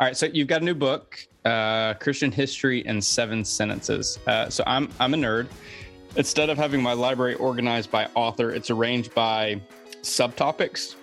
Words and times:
All 0.00 0.08
right, 0.08 0.16
so 0.16 0.26
you've 0.26 0.48
got 0.48 0.60
a 0.60 0.64
new 0.64 0.74
book, 0.74 1.24
uh, 1.44 1.94
Christian 1.94 2.32
History 2.32 2.84
in 2.84 3.00
Seven 3.00 3.44
Sentences. 3.44 4.18
Uh, 4.26 4.48
so 4.48 4.64
I'm 4.66 4.88
I'm 4.98 5.14
a 5.14 5.16
nerd. 5.16 5.46
Instead 6.16 6.50
of 6.50 6.58
having 6.58 6.82
my 6.82 6.92
library 6.94 7.34
organized 7.36 7.92
by 7.92 8.08
author, 8.16 8.50
it's 8.50 8.70
arranged 8.70 9.14
by 9.14 9.60
subtopics. 10.02 10.96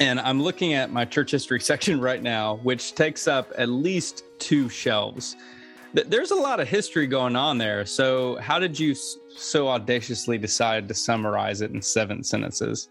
And 0.00 0.20
I'm 0.20 0.42
looking 0.42 0.74
at 0.74 0.92
my 0.92 1.06
church 1.06 1.30
history 1.30 1.60
section 1.62 1.98
right 1.98 2.22
now, 2.22 2.56
which 2.56 2.94
takes 2.94 3.26
up 3.26 3.52
at 3.56 3.70
least 3.70 4.24
two 4.38 4.68
shelves. 4.68 5.36
There's 5.94 6.30
a 6.30 6.36
lot 6.36 6.60
of 6.60 6.68
history 6.68 7.06
going 7.06 7.36
on 7.36 7.56
there. 7.56 7.86
So, 7.86 8.36
how 8.36 8.58
did 8.58 8.78
you 8.78 8.94
so 8.94 9.68
audaciously 9.68 10.36
decide 10.36 10.88
to 10.88 10.94
summarize 10.94 11.62
it 11.62 11.70
in 11.70 11.80
seven 11.80 12.22
sentences? 12.22 12.90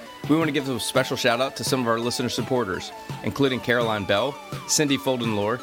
We 0.29 0.37
want 0.37 0.47
to 0.47 0.51
give 0.51 0.69
a 0.69 0.79
special 0.79 1.17
shout 1.17 1.41
out 1.41 1.55
to 1.57 1.63
some 1.63 1.81
of 1.81 1.87
our 1.87 1.99
listener 1.99 2.29
supporters, 2.29 2.91
including 3.23 3.59
Caroline 3.59 4.05
Bell, 4.05 4.35
Cindy 4.67 4.97
Foldenlore, 4.97 5.59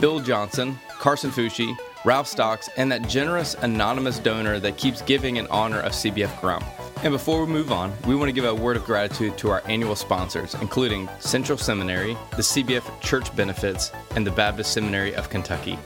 Bill 0.00 0.18
Johnson, 0.20 0.78
Carson 0.88 1.30
Fushi, 1.30 1.76
Ralph 2.04 2.26
Stocks, 2.26 2.68
and 2.76 2.90
that 2.90 3.08
generous 3.08 3.54
anonymous 3.54 4.18
donor 4.18 4.58
that 4.60 4.76
keeps 4.76 5.02
giving 5.02 5.36
in 5.36 5.46
honor 5.48 5.80
of 5.80 5.92
CBF 5.92 6.40
Grump. 6.40 6.64
And 7.04 7.12
before 7.12 7.44
we 7.44 7.52
move 7.52 7.70
on, 7.70 7.92
we 8.06 8.16
want 8.16 8.28
to 8.28 8.32
give 8.32 8.44
a 8.44 8.54
word 8.54 8.76
of 8.76 8.84
gratitude 8.84 9.36
to 9.38 9.50
our 9.50 9.62
annual 9.66 9.94
sponsors, 9.94 10.54
including 10.54 11.08
Central 11.20 11.58
Seminary, 11.58 12.16
the 12.32 12.42
CBF 12.42 13.00
Church 13.00 13.34
Benefits, 13.36 13.92
and 14.16 14.26
the 14.26 14.30
Baptist 14.32 14.72
Seminary 14.72 15.14
of 15.14 15.28
Kentucky. 15.28 15.78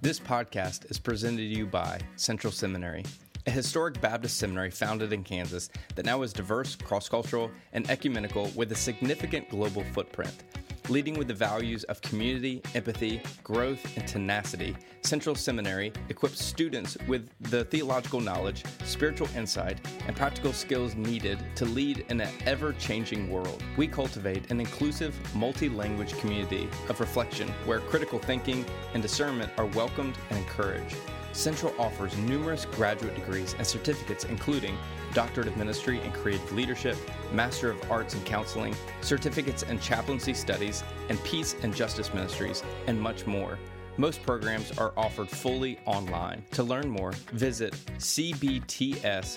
This 0.00 0.20
podcast 0.20 0.88
is 0.90 1.00
presented 1.00 1.38
to 1.38 1.42
you 1.42 1.66
by 1.66 1.98
Central 2.14 2.52
Seminary 2.52 3.04
a 3.46 3.50
historic 3.50 4.00
Baptist 4.00 4.38
seminary 4.38 4.70
founded 4.70 5.12
in 5.12 5.22
Kansas 5.22 5.70
that 5.94 6.04
now 6.04 6.22
is 6.22 6.32
diverse, 6.32 6.74
cross 6.74 7.08
cultural, 7.08 7.50
and 7.72 7.88
ecumenical 7.88 8.50
with 8.56 8.72
a 8.72 8.74
significant 8.74 9.48
global 9.48 9.84
footprint. 9.92 10.44
Leading 10.88 11.18
with 11.18 11.26
the 11.26 11.34
values 11.34 11.82
of 11.84 12.00
community, 12.00 12.62
empathy, 12.76 13.20
growth, 13.42 13.84
and 13.96 14.06
tenacity, 14.06 14.76
Central 15.02 15.34
Seminary 15.34 15.92
equips 16.08 16.44
students 16.44 16.96
with 17.08 17.28
the 17.50 17.64
theological 17.64 18.20
knowledge, 18.20 18.64
spiritual 18.84 19.28
insight, 19.36 19.78
and 20.06 20.14
practical 20.14 20.52
skills 20.52 20.94
needed 20.94 21.38
to 21.56 21.64
lead 21.64 22.04
in 22.08 22.20
an 22.20 22.32
ever 22.46 22.72
changing 22.74 23.28
world. 23.30 23.62
We 23.76 23.88
cultivate 23.88 24.50
an 24.52 24.60
inclusive, 24.60 25.16
multi 25.34 25.68
language 25.68 26.16
community 26.18 26.68
of 26.88 27.00
reflection 27.00 27.48
where 27.64 27.80
critical 27.80 28.20
thinking 28.20 28.64
and 28.94 29.02
discernment 29.02 29.50
are 29.58 29.66
welcomed 29.66 30.16
and 30.30 30.38
encouraged. 30.38 30.96
Central 31.36 31.74
offers 31.78 32.16
numerous 32.16 32.64
graduate 32.64 33.14
degrees 33.14 33.54
and 33.58 33.66
certificates, 33.66 34.24
including 34.24 34.76
Doctorate 35.12 35.48
of 35.48 35.56
Ministry 35.58 36.00
and 36.00 36.12
Creative 36.14 36.50
Leadership, 36.52 36.96
Master 37.30 37.70
of 37.70 37.90
Arts 37.90 38.14
in 38.14 38.22
Counseling, 38.22 38.74
certificates 39.02 39.62
in 39.62 39.78
chaplaincy 39.78 40.32
studies, 40.32 40.82
and 41.10 41.22
Peace 41.24 41.54
and 41.62 41.76
Justice 41.76 42.14
Ministries, 42.14 42.62
and 42.86 42.98
much 42.98 43.26
more. 43.26 43.58
Most 43.98 44.22
programs 44.22 44.76
are 44.78 44.94
offered 44.96 45.28
fully 45.28 45.78
online. 45.84 46.42
To 46.52 46.62
learn 46.62 46.88
more, 46.88 47.12
visit 47.32 47.74
cbts.edu 47.98 49.32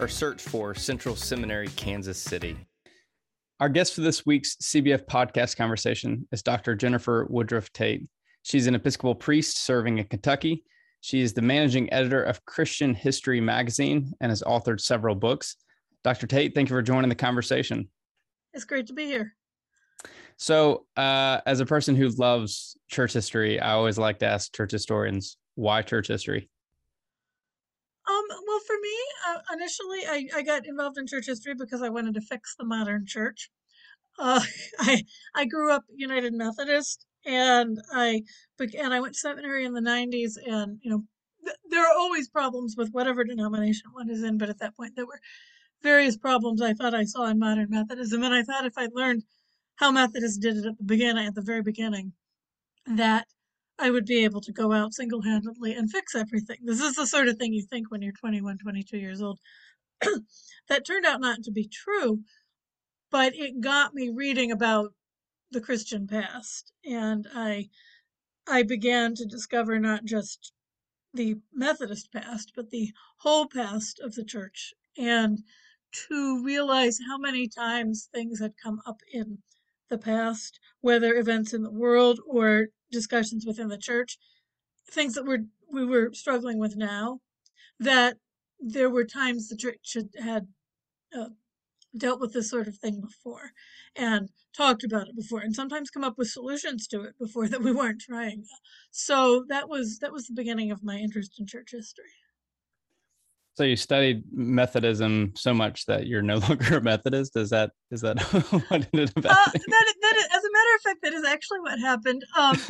or 0.00 0.08
search 0.08 0.42
for 0.42 0.74
Central 0.74 1.14
Seminary, 1.14 1.68
Kansas 1.76 2.18
City. 2.18 2.56
Our 3.60 3.68
guest 3.68 3.94
for 3.94 4.00
this 4.00 4.26
week's 4.26 4.56
CBF 4.56 5.06
podcast 5.06 5.56
conversation 5.56 6.26
is 6.32 6.42
Dr. 6.42 6.74
Jennifer 6.74 7.26
Woodruff 7.28 7.72
Tait. 7.72 8.08
She's 8.42 8.66
an 8.66 8.74
Episcopal 8.74 9.14
priest 9.14 9.58
serving 9.58 9.98
in 9.98 10.04
Kentucky. 10.04 10.64
She 11.00 11.20
is 11.20 11.32
the 11.32 11.42
managing 11.42 11.92
editor 11.92 12.22
of 12.22 12.44
Christian 12.44 12.94
History 12.94 13.40
Magazine 13.40 14.12
and 14.20 14.30
has 14.30 14.42
authored 14.42 14.80
several 14.80 15.14
books. 15.14 15.56
Dr. 16.04 16.26
Tait, 16.26 16.54
thank 16.54 16.68
you 16.68 16.76
for 16.76 16.82
joining 16.82 17.08
the 17.08 17.14
conversation. 17.14 17.88
It's 18.52 18.64
great 18.64 18.86
to 18.88 18.92
be 18.92 19.06
here. 19.06 19.34
So, 20.36 20.86
uh, 20.96 21.40
as 21.44 21.60
a 21.60 21.66
person 21.66 21.94
who 21.94 22.08
loves 22.08 22.76
church 22.88 23.12
history, 23.12 23.60
I 23.60 23.72
always 23.72 23.98
like 23.98 24.18
to 24.20 24.26
ask 24.26 24.54
church 24.54 24.72
historians 24.72 25.36
why 25.54 25.82
church 25.82 26.08
history. 26.08 26.48
Um, 28.08 28.24
well, 28.46 28.60
for 28.66 28.76
me, 28.80 28.96
uh, 29.28 29.38
initially, 29.52 29.98
I, 30.08 30.38
I 30.38 30.42
got 30.42 30.66
involved 30.66 30.98
in 30.98 31.06
church 31.06 31.26
history 31.26 31.54
because 31.54 31.82
I 31.82 31.90
wanted 31.90 32.14
to 32.14 32.22
fix 32.22 32.54
the 32.58 32.64
modern 32.64 33.04
church. 33.06 33.50
Uh, 34.18 34.40
I 34.80 35.04
I 35.34 35.44
grew 35.44 35.72
up 35.72 35.84
United 35.94 36.32
Methodist, 36.32 37.04
and 37.24 37.78
I 37.92 38.22
and 38.58 38.94
I 38.94 39.00
went 39.00 39.14
to 39.14 39.20
seminary 39.20 39.64
in 39.64 39.74
the 39.74 39.80
90s 39.80 40.32
and 40.44 40.78
you 40.82 40.90
know 40.90 41.04
th- 41.44 41.56
there 41.70 41.84
are 41.84 41.98
always 41.98 42.28
problems 42.28 42.74
with 42.76 42.90
whatever 42.92 43.24
denomination 43.24 43.90
one 43.92 44.10
is 44.10 44.22
in 44.22 44.38
but 44.38 44.48
at 44.48 44.58
that 44.60 44.76
point 44.76 44.94
there 44.96 45.06
were 45.06 45.20
various 45.82 46.16
problems 46.16 46.62
I 46.62 46.74
thought 46.74 46.94
I 46.94 47.04
saw 47.04 47.26
in 47.26 47.38
modern 47.38 47.68
Methodism 47.70 48.22
and 48.22 48.34
I 48.34 48.42
thought 48.42 48.66
if 48.66 48.76
I 48.76 48.88
learned 48.92 49.24
how 49.76 49.90
Methodists 49.90 50.38
did 50.38 50.58
it 50.58 50.66
at 50.66 50.78
the 50.78 50.84
beginning 50.84 51.26
at 51.26 51.34
the 51.34 51.42
very 51.42 51.62
beginning 51.62 52.12
that 52.86 53.26
I 53.78 53.90
would 53.90 54.04
be 54.04 54.24
able 54.24 54.42
to 54.42 54.52
go 54.52 54.72
out 54.72 54.92
single-handedly 54.92 55.72
and 55.72 55.90
fix 55.90 56.14
everything. 56.14 56.58
This 56.64 56.80
is 56.80 56.96
the 56.96 57.06
sort 57.06 57.28
of 57.28 57.36
thing 57.38 57.54
you 57.54 57.64
think 57.64 57.90
when 57.90 58.02
you're 58.02 58.12
21, 58.12 58.58
22 58.58 58.98
years 58.98 59.22
old. 59.22 59.38
that 60.68 60.86
turned 60.86 61.06
out 61.06 61.20
not 61.20 61.42
to 61.44 61.50
be 61.50 61.66
true, 61.66 62.20
but 63.10 63.34
it 63.34 63.60
got 63.60 63.94
me 63.94 64.10
reading 64.10 64.52
about 64.52 64.92
the 65.50 65.60
Christian 65.60 66.06
past, 66.06 66.72
and 66.84 67.26
I 67.34 67.68
I 68.46 68.62
began 68.62 69.14
to 69.16 69.26
discover 69.26 69.78
not 69.78 70.04
just 70.04 70.52
the 71.14 71.36
Methodist 71.52 72.12
past, 72.12 72.52
but 72.54 72.70
the 72.70 72.92
whole 73.18 73.46
past 73.48 74.00
of 74.00 74.14
the 74.14 74.24
church, 74.24 74.74
and 74.96 75.42
to 76.08 76.42
realize 76.44 76.98
how 77.08 77.18
many 77.18 77.48
times 77.48 78.08
things 78.12 78.40
had 78.40 78.54
come 78.62 78.80
up 78.86 79.00
in 79.12 79.38
the 79.88 79.98
past, 79.98 80.60
whether 80.80 81.14
events 81.14 81.52
in 81.52 81.62
the 81.62 81.70
world 81.70 82.20
or 82.26 82.68
discussions 82.92 83.44
within 83.44 83.68
the 83.68 83.78
church, 83.78 84.18
things 84.90 85.14
that 85.14 85.26
were 85.26 85.40
we 85.72 85.84
were 85.84 86.12
struggling 86.12 86.58
with 86.58 86.76
now, 86.76 87.20
that 87.78 88.16
there 88.60 88.90
were 88.90 89.04
times 89.04 89.48
the 89.48 89.56
church 89.56 89.94
had, 89.94 90.08
had 90.22 90.48
uh, 91.16 91.28
dealt 91.96 92.20
with 92.20 92.32
this 92.32 92.50
sort 92.50 92.68
of 92.68 92.76
thing 92.78 93.00
before 93.00 93.52
and 93.96 94.28
talked 94.56 94.84
about 94.84 95.08
it 95.08 95.16
before 95.16 95.40
and 95.40 95.54
sometimes 95.54 95.90
come 95.90 96.04
up 96.04 96.18
with 96.18 96.28
solutions 96.28 96.86
to 96.88 97.02
it 97.02 97.14
before 97.18 97.48
that 97.48 97.62
we 97.62 97.72
weren't 97.72 98.00
trying. 98.00 98.44
So 98.90 99.44
that 99.48 99.68
was 99.68 99.98
that 100.00 100.12
was 100.12 100.26
the 100.26 100.34
beginning 100.34 100.70
of 100.70 100.82
my 100.84 100.96
interest 100.98 101.38
in 101.38 101.46
church 101.46 101.70
history 101.72 102.04
so 103.54 103.64
you 103.64 103.76
studied 103.76 104.22
Methodism 104.32 105.32
so 105.36 105.52
much 105.52 105.86
that 105.86 106.06
you're 106.06 106.22
no 106.22 106.36
longer 106.48 106.78
a 106.78 106.80
Methodist. 106.80 107.36
Is 107.36 107.50
that 107.50 107.72
is 107.90 108.00
that 108.00 108.20
what 108.22 108.88
ended 108.92 109.10
up 109.16 109.24
uh, 109.24 109.50
that, 109.52 109.94
that 110.00 110.16
is, 110.16 110.24
as 110.24 110.44
a 110.44 110.52
matter 110.52 110.74
of 110.76 110.82
fact, 110.82 111.02
that 111.02 111.12
is 111.12 111.24
actually 111.24 111.60
what 111.60 111.78
happened. 111.78 112.24
Um, 112.38 112.54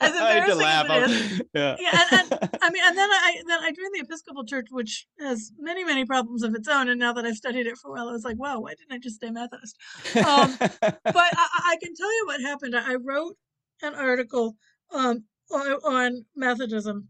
as 0.00 0.14
embarrassing 0.14 0.62
as 0.62 1.10
it 1.10 1.10
is, 1.10 1.42
yeah, 1.54 1.76
yeah, 1.80 2.04
and, 2.12 2.32
and, 2.32 2.50
I 2.62 2.70
mean, 2.70 2.82
and 2.86 2.96
then 2.96 3.10
I 3.10 3.42
then 3.46 3.58
I 3.60 3.68
joined 3.68 3.94
the 3.94 4.00
Episcopal 4.04 4.44
Church, 4.44 4.68
which 4.70 5.06
has 5.20 5.52
many 5.58 5.84
many 5.84 6.04
problems 6.04 6.42
of 6.42 6.54
its 6.54 6.68
own. 6.68 6.88
And 6.88 7.00
now 7.00 7.12
that 7.14 7.24
I've 7.24 7.36
studied 7.36 7.66
it 7.66 7.78
for 7.78 7.88
a 7.88 7.92
while, 7.92 8.08
I 8.08 8.12
was 8.12 8.24
like, 8.24 8.38
wow, 8.38 8.60
why 8.60 8.74
didn't 8.74 8.92
I 8.92 8.98
just 8.98 9.16
stay 9.16 9.30
Methodist? 9.30 9.76
Um, 10.16 10.56
but 10.60 10.96
I, 11.04 11.48
I, 11.72 11.76
can 11.82 11.94
tell 11.94 12.12
you 12.12 12.24
what 12.26 12.40
happened. 12.40 12.76
I 12.76 12.94
wrote 12.94 13.36
an 13.82 13.94
article 13.94 14.56
um, 14.92 15.24
on 15.50 16.24
Methodism 16.36 17.08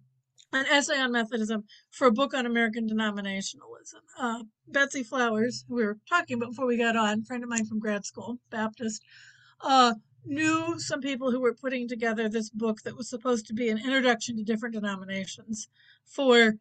an 0.52 0.66
essay 0.66 0.98
on 0.98 1.12
Methodism 1.12 1.64
for 1.90 2.06
a 2.06 2.12
book 2.12 2.34
on 2.34 2.46
American 2.46 2.88
denominationalism. 2.88 4.02
Uh, 4.18 4.44
Betsy 4.68 5.02
Flowers, 5.02 5.64
we 5.68 5.84
were 5.84 5.98
talking 6.08 6.36
about 6.36 6.50
before 6.50 6.66
we 6.66 6.76
got 6.76 6.96
on, 6.96 7.24
friend 7.24 7.42
of 7.42 7.48
mine 7.48 7.66
from 7.66 7.78
grad 7.78 8.04
school, 8.04 8.38
Baptist, 8.50 9.02
uh, 9.62 9.94
knew 10.24 10.78
some 10.78 11.00
people 11.00 11.30
who 11.30 11.40
were 11.40 11.54
putting 11.54 11.88
together 11.88 12.28
this 12.28 12.50
book 12.50 12.82
that 12.82 12.96
was 12.96 13.08
supposed 13.08 13.46
to 13.46 13.54
be 13.54 13.68
an 13.68 13.78
introduction 13.78 14.36
to 14.36 14.44
different 14.44 14.74
denominations 14.74 15.68
for 16.04 16.54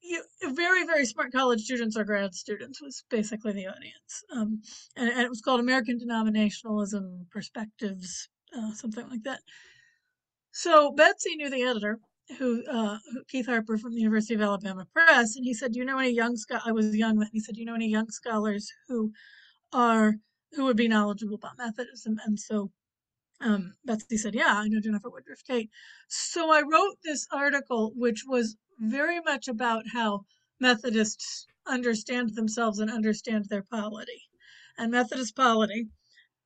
you, 0.00 0.22
very 0.52 0.86
very 0.86 1.04
smart 1.04 1.32
college 1.32 1.62
students 1.62 1.96
or 1.96 2.04
grad 2.04 2.32
students 2.32 2.80
was 2.80 3.02
basically 3.10 3.52
the 3.52 3.66
audience. 3.66 4.24
Um, 4.32 4.62
and, 4.96 5.08
and, 5.08 5.22
it 5.22 5.28
was 5.28 5.40
called 5.40 5.58
american 5.58 5.98
denominationalism 5.98 7.28
perspectives 7.30 8.28
uh, 8.56 8.72
something 8.74 9.08
like 9.08 9.24
that. 9.24 9.40
So 10.52 10.92
betsy 10.92 11.34
knew 11.34 11.50
the 11.50 11.62
editor 11.62 11.98
who, 12.38 12.64
uh, 12.66 12.98
keith 13.28 13.46
harper 13.46 13.78
from 13.78 13.94
the 13.94 14.00
university 14.00 14.34
of 14.34 14.40
alabama 14.42 14.86
press 14.92 15.36
and 15.36 15.44
he 15.44 15.54
said 15.54 15.72
do 15.72 15.78
you 15.78 15.84
know 15.84 15.98
any 15.98 16.10
young 16.10 16.36
scholars 16.36 16.64
i 16.66 16.72
was 16.72 16.96
young 16.96 17.18
then 17.18 17.28
he 17.32 17.40
said 17.40 17.54
do 17.54 17.60
you 17.60 17.66
know 17.66 17.74
any 17.74 17.88
young 17.88 18.08
scholars 18.10 18.70
who 18.88 19.12
are 19.72 20.16
who 20.54 20.64
would 20.64 20.76
be 20.76 20.88
knowledgeable 20.88 21.36
about 21.36 21.58
Methodism. 21.58 22.18
And 22.24 22.38
so 22.38 22.70
um, 23.40 23.74
Betsy 23.84 24.16
said, 24.16 24.34
Yeah, 24.34 24.54
I 24.58 24.68
know 24.68 24.80
Jennifer 24.80 25.10
Woodruff 25.10 25.42
Tait. 25.46 25.70
So 26.08 26.52
I 26.52 26.62
wrote 26.62 26.96
this 27.04 27.26
article, 27.32 27.92
which 27.96 28.24
was 28.26 28.56
very 28.78 29.20
much 29.20 29.48
about 29.48 29.84
how 29.92 30.22
Methodists 30.60 31.46
understand 31.66 32.34
themselves 32.34 32.78
and 32.78 32.90
understand 32.90 33.46
their 33.48 33.64
polity. 33.70 34.22
And 34.78 34.92
Methodist 34.92 35.36
polity 35.36 35.88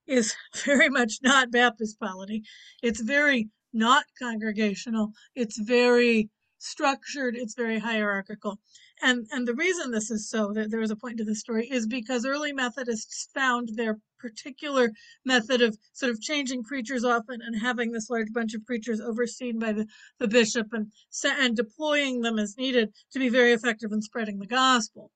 is 0.07 0.35
very 0.65 0.89
much 0.89 1.15
not 1.23 1.53
Baptist 1.53 2.01
polity. 2.01 2.43
It's 2.83 3.01
very 3.01 3.49
not 3.73 4.05
congregational. 4.19 5.13
It's 5.35 5.59
very 5.59 6.31
structured. 6.59 7.37
It's 7.37 7.55
very 7.55 7.79
hierarchical 7.79 8.59
and 9.03 9.27
and 9.31 9.47
the 9.47 9.55
reason 9.55 9.91
this 9.91 10.11
is 10.11 10.29
so 10.29 10.53
that 10.53 10.71
there 10.71 10.81
was 10.81 10.91
a 10.91 10.97
point 10.97 11.19
to 11.19 11.25
this 11.25 11.41
story 11.41 11.69
is 11.71 11.87
because 11.87 12.27
early 12.27 12.53
methodists 12.53 13.29
found 13.35 13.71
their 13.75 13.99
particular 14.19 14.91
method 15.25 15.63
of 15.63 15.79
sort 15.93 16.13
of 16.13 16.21
changing 16.21 16.63
preachers 16.63 17.05
often 17.05 17.41
and 17.41 17.61
having 17.61 17.93
this 17.93 18.11
large 18.11 18.33
bunch 18.33 18.55
of 18.55 18.65
preachers 18.67 19.01
overseen 19.01 19.59
by 19.59 19.73
the, 19.73 19.87
the 20.19 20.29
bishop 20.29 20.69
and 20.73 20.93
and 21.25 21.57
deploying 21.57 22.21
them 22.21 22.39
as 22.39 22.57
needed 22.59 22.93
to 23.13 23.19
be 23.19 23.29
very 23.29 23.53
effective 23.53 23.93
in 23.93 24.03
spreading 24.03 24.39
the 24.39 24.47
gospel 24.47 25.11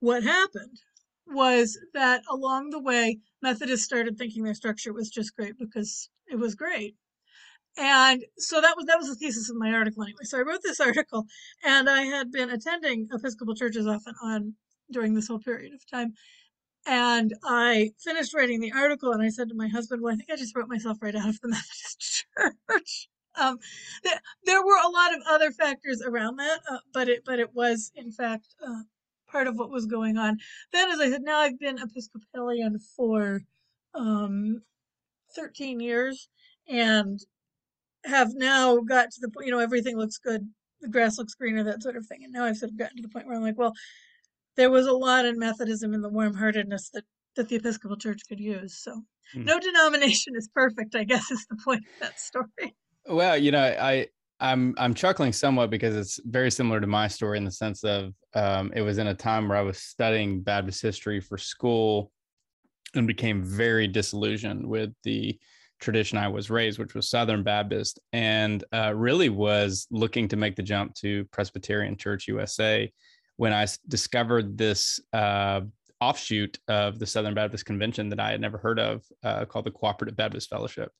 what 0.00 0.22
happened 0.22 0.78
was 1.26 1.78
that 1.94 2.22
along 2.30 2.70
the 2.70 2.80
way 2.80 3.18
methodists 3.42 3.86
started 3.86 4.16
thinking 4.16 4.44
their 4.44 4.54
structure 4.54 4.92
was 4.92 5.08
just 5.08 5.34
great 5.34 5.58
because 5.58 6.10
it 6.28 6.36
was 6.36 6.54
great 6.54 6.94
and 7.76 8.24
so 8.38 8.60
that 8.60 8.76
was 8.76 8.86
that 8.86 8.98
was 8.98 9.08
the 9.08 9.14
thesis 9.14 9.50
of 9.50 9.56
my 9.56 9.72
article 9.72 10.02
anyway. 10.02 10.24
So 10.24 10.38
i 10.38 10.42
wrote 10.42 10.60
this 10.62 10.80
article 10.90 11.26
and 11.64 11.88
i 11.88 12.02
had 12.02 12.32
been 12.32 12.50
attending 12.50 13.08
episcopal 13.12 13.54
churches 13.54 13.86
off 13.86 14.02
and 14.06 14.16
on 14.22 14.54
during 14.90 15.14
this 15.14 15.28
whole 15.28 15.40
period 15.40 15.72
of 15.74 15.88
time. 15.90 16.14
And 16.86 17.34
i 17.44 17.90
finished 18.02 18.34
writing 18.34 18.60
the 18.60 18.72
article 18.72 19.12
and 19.12 19.22
i 19.22 19.28
said 19.28 19.48
to 19.48 19.54
my 19.54 19.68
husband 19.68 20.02
well 20.02 20.14
i 20.14 20.16
think 20.16 20.30
i 20.30 20.36
just 20.36 20.56
wrote 20.56 20.68
myself 20.68 20.98
right 21.00 21.14
out 21.14 21.28
of 21.28 21.40
the 21.40 21.48
methodist 21.56 22.26
church. 22.70 23.08
Um, 23.38 23.58
there, 24.02 24.20
there 24.46 24.64
were 24.64 24.78
a 24.82 24.88
lot 24.88 25.14
of 25.14 25.20
other 25.28 25.50
factors 25.50 26.00
around 26.02 26.36
that 26.36 26.60
uh, 26.70 26.78
but 26.92 27.08
it 27.08 27.22
but 27.24 27.38
it 27.38 27.54
was 27.54 27.92
in 27.94 28.10
fact 28.10 28.46
uh, 28.66 28.82
part 29.28 29.46
of 29.46 29.58
what 29.58 29.70
was 29.70 29.86
going 29.86 30.16
on. 30.16 30.38
Then 30.72 30.90
as 30.90 31.00
i 31.00 31.10
said 31.10 31.22
now 31.22 31.40
i've 31.40 31.58
been 31.58 31.78
episcopalian 31.78 32.78
for 32.96 33.42
um, 33.94 34.62
13 35.34 35.80
years 35.80 36.28
and 36.68 37.20
have 38.06 38.30
now 38.34 38.78
got 38.78 39.10
to 39.10 39.20
the 39.20 39.28
point, 39.28 39.46
you 39.46 39.52
know, 39.52 39.58
everything 39.58 39.96
looks 39.96 40.18
good, 40.18 40.48
the 40.80 40.88
grass 40.88 41.18
looks 41.18 41.34
greener, 41.34 41.64
that 41.64 41.82
sort 41.82 41.96
of 41.96 42.06
thing. 42.06 42.24
And 42.24 42.32
now 42.32 42.44
I've 42.44 42.56
sort 42.56 42.70
of 42.70 42.78
gotten 42.78 42.96
to 42.96 43.02
the 43.02 43.08
point 43.08 43.26
where 43.26 43.36
I'm 43.36 43.42
like, 43.42 43.58
well, 43.58 43.72
there 44.56 44.70
was 44.70 44.86
a 44.86 44.92
lot 44.92 45.24
in 45.24 45.38
Methodism 45.38 45.92
and 45.92 46.02
the 46.02 46.08
warm 46.08 46.34
heartedness 46.34 46.90
that, 46.94 47.04
that 47.36 47.48
the 47.48 47.56
Episcopal 47.56 47.96
Church 47.96 48.22
could 48.28 48.40
use. 48.40 48.78
So 48.82 49.02
hmm. 49.32 49.44
no 49.44 49.60
denomination 49.60 50.34
is 50.36 50.48
perfect, 50.54 50.94
I 50.94 51.04
guess 51.04 51.30
is 51.30 51.46
the 51.50 51.56
point 51.62 51.84
of 51.84 52.00
that 52.00 52.20
story. 52.20 52.74
Well, 53.06 53.36
you 53.36 53.52
know, 53.52 53.62
I, 53.62 54.08
I'm 54.40 54.74
I'm 54.76 54.92
chuckling 54.94 55.32
somewhat 55.32 55.70
because 55.70 55.96
it's 55.96 56.20
very 56.26 56.50
similar 56.50 56.80
to 56.80 56.86
my 56.86 57.08
story 57.08 57.38
in 57.38 57.44
the 57.44 57.50
sense 57.50 57.84
of 57.84 58.12
um, 58.34 58.72
it 58.74 58.82
was 58.82 58.98
in 58.98 59.06
a 59.06 59.14
time 59.14 59.48
where 59.48 59.56
I 59.56 59.62
was 59.62 59.78
studying 59.78 60.42
Baptist 60.42 60.82
history 60.82 61.20
for 61.20 61.38
school 61.38 62.10
and 62.94 63.06
became 63.06 63.42
very 63.42 63.86
disillusioned 63.86 64.66
with 64.66 64.90
the 65.04 65.38
tradition 65.80 66.18
I 66.18 66.28
was 66.28 66.50
raised, 66.50 66.78
which 66.78 66.94
was 66.94 67.08
Southern 67.08 67.42
Baptist, 67.42 67.98
and 68.12 68.64
uh, 68.72 68.92
really 68.94 69.28
was 69.28 69.86
looking 69.90 70.28
to 70.28 70.36
make 70.36 70.56
the 70.56 70.62
jump 70.62 70.94
to 70.96 71.24
Presbyterian 71.26 71.96
Church 71.96 72.28
USA 72.28 72.90
when 73.36 73.52
I 73.52 73.66
discovered 73.88 74.56
this 74.56 75.00
uh, 75.12 75.60
offshoot 76.00 76.58
of 76.68 76.98
the 76.98 77.06
Southern 77.06 77.34
Baptist 77.34 77.64
Convention 77.64 78.08
that 78.08 78.20
I 78.20 78.30
had 78.30 78.40
never 78.40 78.58
heard 78.58 78.78
of 78.78 79.02
uh, 79.22 79.44
called 79.44 79.66
the 79.66 79.70
Cooperative 79.70 80.16
Baptist 80.16 80.48
Fellowship. 80.48 80.90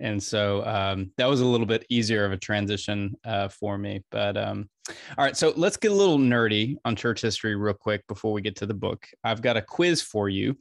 And 0.00 0.20
so 0.20 0.64
um, 0.66 1.12
that 1.16 1.28
was 1.28 1.40
a 1.40 1.46
little 1.46 1.66
bit 1.66 1.86
easier 1.88 2.24
of 2.24 2.32
a 2.32 2.36
transition 2.36 3.14
uh, 3.24 3.48
for 3.48 3.78
me. 3.78 4.02
But 4.10 4.36
um, 4.36 4.68
all 5.16 5.24
right, 5.24 5.36
so 5.36 5.52
let's 5.56 5.76
get 5.76 5.92
a 5.92 5.94
little 5.94 6.18
nerdy 6.18 6.76
on 6.84 6.96
church 6.96 7.20
history 7.20 7.54
real 7.54 7.74
quick 7.74 8.06
before 8.08 8.32
we 8.32 8.42
get 8.42 8.56
to 8.56 8.66
the 8.66 8.74
book. 8.74 9.06
I've 9.22 9.42
got 9.42 9.56
a 9.56 9.62
quiz 9.62 10.02
for 10.02 10.28
you 10.28 10.56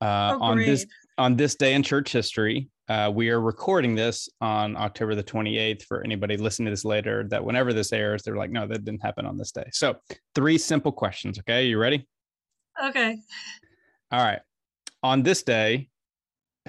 uh, 0.00 0.36
oh, 0.38 0.42
on 0.42 0.58
this 0.58 0.86
on 1.16 1.36
this 1.36 1.54
day 1.54 1.74
in 1.74 1.82
church 1.82 2.12
history. 2.12 2.68
Uh, 2.88 3.10
we 3.12 3.30
are 3.30 3.40
recording 3.40 3.96
this 3.96 4.28
on 4.40 4.76
October 4.76 5.16
the 5.16 5.22
28th 5.22 5.82
for 5.82 6.04
anybody 6.04 6.36
listening 6.36 6.66
to 6.66 6.70
this 6.70 6.84
later 6.84 7.26
that 7.28 7.44
whenever 7.44 7.72
this 7.72 7.92
airs, 7.92 8.22
they're 8.22 8.36
like, 8.36 8.50
no, 8.50 8.64
that 8.66 8.84
didn't 8.84 9.02
happen 9.02 9.26
on 9.26 9.36
this 9.36 9.50
day. 9.50 9.68
So, 9.72 9.96
three 10.36 10.56
simple 10.56 10.92
questions. 10.92 11.38
Okay. 11.40 11.66
You 11.66 11.78
ready? 11.78 12.06
Okay. 12.82 13.18
All 14.12 14.22
right. 14.22 14.40
On 15.02 15.24
this 15.24 15.42
day, 15.42 15.88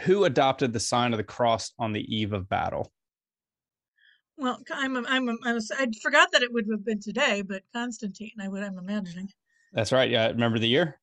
who 0.02 0.24
adopted 0.24 0.74
the 0.74 0.80
sign 0.80 1.14
of 1.14 1.18
the 1.18 1.24
cross 1.24 1.72
on 1.78 1.94
the 1.94 2.16
eve 2.16 2.34
of 2.34 2.50
battle? 2.50 2.92
Well, 4.38 4.60
I'm, 4.72 4.98
I'm, 4.98 5.30
I'm, 5.44 5.60
I 5.78 5.88
forgot 6.02 6.32
that 6.32 6.42
it 6.42 6.52
would 6.52 6.66
have 6.72 6.86
been 6.86 7.00
today, 7.00 7.44
but 7.44 7.62
Constantine, 7.74 8.34
I 8.40 8.48
would, 8.48 8.64
I'm 8.64 8.78
imagining. 8.78 9.30
That's 9.74 9.92
right. 9.92 10.10
Yeah. 10.10 10.28
Remember 10.28 10.58
the 10.58 10.68
year? 10.68 11.00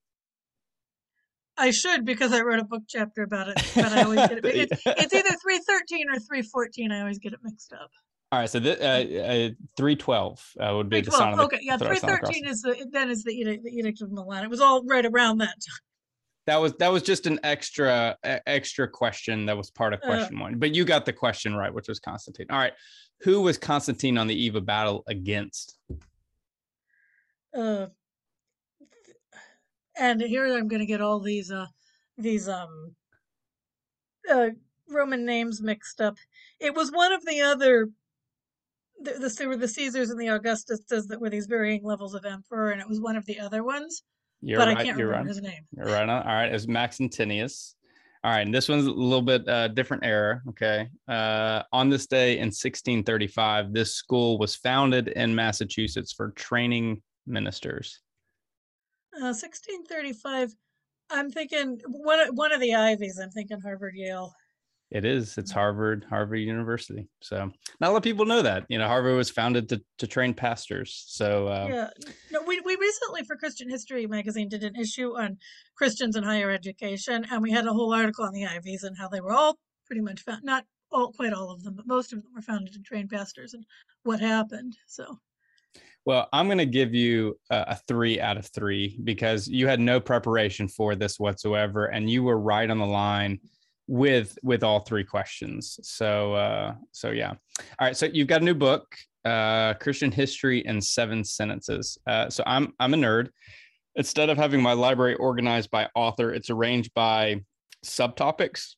I 1.56 1.70
should 1.70 2.04
because 2.04 2.32
I 2.32 2.40
wrote 2.40 2.60
a 2.60 2.64
book 2.64 2.82
chapter 2.88 3.22
about 3.22 3.48
it, 3.48 3.56
but 3.74 3.92
I 3.92 4.02
always 4.02 4.20
get 4.28 4.44
it. 4.44 4.44
It's, 4.54 4.82
it's 4.86 5.14
either 5.14 5.36
three 5.42 5.58
thirteen 5.58 6.10
or 6.10 6.18
three 6.18 6.42
fourteen. 6.42 6.90
I 6.90 7.00
always 7.00 7.18
get 7.18 7.32
it 7.32 7.40
mixed 7.42 7.72
up. 7.72 7.90
All 8.32 8.40
right, 8.40 8.50
so 8.50 8.58
the, 8.58 8.82
uh, 8.82 9.22
uh, 9.22 9.50
three 9.76 9.94
twelve 9.94 10.44
uh, 10.58 10.72
would 10.74 10.88
be 10.88 11.00
the 11.00 11.12
sign 11.12 11.32
of 11.32 11.38
the. 11.38 11.44
Okay, 11.44 11.58
yeah, 11.62 11.76
three 11.76 11.98
thirteen 11.98 12.46
is 12.46 12.62
the 12.62 12.86
then 12.90 13.08
is 13.08 13.22
the 13.22 13.32
edict, 13.32 13.62
the 13.64 13.70
edict 13.70 14.02
of 14.02 14.10
Milan. 14.10 14.42
It 14.42 14.50
was 14.50 14.60
all 14.60 14.84
right 14.84 15.06
around 15.06 15.38
that 15.38 15.46
time. 15.46 15.80
That 16.46 16.60
was 16.60 16.72
that 16.74 16.88
was 16.88 17.02
just 17.02 17.26
an 17.26 17.38
extra 17.44 18.16
extra 18.24 18.88
question 18.88 19.46
that 19.46 19.56
was 19.56 19.70
part 19.70 19.94
of 19.94 20.00
uh. 20.02 20.06
question 20.06 20.40
one, 20.40 20.58
but 20.58 20.74
you 20.74 20.84
got 20.84 21.06
the 21.06 21.12
question 21.12 21.54
right, 21.54 21.72
which 21.72 21.86
was 21.86 22.00
Constantine. 22.00 22.46
All 22.50 22.58
right, 22.58 22.72
who 23.20 23.40
was 23.40 23.56
Constantine 23.56 24.18
on 24.18 24.26
the 24.26 24.34
eve 24.34 24.56
of 24.56 24.66
battle 24.66 25.04
against? 25.06 25.78
Uh, 27.56 27.86
and 29.98 30.20
here 30.20 30.46
I'm 30.46 30.68
going 30.68 30.80
to 30.80 30.86
get 30.86 31.00
all 31.00 31.20
these 31.20 31.50
uh 31.50 31.66
these 32.18 32.48
um 32.48 32.94
uh 34.30 34.50
Roman 34.88 35.24
names 35.24 35.62
mixed 35.62 36.00
up. 36.00 36.16
It 36.60 36.74
was 36.74 36.90
one 36.90 37.12
of 37.12 37.24
the 37.24 37.40
other 37.40 37.88
the, 39.00 39.12
the 39.12 39.34
there 39.38 39.48
were 39.48 39.56
the 39.56 39.68
Caesars 39.68 40.10
and 40.10 40.20
the 40.20 40.26
Augustuses 40.26 41.08
that 41.08 41.20
were 41.20 41.30
these 41.30 41.46
varying 41.46 41.84
levels 41.84 42.14
of 42.14 42.24
emperor, 42.24 42.70
and 42.70 42.80
it 42.80 42.88
was 42.88 43.00
one 43.00 43.16
of 43.16 43.24
the 43.26 43.40
other 43.40 43.64
ones. 43.64 44.02
You're 44.40 44.58
but 44.58 44.68
right, 44.68 44.76
I 44.76 44.84
can't 44.84 44.96
remember 44.96 45.18
right. 45.18 45.26
his 45.26 45.40
name. 45.40 45.62
You're 45.76 45.86
right 45.86 46.08
on. 46.08 46.10
All 46.10 46.34
right, 46.34 46.52
it's 46.52 46.66
Maxentius. 46.66 47.74
All 48.22 48.30
right, 48.30 48.40
and 48.40 48.54
this 48.54 48.68
one's 48.68 48.86
a 48.86 48.90
little 48.90 49.22
bit 49.22 49.46
uh, 49.48 49.68
different 49.68 50.04
era. 50.04 50.40
Okay, 50.50 50.88
uh, 51.08 51.62
on 51.72 51.88
this 51.88 52.06
day 52.06 52.34
in 52.34 52.46
1635, 52.46 53.72
this 53.72 53.94
school 53.94 54.38
was 54.38 54.56
founded 54.56 55.08
in 55.08 55.34
Massachusetts 55.34 56.12
for 56.12 56.30
training 56.30 57.02
ministers. 57.26 58.00
1635. 59.20 60.48
Uh, 60.48 60.52
I'm 61.10 61.30
thinking 61.30 61.80
one 61.86 62.34
one 62.34 62.52
of 62.52 62.60
the 62.60 62.74
Ivies. 62.74 63.18
I'm 63.22 63.30
thinking 63.30 63.60
Harvard, 63.60 63.94
Yale. 63.94 64.32
It 64.90 65.04
is. 65.04 65.38
It's 65.38 65.50
Harvard, 65.50 66.06
Harvard 66.08 66.40
University. 66.40 67.08
So 67.20 67.50
not 67.80 67.88
a 67.88 67.90
lot 67.90 67.96
of 67.96 68.02
people 68.02 68.26
know 68.26 68.42
that. 68.42 68.64
You 68.68 68.78
know, 68.78 68.86
Harvard 68.86 69.16
was 69.16 69.30
founded 69.30 69.68
to 69.70 69.82
to 69.98 70.06
train 70.06 70.34
pastors. 70.34 71.04
So 71.08 71.48
uh, 71.48 71.66
yeah, 71.68 71.90
no, 72.30 72.42
we 72.46 72.60
we 72.60 72.76
recently 72.76 73.24
for 73.24 73.36
Christian 73.36 73.68
History 73.68 74.06
magazine 74.06 74.48
did 74.48 74.62
an 74.62 74.76
issue 74.76 75.16
on 75.18 75.38
Christians 75.76 76.16
in 76.16 76.22
higher 76.22 76.50
education, 76.50 77.26
and 77.30 77.42
we 77.42 77.50
had 77.50 77.66
a 77.66 77.72
whole 77.72 77.92
article 77.92 78.24
on 78.24 78.32
the 78.32 78.46
Ivies 78.46 78.84
and 78.84 78.96
how 78.96 79.08
they 79.08 79.20
were 79.20 79.32
all 79.32 79.58
pretty 79.86 80.02
much 80.02 80.20
found 80.20 80.44
not 80.44 80.64
all 80.92 81.12
quite 81.12 81.32
all 81.32 81.50
of 81.50 81.62
them, 81.64 81.74
but 81.74 81.86
most 81.86 82.12
of 82.12 82.22
them 82.22 82.32
were 82.34 82.42
founded 82.42 82.72
to 82.74 82.80
train 82.80 83.08
pastors 83.08 83.52
and 83.52 83.64
what 84.04 84.20
happened. 84.20 84.76
So 84.86 85.18
well, 86.04 86.28
I'm 86.32 86.46
going 86.46 86.58
to 86.58 86.66
give 86.66 86.94
you 86.94 87.38
a, 87.50 87.76
three 87.88 88.20
out 88.20 88.36
of 88.36 88.46
three 88.46 88.98
because 89.04 89.48
you 89.48 89.66
had 89.66 89.80
no 89.80 90.00
preparation 90.00 90.68
for 90.68 90.94
this 90.94 91.18
whatsoever, 91.18 91.86
and 91.86 92.10
you 92.10 92.22
were 92.22 92.38
right 92.38 92.68
on 92.70 92.78
the 92.78 92.86
line 92.86 93.40
with 93.86 94.38
with 94.42 94.62
all 94.62 94.80
three 94.80 95.04
questions. 95.04 95.78
So, 95.82 96.34
uh, 96.34 96.74
so 96.92 97.10
yeah. 97.10 97.30
All 97.30 97.86
right. 97.86 97.96
So 97.96 98.06
you've 98.06 98.28
got 98.28 98.42
a 98.42 98.44
new 98.44 98.54
book. 98.54 98.96
uh, 99.24 99.74
Christian 99.74 100.12
history 100.12 100.60
in 100.60 100.80
seven 100.80 101.24
sentences. 101.24 101.98
Uh, 102.06 102.28
so 102.28 102.42
I'm 102.46 102.74
I'm 102.78 102.94
a 102.94 102.96
nerd. 102.96 103.30
Instead 103.96 104.28
of 104.28 104.36
having 104.36 104.60
my 104.60 104.72
library 104.72 105.14
organized 105.14 105.70
by 105.70 105.88
author, 105.94 106.32
it's 106.32 106.50
arranged 106.50 106.92
by 106.94 107.42
subtopics. 107.84 108.74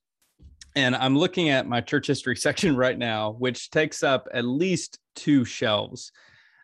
And 0.77 0.95
I'm 0.95 1.17
looking 1.17 1.49
at 1.49 1.67
my 1.67 1.81
church 1.81 2.07
history 2.07 2.37
section 2.47 2.77
right 2.77 2.99
now, 2.99 3.33
which 3.33 3.71
takes 3.71 4.03
up 4.03 4.29
at 4.33 4.45
least 4.45 4.99
two 5.15 5.45
shelves. 5.45 6.13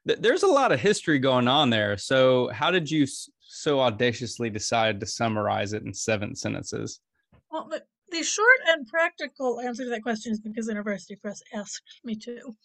There's 0.05 0.43
a 0.43 0.49
lot 0.49 0.73
of 0.73 0.81
history 0.81 1.19
going 1.19 1.49
on 1.49 1.71
there. 1.71 1.97
So, 1.97 2.49
how 2.49 2.71
did 2.71 2.91
you 2.91 3.07
so 3.41 3.81
audaciously 3.81 4.51
decide 4.51 4.99
to 5.01 5.07
summarize 5.07 5.73
it 5.73 5.85
in 5.85 5.95
seven 5.95 6.35
sentences? 6.35 7.01
Well, 7.51 7.69
the, 7.71 7.83
the 8.11 8.23
short 8.23 8.59
and 8.69 8.87
practical 8.87 9.61
answer 9.61 9.85
to 9.85 9.91
that 9.91 10.03
question 10.03 10.33
is 10.33 10.41
because 10.41 10.69
InterVarsity 10.69 11.21
Press 11.21 11.43
asked 11.55 12.01
me 12.05 12.17
to. 12.17 12.57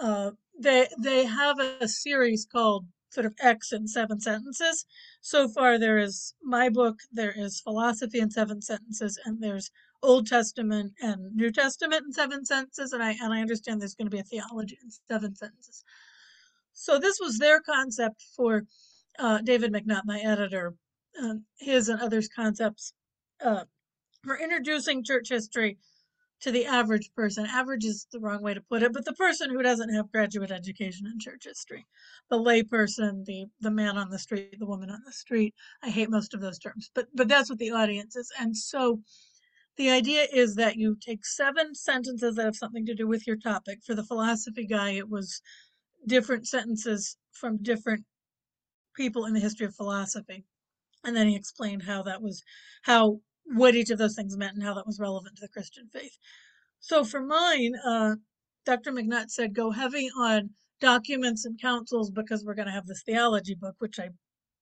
Uh, 0.00 0.30
they 0.58 0.88
they 0.98 1.24
have 1.24 1.58
a 1.58 1.88
series 1.88 2.46
called 2.50 2.86
sort 3.10 3.26
of 3.26 3.34
X 3.40 3.72
in 3.72 3.86
seven 3.86 4.20
sentences. 4.20 4.86
So 5.20 5.48
far, 5.48 5.78
there 5.78 5.98
is 5.98 6.34
my 6.42 6.68
book, 6.68 6.98
there 7.12 7.34
is 7.36 7.60
philosophy 7.60 8.20
in 8.20 8.30
seven 8.30 8.62
sentences, 8.62 9.18
and 9.24 9.42
there's 9.42 9.70
Old 10.02 10.26
Testament 10.26 10.94
and 11.00 11.34
New 11.34 11.52
Testament 11.52 12.04
in 12.06 12.12
seven 12.12 12.44
sentences, 12.44 12.92
and 12.92 13.02
I 13.02 13.16
and 13.20 13.32
I 13.32 13.40
understand 13.40 13.80
there's 13.80 13.94
going 13.94 14.10
to 14.10 14.16
be 14.16 14.20
a 14.20 14.24
theology 14.24 14.78
in 14.82 14.90
seven 15.10 15.34
sentences. 15.34 15.84
So 16.82 16.98
this 16.98 17.20
was 17.20 17.38
their 17.38 17.60
concept 17.60 18.24
for 18.36 18.64
uh, 19.16 19.38
David 19.38 19.72
McNutt, 19.72 20.02
my 20.04 20.18
editor, 20.18 20.74
um, 21.22 21.44
his 21.60 21.88
and 21.88 22.00
others' 22.00 22.28
concepts 22.34 22.92
uh, 23.40 23.64
for 24.24 24.36
introducing 24.36 25.04
church 25.04 25.28
history 25.28 25.78
to 26.40 26.50
the 26.50 26.66
average 26.66 27.12
person. 27.14 27.46
Average 27.46 27.84
is 27.84 28.08
the 28.10 28.18
wrong 28.18 28.42
way 28.42 28.54
to 28.54 28.60
put 28.60 28.82
it, 28.82 28.92
but 28.92 29.04
the 29.04 29.12
person 29.12 29.48
who 29.48 29.62
doesn't 29.62 29.94
have 29.94 30.10
graduate 30.10 30.50
education 30.50 31.06
in 31.06 31.20
church 31.20 31.44
history, 31.44 31.86
the 32.30 32.36
lay 32.36 32.64
person, 32.64 33.22
the 33.28 33.46
the 33.60 33.70
man 33.70 33.96
on 33.96 34.10
the 34.10 34.18
street, 34.18 34.58
the 34.58 34.66
woman 34.66 34.90
on 34.90 35.02
the 35.06 35.12
street. 35.12 35.54
I 35.84 35.88
hate 35.88 36.10
most 36.10 36.34
of 36.34 36.40
those 36.40 36.58
terms, 36.58 36.90
but 36.96 37.06
but 37.14 37.28
that's 37.28 37.48
what 37.48 37.60
the 37.60 37.70
audience 37.70 38.16
is. 38.16 38.32
And 38.40 38.56
so 38.56 39.02
the 39.76 39.90
idea 39.90 40.26
is 40.32 40.56
that 40.56 40.76
you 40.76 40.96
take 41.00 41.24
seven 41.24 41.76
sentences 41.76 42.34
that 42.34 42.44
have 42.44 42.56
something 42.56 42.86
to 42.86 42.94
do 42.94 43.06
with 43.06 43.24
your 43.24 43.36
topic. 43.36 43.78
For 43.86 43.94
the 43.94 44.04
philosophy 44.04 44.66
guy, 44.66 44.90
it 44.90 45.08
was 45.08 45.40
different 46.06 46.46
sentences 46.46 47.16
from 47.32 47.62
different 47.62 48.04
people 48.94 49.24
in 49.26 49.34
the 49.34 49.40
history 49.40 49.66
of 49.66 49.74
philosophy. 49.74 50.44
And 51.04 51.16
then 51.16 51.28
he 51.28 51.36
explained 51.36 51.82
how 51.82 52.02
that 52.04 52.22
was 52.22 52.42
how 52.82 53.20
what 53.44 53.74
each 53.74 53.90
of 53.90 53.98
those 53.98 54.14
things 54.14 54.36
meant 54.36 54.54
and 54.54 54.62
how 54.62 54.74
that 54.74 54.86
was 54.86 55.00
relevant 55.00 55.36
to 55.36 55.40
the 55.42 55.48
Christian 55.48 55.88
faith. 55.92 56.16
So 56.78 57.04
for 57.04 57.20
mine, 57.20 57.74
uh, 57.84 58.16
Dr. 58.64 58.92
McNutt 58.92 59.30
said 59.30 59.54
go 59.54 59.70
heavy 59.70 60.10
on 60.16 60.50
documents 60.80 61.44
and 61.44 61.60
councils 61.60 62.10
because 62.10 62.44
we're 62.44 62.54
going 62.54 62.66
to 62.66 62.72
have 62.72 62.86
this 62.86 63.02
theology 63.02 63.54
book, 63.54 63.76
which 63.78 63.98
I 63.98 64.10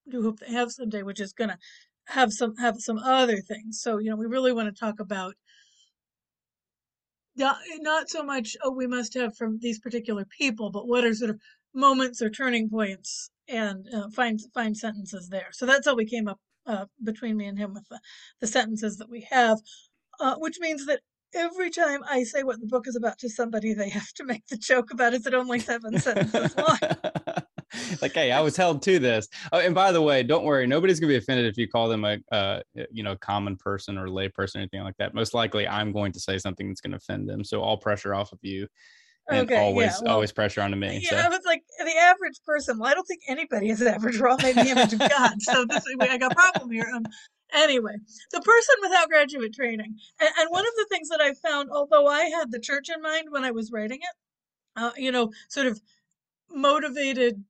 do 0.09 0.23
hope 0.23 0.39
they 0.39 0.53
have 0.53 0.71
someday, 0.73 1.03
which 1.03 1.21
is 1.21 1.33
going 1.33 1.51
to 1.51 1.59
have 2.07 2.33
some 2.33 2.57
have 2.57 2.81
some 2.81 2.99
other 2.99 3.41
things. 3.41 3.81
So 3.81 3.99
you 3.99 4.11
know, 4.11 4.17
we 4.17 4.27
really 4.27 4.53
want 4.53 4.75
to 4.75 4.79
talk 4.79 5.01
about 5.01 5.35
not 7.79 8.09
so 8.09 8.23
much 8.23 8.57
oh 8.63 8.73
we 8.73 8.87
must 8.87 9.15
have 9.15 9.37
from 9.37 9.59
these 9.61 9.79
particular 9.79 10.25
people, 10.25 10.71
but 10.71 10.87
what 10.87 11.05
are 11.05 11.15
sort 11.15 11.31
of 11.31 11.41
moments 11.75 12.21
or 12.21 12.31
turning 12.31 12.69
points 12.69 13.31
and 13.49 13.87
uh, 13.95 14.09
find 14.11 14.41
find 14.55 14.77
sentences 14.77 15.29
there. 15.29 15.49
So 15.53 15.67
that's 15.67 15.87
how 15.87 15.95
we 15.95 16.07
came 16.07 16.29
up 16.29 16.39
uh, 16.67 16.87
between 17.03 17.37
me 17.37 17.47
and 17.47 17.59
him 17.59 17.75
with 17.75 17.89
the, 17.89 18.01
the 18.41 18.47
sentences 18.47 18.97
that 18.99 19.11
we 19.11 19.27
have, 19.31 19.59
uh, 20.21 20.37
which 20.37 20.59
means 20.61 20.87
that 20.87 21.01
every 21.35 21.71
time 21.71 22.03
I 22.09 22.25
say 22.25 22.43
what 22.43 22.61
the 22.61 22.67
book 22.67 22.87
is 22.87 22.97
about 22.97 23.19
to 23.19 23.29
somebody, 23.29 23.73
they 23.75 23.89
have 23.91 24.13
to 24.15 24.25
make 24.25 24.47
the 24.49 24.57
joke 24.57 24.93
about 24.93 25.15
is 25.15 25.27
it 25.27 25.35
only 25.35 25.61
seven 25.61 25.99
sentences 25.99 26.57
long. 26.57 26.79
like, 28.03 28.15
hey, 28.15 28.33
I 28.33 28.41
was 28.41 28.57
held 28.57 28.83
to 28.83 28.99
this. 28.99 29.29
Oh, 29.53 29.59
and 29.59 29.75
by 29.75 29.93
the 29.93 30.03
way, 30.03 30.23
don't 30.23 30.45
worry, 30.45 30.67
nobody's 30.67 31.01
gonna 31.01 31.09
be 31.09 31.17
offended 31.17 31.47
if 31.47 31.57
you 31.57 31.69
call 31.69 31.89
them 31.89 32.05
a, 32.05 32.19
uh, 32.33 32.61
you 32.91 33.03
know, 33.03 33.17
common 33.17 33.57
person 33.57 33.99
or 33.99 34.09
lay 34.11 34.29
person 34.29 34.61
or 34.61 34.63
anything 34.63 34.83
like 34.83 34.97
that. 34.99 35.15
Most 35.15 35.35
likely, 35.35 35.67
I'm 35.67 35.93
going 35.93 36.13
to 36.13 36.21
say 36.21 36.39
something 36.39 36.69
that's 36.69 36.81
to 36.81 36.95
offend 36.95 37.29
them. 37.29 37.45
So 37.45 37.61
all 37.61 37.77
pressure 37.77 38.15
off 38.15 38.33
of 38.33 38.39
you 38.43 38.67
and 39.31 39.51
okay, 39.51 39.61
always 39.61 39.93
yeah, 39.93 39.99
well, 40.03 40.15
always 40.15 40.33
pressure 40.33 40.61
onto 40.61 40.77
me. 40.77 41.01
Yeah, 41.03 41.11
so. 41.11 41.17
I 41.17 41.29
was 41.29 41.41
like 41.45 41.63
the 41.79 41.97
average 41.97 42.41
person. 42.45 42.79
Well, 42.79 42.91
I 42.91 42.95
don't 42.95 43.07
think 43.07 43.23
anybody 43.29 43.71
is 43.71 43.83
average. 43.83 44.21
We're 44.21 44.29
all 44.29 44.39
made 44.39 44.57
in 44.57 44.67
the 44.67 44.71
image 44.73 44.93
of 44.93 44.99
God. 45.09 45.41
So 45.41 45.65
this 45.65 45.85
I 46.01 46.19
got 46.19 46.33
a 46.33 46.35
problem 46.35 46.71
here. 46.71 46.91
Um, 46.93 47.05
anyway, 47.55 47.97
the 48.33 48.41
person 48.41 48.75
without 48.83 49.09
graduate 49.09 49.55
training, 49.55 49.97
and, 50.21 50.31
and, 50.39 50.51
one 50.51 50.67
of 50.67 50.73
the 50.77 50.87
things 50.91 51.09
that 51.09 51.21
I 51.21 51.35
found, 51.35 51.71
although 51.71 52.07
I 52.07 52.25
had 52.25 52.51
the 52.51 52.61
church 52.61 52.89
in 52.95 53.01
mind 53.03 53.29
when 53.31 53.45
I 53.45 53.51
was 53.51 53.71
writing 53.71 54.01
it, 54.01 54.81
uh, 54.81 54.91
you 54.97 55.13
know, 55.13 55.31
sort 55.49 55.67
of 55.67 55.81
motivated 56.51 57.43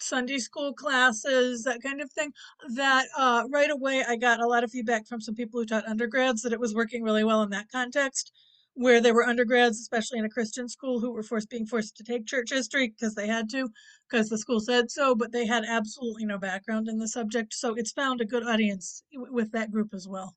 Sunday 0.00 0.38
school 0.38 0.72
classes, 0.72 1.64
that 1.64 1.82
kind 1.82 2.00
of 2.00 2.10
thing. 2.12 2.32
That 2.74 3.06
uh, 3.16 3.44
right 3.50 3.70
away 3.70 4.04
I 4.06 4.16
got 4.16 4.40
a 4.40 4.46
lot 4.46 4.64
of 4.64 4.70
feedback 4.70 5.06
from 5.06 5.20
some 5.20 5.34
people 5.34 5.60
who 5.60 5.66
taught 5.66 5.88
undergrads 5.88 6.42
that 6.42 6.52
it 6.52 6.60
was 6.60 6.74
working 6.74 7.02
really 7.02 7.24
well 7.24 7.42
in 7.42 7.50
that 7.50 7.70
context 7.70 8.32
where 8.78 9.00
there 9.00 9.14
were 9.14 9.26
undergrads, 9.26 9.80
especially 9.80 10.20
in 10.20 10.24
a 10.24 10.30
Christian 10.30 10.68
school, 10.68 11.00
who 11.00 11.10
were 11.10 11.24
forced 11.24 11.50
being 11.50 11.66
forced 11.66 11.96
to 11.96 12.04
take 12.04 12.26
church 12.26 12.50
history 12.50 12.88
because 12.88 13.14
they 13.16 13.26
had 13.26 13.50
to, 13.50 13.68
because 14.08 14.28
the 14.28 14.38
school 14.38 14.60
said 14.60 14.88
so, 14.88 15.16
but 15.16 15.32
they 15.32 15.46
had 15.46 15.64
absolutely 15.64 16.24
no 16.24 16.38
background 16.38 16.86
in 16.88 16.98
the 16.98 17.08
subject. 17.08 17.52
So 17.52 17.74
it's 17.74 17.90
found 17.90 18.20
a 18.20 18.24
good 18.24 18.44
audience 18.44 19.02
with 19.12 19.50
that 19.50 19.72
group 19.72 19.92
as 19.92 20.06
well. 20.06 20.36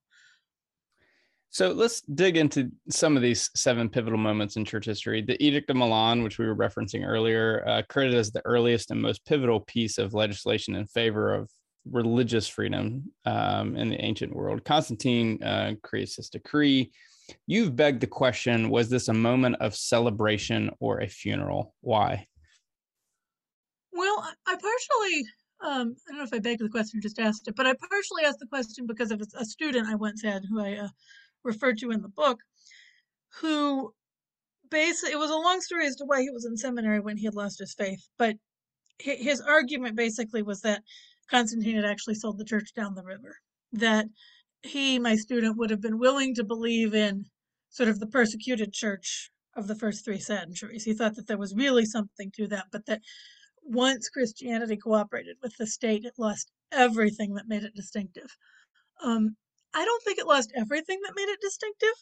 So 1.51 1.72
let's 1.74 2.01
dig 2.01 2.38
into 2.38 2.72
some 2.89 3.17
of 3.17 3.22
these 3.22 3.50
seven 3.55 3.89
pivotal 3.89 4.17
moments 4.17 4.55
in 4.55 4.63
church 4.63 4.86
history. 4.86 5.22
The 5.22 5.41
Edict 5.43 5.70
of 5.70 5.75
Milan, 5.75 6.24
which 6.24 6.39
we 6.39 6.48
were 6.48 6.55
referencing 6.55 7.05
earlier, 7.05 7.63
uh, 7.67 7.81
credited 7.89 8.20
as 8.20 8.31
the 8.31 8.41
earliest 8.46 8.89
and 8.89 9.01
most 9.01 9.25
pivotal 9.25 9.60
piece 9.60 9.98
of 9.98 10.13
legislation 10.13 10.75
in 10.75 10.88
favor 10.88 11.34
of 11.34 11.50
religious 11.89 12.48
freedom 12.48 13.12
um, 13.25 13.75
in 13.75 13.89
the 13.89 14.03
ancient 14.03 14.34
world. 14.34 14.63
Constantine 14.63 15.43
uh, 15.43 15.74
creates 15.84 16.15
this 16.15 16.29
decree 16.29 16.91
You've 17.48 17.75
begged 17.75 18.01
the 18.01 18.08
question 18.08 18.70
was 18.70 18.89
this 18.89 19.08
a 19.08 19.13
moment 19.13 19.58
of 19.60 19.75
celebration 19.75 20.72
or 20.79 21.00
a 21.00 21.08
funeral? 21.08 21.74
Why? 21.81 22.27
Well, 23.93 24.27
I 24.48 24.55
partially, 24.55 25.25
um, 25.62 25.96
I 26.08 26.12
don't 26.12 26.17
know 26.17 26.24
if 26.24 26.34
I 26.34 26.39
begged 26.39 26.62
the 26.62 26.70
question 26.70 27.00
or 27.00 27.01
just 27.01 27.20
asked 27.20 27.48
it, 27.48 27.55
but 27.55 27.67
I 27.67 27.74
partially 27.74 28.24
asked 28.24 28.39
the 28.39 28.48
question 28.48 28.86
because 28.86 29.12
of 29.12 29.22
a 29.38 29.46
student 29.46 29.88
I 29.88 29.96
once 29.96 30.22
had 30.22 30.43
who 30.50 30.60
I 30.60 30.75
uh, 30.75 30.88
referred 31.44 31.78
to 31.80 31.92
in 31.92 32.02
the 32.02 32.10
book, 32.10 32.40
who 33.40 33.94
basically, 34.70 35.14
it 35.14 35.20
was 35.20 35.32
a 35.32 35.36
long 35.36 35.62
story 35.62 35.86
as 35.86 35.96
to 35.98 36.06
why 36.06 36.22
he 36.22 36.30
was 36.30 36.46
in 36.46 36.58
seminary 36.58 37.00
when 37.00 37.18
he 37.18 37.26
had 37.26 37.36
lost 37.36 37.60
his 37.60 37.74
faith, 37.74 38.08
but 38.18 38.36
his 39.00 39.42
argument 39.42 39.96
basically 39.96 40.42
was 40.44 40.62
that 40.62 40.84
Constantine 41.30 41.76
had 41.76 41.86
actually 41.86 42.16
sold 42.16 42.38
the 42.38 42.46
church 42.46 42.74
down 42.76 42.94
the 42.94 43.04
river, 43.04 43.36
that 43.72 44.06
he, 44.64 45.00
my 45.00 45.16
student, 45.16 45.58
would 45.58 45.70
have 45.70 45.82
been 45.82 45.98
willing 45.98 46.36
to 46.36 46.44
believe 46.44 46.94
in 46.94 47.26
sort 47.70 47.90
of 47.90 48.00
the 48.00 48.08
persecuted 48.08 48.74
church 48.74 49.32
of 49.56 49.68
the 49.68 49.76
first 49.76 50.06
three 50.06 50.20
centuries. 50.20 50.84
He 50.84 50.94
thought 50.94 51.16
that 51.16 51.28
there 51.28 51.38
was 51.38 51.56
really 51.56 51.86
something 51.86 52.32
to 52.36 52.48
that, 52.48 52.66
but 52.72 52.86
that 52.86 53.02
once 53.64 54.10
Christianity 54.10 54.78
cooperated 54.78 55.38
with 55.42 55.56
the 55.58 55.68
state, 55.68 56.06
it 56.06 56.14
lost 56.18 56.52
everything 56.72 57.34
that 57.36 57.48
made 57.48 57.64
it 57.64 57.76
distinctive. 57.76 58.36
Um, 59.04 59.36
I 59.74 59.86
don't 59.86 60.04
think 60.04 60.20
it 60.20 60.28
lost 60.28 60.51
everything 60.56 61.00
that 61.04 61.16
made 61.16 61.30
it 61.30 61.40
distinctive, 61.42 61.96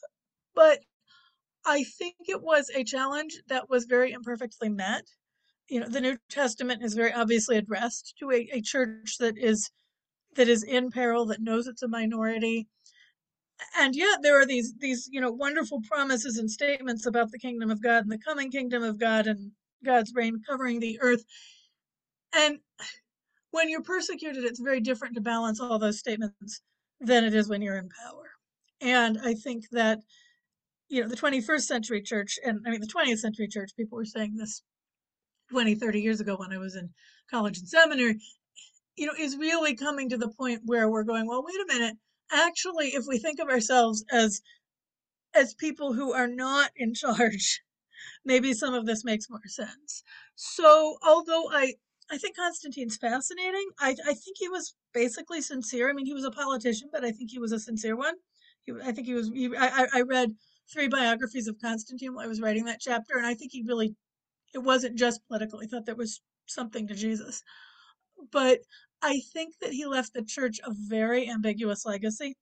but 0.55 0.79
I 1.65 1.83
think 1.83 2.15
it 2.27 2.41
was 2.41 2.69
a 2.73 2.83
challenge 2.83 3.39
that 3.47 3.69
was 3.69 3.85
very 3.85 4.11
imperfectly 4.11 4.69
met. 4.69 5.03
You 5.69 5.81
know, 5.81 5.88
the 5.88 6.01
New 6.01 6.17
Testament 6.29 6.83
is 6.83 6.95
very 6.95 7.13
obviously 7.13 7.57
addressed 7.57 8.15
to 8.19 8.31
a, 8.31 8.49
a 8.53 8.61
church 8.61 9.17
that 9.19 9.38
is 9.38 9.69
that 10.35 10.47
is 10.47 10.63
in 10.63 10.89
peril, 10.89 11.25
that 11.27 11.41
knows 11.41 11.67
it's 11.67 11.83
a 11.83 11.88
minority. 11.88 12.67
And 13.77 13.95
yet 13.95 14.19
there 14.23 14.39
are 14.39 14.45
these 14.45 14.73
these, 14.79 15.07
you 15.11 15.21
know, 15.21 15.31
wonderful 15.31 15.81
promises 15.81 16.38
and 16.38 16.49
statements 16.49 17.05
about 17.05 17.31
the 17.31 17.39
kingdom 17.39 17.69
of 17.69 17.83
God 17.83 18.03
and 18.03 18.11
the 18.11 18.17
coming 18.17 18.49
kingdom 18.49 18.83
of 18.83 18.99
God 18.99 19.27
and 19.27 19.51
God's 19.85 20.13
reign 20.15 20.41
covering 20.47 20.79
the 20.79 20.99
earth. 21.01 21.23
And 22.33 22.59
when 23.51 23.69
you're 23.69 23.83
persecuted, 23.83 24.43
it's 24.43 24.59
very 24.59 24.79
different 24.79 25.15
to 25.15 25.21
balance 25.21 25.59
all 25.59 25.77
those 25.77 25.99
statements 25.99 26.61
than 26.99 27.23
it 27.23 27.33
is 27.33 27.49
when 27.49 27.61
you're 27.61 27.77
in 27.77 27.89
power. 27.89 28.31
And 28.81 29.19
I 29.23 29.33
think 29.33 29.65
that, 29.71 29.99
you 30.87 31.01
know, 31.01 31.07
the 31.07 31.17
21st 31.17 31.61
century 31.61 32.01
church, 32.01 32.39
and 32.43 32.61
I 32.65 32.71
mean, 32.71 32.81
the 32.81 32.87
20th 32.87 33.19
century 33.19 33.47
church, 33.47 33.71
people 33.75 33.97
were 33.97 34.05
saying 34.05 34.37
this 34.37 34.63
20, 35.51 35.75
30 35.75 36.01
years 36.01 36.19
ago 36.19 36.35
when 36.37 36.53
I 36.53 36.57
was 36.57 36.75
in 36.75 36.89
college 37.29 37.57
and 37.57 37.67
seminary, 37.67 38.19
you 38.95 39.05
know, 39.05 39.13
is 39.17 39.37
really 39.37 39.75
coming 39.75 40.09
to 40.09 40.17
the 40.17 40.29
point 40.29 40.61
where 40.65 40.89
we're 40.89 41.03
going, 41.03 41.27
well, 41.27 41.43
wait 41.43 41.55
a 41.55 41.73
minute. 41.73 41.97
Actually, 42.31 42.89
if 42.89 43.05
we 43.07 43.17
think 43.17 43.39
of 43.39 43.49
ourselves 43.49 44.03
as 44.11 44.41
as 45.35 45.53
people 45.53 45.93
who 45.93 46.11
are 46.11 46.27
not 46.27 46.71
in 46.75 46.93
charge, 46.93 47.61
maybe 48.25 48.53
some 48.53 48.73
of 48.73 48.85
this 48.85 49.03
makes 49.03 49.29
more 49.29 49.45
sense. 49.45 50.03
So, 50.35 50.97
although 51.05 51.49
I 51.51 51.75
I 52.11 52.17
think 52.17 52.35
Constantine's 52.35 52.97
fascinating, 52.97 53.69
I 53.79 53.95
I 54.05 54.13
think 54.13 54.37
he 54.37 54.49
was 54.49 54.75
basically 54.93 55.41
sincere. 55.41 55.89
I 55.89 55.93
mean, 55.93 56.05
he 56.05 56.13
was 56.13 56.25
a 56.25 56.31
politician, 56.31 56.89
but 56.91 57.03
I 57.03 57.12
think 57.12 57.31
he 57.31 57.39
was 57.39 57.51
a 57.51 57.60
sincere 57.60 57.96
one. 57.96 58.15
He, 58.62 58.74
I 58.84 58.91
think 58.91 59.08
he 59.08 59.13
was. 59.13 59.29
He, 59.29 59.50
I 59.58 59.88
I 59.93 60.01
read 60.01 60.36
three 60.72 60.88
biographies 60.88 61.48
of 61.48 61.58
Constantine 61.62 62.13
while 62.13 62.25
I 62.25 62.27
was 62.27 62.41
writing 62.41 62.65
that 62.65 62.79
chapter, 62.79 63.17
and 63.17 63.25
I 63.25 63.34
think 63.34 63.51
he 63.51 63.63
really 63.65 63.96
it 64.53 64.60
wasn't 64.60 64.98
just 64.98 65.25
political. 65.27 65.60
He 65.60 65.67
thought 65.67 65.86
there 65.86 65.96
was 65.96 66.22
something 66.48 66.88
to 66.88 66.96
Jesus. 66.96 67.43
But 68.31 68.60
I 69.01 69.22
think 69.34 69.55
that 69.62 69.74
he 69.74 69.86
left 69.86 70.13
the 70.13 70.24
church 70.24 70.60
a 70.65 70.72
very 70.74 71.29
ambiguous 71.29 71.86
legacy 71.86 72.36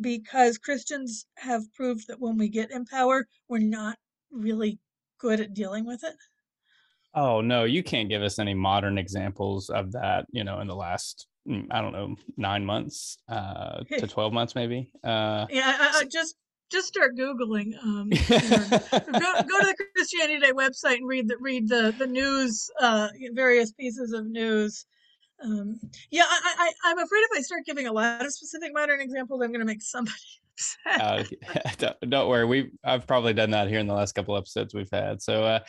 because 0.00 0.58
Christians 0.58 1.26
have 1.36 1.72
proved 1.74 2.08
that 2.08 2.20
when 2.20 2.38
we 2.38 2.48
get 2.48 2.70
in 2.70 2.84
power, 2.84 3.26
we're 3.48 3.58
not 3.58 3.96
really 4.30 4.78
good 5.18 5.40
at 5.40 5.54
dealing 5.54 5.86
with 5.86 6.02
it. 6.04 6.16
Oh 7.14 7.40
no, 7.40 7.64
you 7.64 7.82
can't 7.82 8.08
give 8.08 8.22
us 8.22 8.38
any 8.38 8.54
modern 8.54 8.98
examples 8.98 9.68
of 9.70 9.92
that. 9.92 10.26
You 10.30 10.42
know, 10.42 10.60
in 10.60 10.66
the 10.66 10.74
last 10.74 11.28
I 11.70 11.80
don't 11.80 11.92
know 11.92 12.16
nine 12.36 12.64
months 12.64 13.18
uh, 13.28 13.82
to 13.98 14.06
twelve 14.06 14.32
months, 14.32 14.54
maybe. 14.54 14.90
Uh, 15.02 15.46
yeah, 15.50 15.76
I, 15.78 16.00
I 16.00 16.04
just 16.04 16.36
just 16.70 16.88
start 16.88 17.16
googling. 17.16 17.72
Um, 17.82 18.08
go, 18.10 18.16
go 18.18 19.60
to 19.60 19.66
the 19.66 19.76
Christianity 19.94 20.40
Today 20.40 20.52
website 20.52 20.96
and 20.96 21.08
read 21.08 21.28
the 21.28 21.36
read 21.38 21.68
the 21.68 21.94
the 21.98 22.06
news, 22.06 22.70
uh, 22.80 23.08
various 23.32 23.72
pieces 23.72 24.12
of 24.12 24.26
news. 24.26 24.86
Um, 25.44 25.78
yeah, 26.10 26.24
I, 26.26 26.54
I 26.58 26.90
I'm 26.90 26.98
afraid 26.98 27.20
if 27.20 27.38
I 27.38 27.42
start 27.42 27.66
giving 27.66 27.86
a 27.86 27.92
lot 27.92 28.24
of 28.24 28.32
specific 28.32 28.72
modern 28.72 29.00
examples, 29.00 29.42
I'm 29.42 29.50
going 29.50 29.60
to 29.60 29.66
make 29.66 29.82
somebody 29.82 30.16
uh, 30.86 31.24
don't, 31.78 32.10
don't, 32.10 32.28
worry. 32.28 32.44
We 32.44 32.70
I've 32.84 33.06
probably 33.06 33.34
done 33.34 33.50
that 33.50 33.68
here 33.68 33.78
in 33.78 33.86
the 33.86 33.94
last 33.94 34.14
couple 34.14 34.36
episodes 34.36 34.74
we've 34.74 34.90
had. 34.90 35.20
So, 35.22 35.44
uh, 35.44 35.60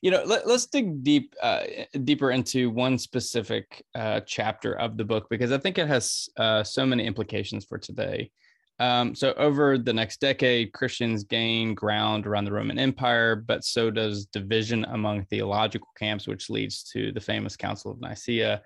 you 0.00 0.10
know, 0.10 0.22
let, 0.24 0.44
us 0.46 0.66
dig 0.66 1.02
deep, 1.02 1.34
uh, 1.42 1.62
deeper 2.04 2.30
into 2.30 2.70
one 2.70 2.98
specific 2.98 3.84
uh, 3.94 4.20
chapter 4.26 4.74
of 4.78 4.96
the 4.96 5.04
book 5.04 5.28
because 5.30 5.52
I 5.52 5.58
think 5.58 5.78
it 5.78 5.88
has 5.88 6.28
uh, 6.36 6.62
so 6.62 6.84
many 6.84 7.06
implications 7.06 7.64
for 7.64 7.78
today. 7.78 8.30
Um, 8.78 9.14
so, 9.14 9.32
over 9.34 9.78
the 9.78 9.92
next 9.92 10.20
decade, 10.20 10.72
Christians 10.72 11.24
gain 11.24 11.74
ground 11.74 12.26
around 12.26 12.44
the 12.44 12.52
Roman 12.52 12.78
Empire, 12.78 13.36
but 13.36 13.64
so 13.64 13.90
does 13.90 14.26
division 14.26 14.84
among 14.86 15.24
theological 15.26 15.88
camps, 15.96 16.26
which 16.26 16.50
leads 16.50 16.82
to 16.84 17.12
the 17.12 17.20
famous 17.20 17.56
Council 17.56 17.92
of 17.92 18.00
Nicaea 18.00 18.62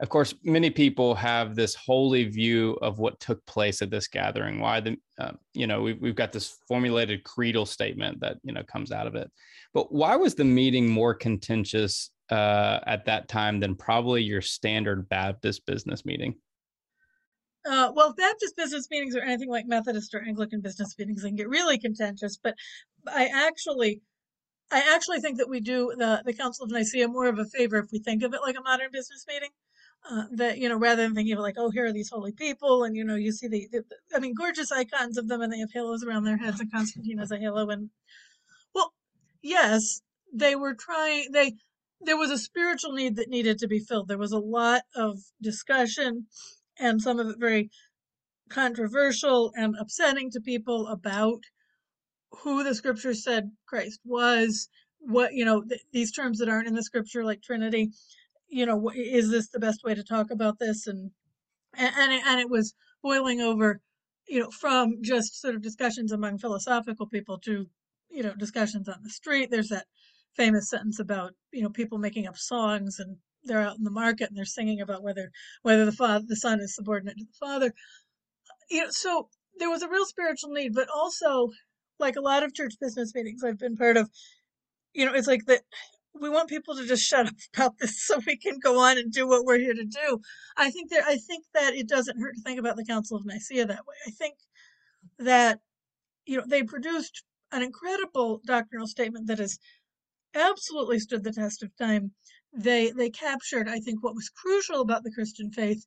of 0.00 0.10
course, 0.10 0.34
many 0.44 0.68
people 0.68 1.14
have 1.14 1.54
this 1.54 1.74
holy 1.74 2.24
view 2.24 2.72
of 2.82 2.98
what 2.98 3.18
took 3.18 3.44
place 3.46 3.80
at 3.80 3.90
this 3.90 4.08
gathering. 4.08 4.60
Why 4.60 4.80
the, 4.80 4.96
uh, 5.18 5.32
you 5.54 5.66
know, 5.66 5.80
we've, 5.80 5.98
we've 6.00 6.14
got 6.14 6.32
this 6.32 6.58
formulated 6.68 7.24
creedal 7.24 7.64
statement 7.64 8.20
that, 8.20 8.36
you 8.42 8.52
know, 8.52 8.62
comes 8.62 8.92
out 8.92 9.06
of 9.06 9.14
it. 9.14 9.30
But 9.72 9.92
why 9.92 10.16
was 10.16 10.34
the 10.34 10.44
meeting 10.44 10.90
more 10.90 11.14
contentious 11.14 12.10
uh, 12.30 12.80
at 12.86 13.06
that 13.06 13.28
time 13.28 13.58
than 13.58 13.74
probably 13.74 14.22
your 14.22 14.42
standard 14.42 15.08
Baptist 15.08 15.64
business 15.64 16.04
meeting? 16.04 16.34
Uh, 17.64 17.90
well, 17.94 18.12
Baptist 18.12 18.54
business 18.54 18.88
meetings 18.90 19.16
or 19.16 19.22
anything 19.22 19.50
like 19.50 19.66
Methodist 19.66 20.14
or 20.14 20.22
Anglican 20.22 20.60
business 20.60 20.94
meetings 20.98 21.22
can 21.22 21.36
get 21.36 21.48
really 21.48 21.78
contentious. 21.78 22.36
But 22.36 22.54
I 23.08 23.30
actually, 23.32 24.02
I 24.70 24.94
actually 24.94 25.20
think 25.20 25.38
that 25.38 25.48
we 25.48 25.60
do 25.60 25.94
the 25.96 26.22
the 26.24 26.34
Council 26.34 26.66
of 26.66 26.70
Nicaea 26.70 27.08
more 27.08 27.26
of 27.26 27.38
a 27.38 27.46
favor 27.46 27.78
if 27.78 27.86
we 27.90 27.98
think 27.98 28.22
of 28.22 28.34
it 28.34 28.40
like 28.44 28.56
a 28.56 28.62
modern 28.62 28.90
business 28.92 29.24
meeting 29.26 29.48
uh, 30.10 30.24
that 30.32 30.58
you 30.58 30.68
know 30.68 30.76
rather 30.76 31.02
than 31.02 31.14
thinking 31.14 31.34
of 31.34 31.40
like 31.40 31.56
oh 31.58 31.70
here 31.70 31.86
are 31.86 31.92
these 31.92 32.10
holy 32.10 32.32
people 32.32 32.84
and 32.84 32.96
you 32.96 33.04
know 33.04 33.16
you 33.16 33.32
see 33.32 33.48
the, 33.48 33.68
the, 33.72 33.84
i 34.14 34.18
mean 34.18 34.34
gorgeous 34.34 34.70
icons 34.72 35.18
of 35.18 35.28
them 35.28 35.40
and 35.40 35.52
they 35.52 35.58
have 35.58 35.72
halos 35.72 36.04
around 36.04 36.24
their 36.24 36.36
heads 36.36 36.60
and 36.60 36.72
constantine 36.72 37.18
has 37.18 37.30
a 37.30 37.38
halo 37.38 37.68
and 37.70 37.90
well 38.74 38.92
yes 39.42 40.00
they 40.32 40.54
were 40.54 40.74
trying 40.74 41.30
they 41.32 41.52
there 42.00 42.16
was 42.16 42.30
a 42.30 42.38
spiritual 42.38 42.92
need 42.92 43.16
that 43.16 43.28
needed 43.28 43.58
to 43.58 43.68
be 43.68 43.78
filled. 43.78 44.08
There 44.08 44.18
was 44.18 44.32
a 44.32 44.38
lot 44.38 44.82
of 44.94 45.18
discussion 45.40 46.26
and 46.78 47.00
some 47.00 47.18
of 47.18 47.28
it 47.28 47.38
very 47.38 47.70
controversial 48.48 49.52
and 49.56 49.74
upsetting 49.78 50.30
to 50.30 50.40
people 50.40 50.86
about 50.86 51.40
who 52.42 52.62
the 52.62 52.74
scripture 52.74 53.14
said 53.14 53.50
christ 53.66 53.98
was 54.04 54.68
what 55.00 55.32
you 55.32 55.44
know 55.44 55.62
th- 55.62 55.80
these 55.92 56.12
terms 56.12 56.38
that 56.38 56.48
aren't 56.48 56.68
in 56.68 56.74
the 56.74 56.82
scripture 56.82 57.24
like 57.24 57.42
trinity 57.42 57.90
you 58.48 58.66
know, 58.66 58.90
is 58.94 59.30
this 59.30 59.48
the 59.48 59.60
best 59.60 59.82
way 59.84 59.94
to 59.94 60.04
talk 60.04 60.30
about 60.30 60.58
this? 60.58 60.86
And 60.86 61.10
and 61.76 62.12
it, 62.12 62.22
and 62.26 62.40
it 62.40 62.50
was 62.50 62.74
boiling 63.02 63.40
over, 63.40 63.80
you 64.26 64.40
know, 64.40 64.50
from 64.50 65.02
just 65.02 65.40
sort 65.40 65.54
of 65.54 65.62
discussions 65.62 66.12
among 66.12 66.38
philosophical 66.38 67.06
people 67.06 67.38
to, 67.40 67.66
you 68.10 68.22
know, 68.22 68.34
discussions 68.34 68.88
on 68.88 68.96
the 69.02 69.10
street. 69.10 69.50
There's 69.50 69.68
that 69.68 69.86
famous 70.36 70.70
sentence 70.70 70.98
about, 71.00 71.32
you 71.52 71.62
know, 71.62 71.70
people 71.70 71.98
making 71.98 72.26
up 72.26 72.36
songs 72.36 72.98
and 72.98 73.16
they're 73.44 73.60
out 73.60 73.78
in 73.78 73.84
the 73.84 73.90
market 73.90 74.28
and 74.28 74.36
they're 74.36 74.44
singing 74.44 74.80
about 74.80 75.02
whether 75.02 75.30
whether 75.62 75.84
the 75.84 75.92
father 75.92 76.24
the 76.26 76.36
son 76.36 76.60
is 76.60 76.74
subordinate 76.74 77.16
to 77.18 77.24
the 77.24 77.46
father. 77.46 77.72
You 78.70 78.84
know, 78.84 78.90
so 78.90 79.28
there 79.58 79.70
was 79.70 79.82
a 79.82 79.88
real 79.88 80.04
spiritual 80.06 80.50
need, 80.50 80.74
but 80.74 80.88
also 80.94 81.50
like 81.98 82.16
a 82.16 82.20
lot 82.20 82.42
of 82.42 82.54
church 82.54 82.74
business 82.80 83.14
meetings 83.14 83.42
I've 83.44 83.58
been 83.58 83.76
part 83.76 83.96
of, 83.96 84.10
you 84.92 85.06
know, 85.06 85.14
it's 85.14 85.28
like 85.28 85.46
that 85.46 85.62
we 86.20 86.30
want 86.30 86.48
people 86.48 86.76
to 86.76 86.86
just 86.86 87.04
shut 87.04 87.26
up 87.28 87.34
about 87.54 87.78
this 87.78 88.02
so 88.02 88.18
we 88.26 88.36
can 88.36 88.58
go 88.58 88.80
on 88.80 88.98
and 88.98 89.12
do 89.12 89.28
what 89.28 89.44
we're 89.44 89.58
here 89.58 89.74
to 89.74 89.84
do. 89.84 90.20
I 90.56 90.70
think 90.70 90.90
that 90.90 91.04
I 91.04 91.16
think 91.16 91.44
that 91.54 91.74
it 91.74 91.88
doesn't 91.88 92.20
hurt 92.20 92.34
to 92.36 92.42
think 92.42 92.58
about 92.58 92.76
the 92.76 92.84
Council 92.84 93.16
of 93.16 93.26
Nicaea 93.26 93.66
that 93.66 93.86
way. 93.86 93.96
I 94.06 94.10
think 94.10 94.36
that 95.18 95.60
you 96.26 96.38
know 96.38 96.44
they 96.46 96.62
produced 96.62 97.24
an 97.52 97.62
incredible 97.62 98.40
doctrinal 98.44 98.86
statement 98.86 99.26
that 99.28 99.38
has 99.38 99.58
absolutely 100.34 100.98
stood 100.98 101.24
the 101.24 101.32
test 101.32 101.62
of 101.62 101.76
time. 101.76 102.12
They 102.52 102.90
they 102.90 103.10
captured, 103.10 103.68
I 103.68 103.80
think, 103.80 104.02
what 104.02 104.14
was 104.14 104.28
crucial 104.28 104.80
about 104.80 105.04
the 105.04 105.12
Christian 105.12 105.50
faith, 105.50 105.86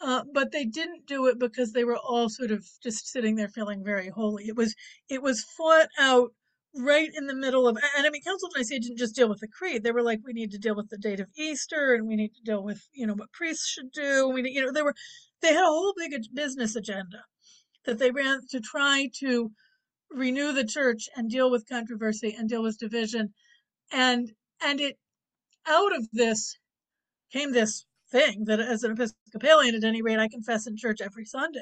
uh, 0.00 0.24
but 0.32 0.52
they 0.52 0.64
didn't 0.64 1.06
do 1.06 1.26
it 1.26 1.38
because 1.38 1.72
they 1.72 1.84
were 1.84 1.96
all 1.96 2.28
sort 2.28 2.50
of 2.50 2.66
just 2.82 3.08
sitting 3.08 3.36
there 3.36 3.48
feeling 3.48 3.84
very 3.84 4.08
holy. 4.08 4.48
It 4.48 4.56
was 4.56 4.74
it 5.08 5.22
was 5.22 5.44
fought 5.44 5.88
out 5.98 6.32
right 6.74 7.10
in 7.14 7.26
the 7.26 7.34
middle 7.34 7.68
of 7.68 7.76
and 7.96 8.06
I 8.06 8.10
mean 8.10 8.22
Council 8.22 8.48
of 8.48 8.54
Nicaea 8.56 8.80
didn't 8.80 8.98
just 8.98 9.14
deal 9.14 9.28
with 9.28 9.40
the 9.40 9.48
creed. 9.48 9.82
They 9.82 9.92
were 9.92 10.02
like, 10.02 10.20
we 10.24 10.32
need 10.32 10.52
to 10.52 10.58
deal 10.58 10.74
with 10.74 10.88
the 10.88 10.96
date 10.98 11.20
of 11.20 11.28
Easter 11.36 11.94
and 11.94 12.06
we 12.06 12.16
need 12.16 12.34
to 12.34 12.42
deal 12.42 12.62
with, 12.62 12.88
you 12.92 13.06
know, 13.06 13.14
what 13.14 13.32
priests 13.32 13.68
should 13.68 13.92
do. 13.92 14.28
We 14.28 14.48
you 14.50 14.64
know, 14.64 14.72
they 14.72 14.82
were 14.82 14.94
they 15.42 15.52
had 15.52 15.64
a 15.64 15.66
whole 15.66 15.94
big 15.96 16.12
business 16.32 16.74
agenda 16.76 17.24
that 17.84 17.98
they 17.98 18.10
ran 18.10 18.40
to 18.50 18.60
try 18.60 19.10
to 19.20 19.50
renew 20.10 20.52
the 20.52 20.64
church 20.64 21.08
and 21.16 21.30
deal 21.30 21.50
with 21.50 21.68
controversy 21.68 22.34
and 22.38 22.48
deal 22.48 22.62
with 22.62 22.78
division. 22.78 23.34
And 23.90 24.32
and 24.62 24.80
it 24.80 24.96
out 25.66 25.94
of 25.94 26.08
this 26.12 26.56
came 27.32 27.52
this 27.52 27.84
thing 28.10 28.44
that 28.46 28.60
as 28.60 28.82
an 28.84 28.92
Episcopalian 28.92 29.74
at 29.74 29.84
any 29.84 30.02
rate, 30.02 30.18
I 30.18 30.28
confess 30.28 30.66
in 30.66 30.76
church 30.76 31.00
every 31.00 31.24
Sunday. 31.24 31.60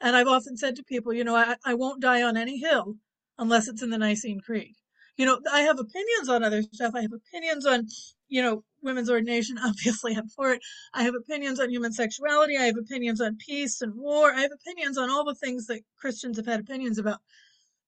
And 0.00 0.16
I've 0.16 0.28
often 0.28 0.56
said 0.56 0.76
to 0.76 0.82
people, 0.84 1.12
you 1.12 1.24
know, 1.24 1.36
I, 1.36 1.56
I 1.64 1.74
won't 1.74 2.02
die 2.02 2.22
on 2.22 2.36
any 2.36 2.58
hill 2.58 2.96
unless 3.42 3.68
it's 3.68 3.82
in 3.82 3.90
the 3.90 3.98
Nicene 3.98 4.40
Creed. 4.40 4.74
You 5.16 5.26
know, 5.26 5.40
I 5.52 5.62
have 5.62 5.78
opinions 5.78 6.28
on 6.28 6.42
other 6.42 6.62
stuff. 6.62 6.94
I 6.94 7.02
have 7.02 7.12
opinions 7.12 7.66
on, 7.66 7.86
you 8.28 8.40
know, 8.40 8.64
women's 8.82 9.10
ordination. 9.10 9.58
Obviously, 9.64 10.14
I'm 10.14 10.28
for 10.28 10.52
it. 10.52 10.62
I 10.94 11.02
have 11.02 11.14
opinions 11.14 11.60
on 11.60 11.70
human 11.70 11.92
sexuality. 11.92 12.56
I 12.56 12.64
have 12.64 12.78
opinions 12.78 13.20
on 13.20 13.36
peace 13.36 13.82
and 13.82 13.94
war. 13.94 14.32
I 14.32 14.40
have 14.42 14.52
opinions 14.52 14.96
on 14.96 15.10
all 15.10 15.24
the 15.24 15.34
things 15.34 15.66
that 15.66 15.82
Christians 15.98 16.36
have 16.38 16.46
had 16.46 16.60
opinions 16.60 16.98
about. 16.98 17.18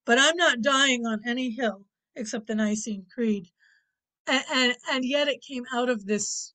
But 0.05 0.19
I'm 0.19 0.37
not 0.37 0.61
dying 0.61 1.07
on 1.07 1.21
any 1.25 1.51
hill 1.51 1.87
except 2.17 2.49
the 2.49 2.57
Nicene 2.57 3.07
Creed. 3.15 3.47
And, 4.27 4.45
and, 4.53 4.75
and 4.91 5.05
yet 5.05 5.29
it 5.29 5.41
came 5.41 5.65
out 5.73 5.89
of 5.89 6.05
this 6.05 6.53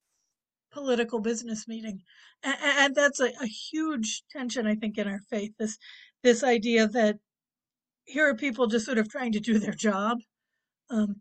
political 0.72 1.20
business 1.20 1.68
meeting. 1.68 2.02
And, 2.44 2.58
and 2.62 2.96
that's 2.96 3.20
a, 3.20 3.32
a 3.42 3.48
huge 3.48 4.24
tension, 4.32 4.68
I 4.68 4.76
think, 4.76 4.98
in 4.98 5.08
our 5.08 5.22
faith. 5.30 5.54
This 5.58 5.78
this 6.22 6.44
idea 6.44 6.88
that 6.88 7.18
here 8.10 8.28
are 8.28 8.36
people 8.36 8.67
just 8.67 8.86
sort 8.86 8.98
of 8.98 9.08
trying 9.08 9.32
to 9.34 9.39
do 9.39 9.60
their 9.60 9.74
job. 9.74 10.17
Um, 10.89 11.17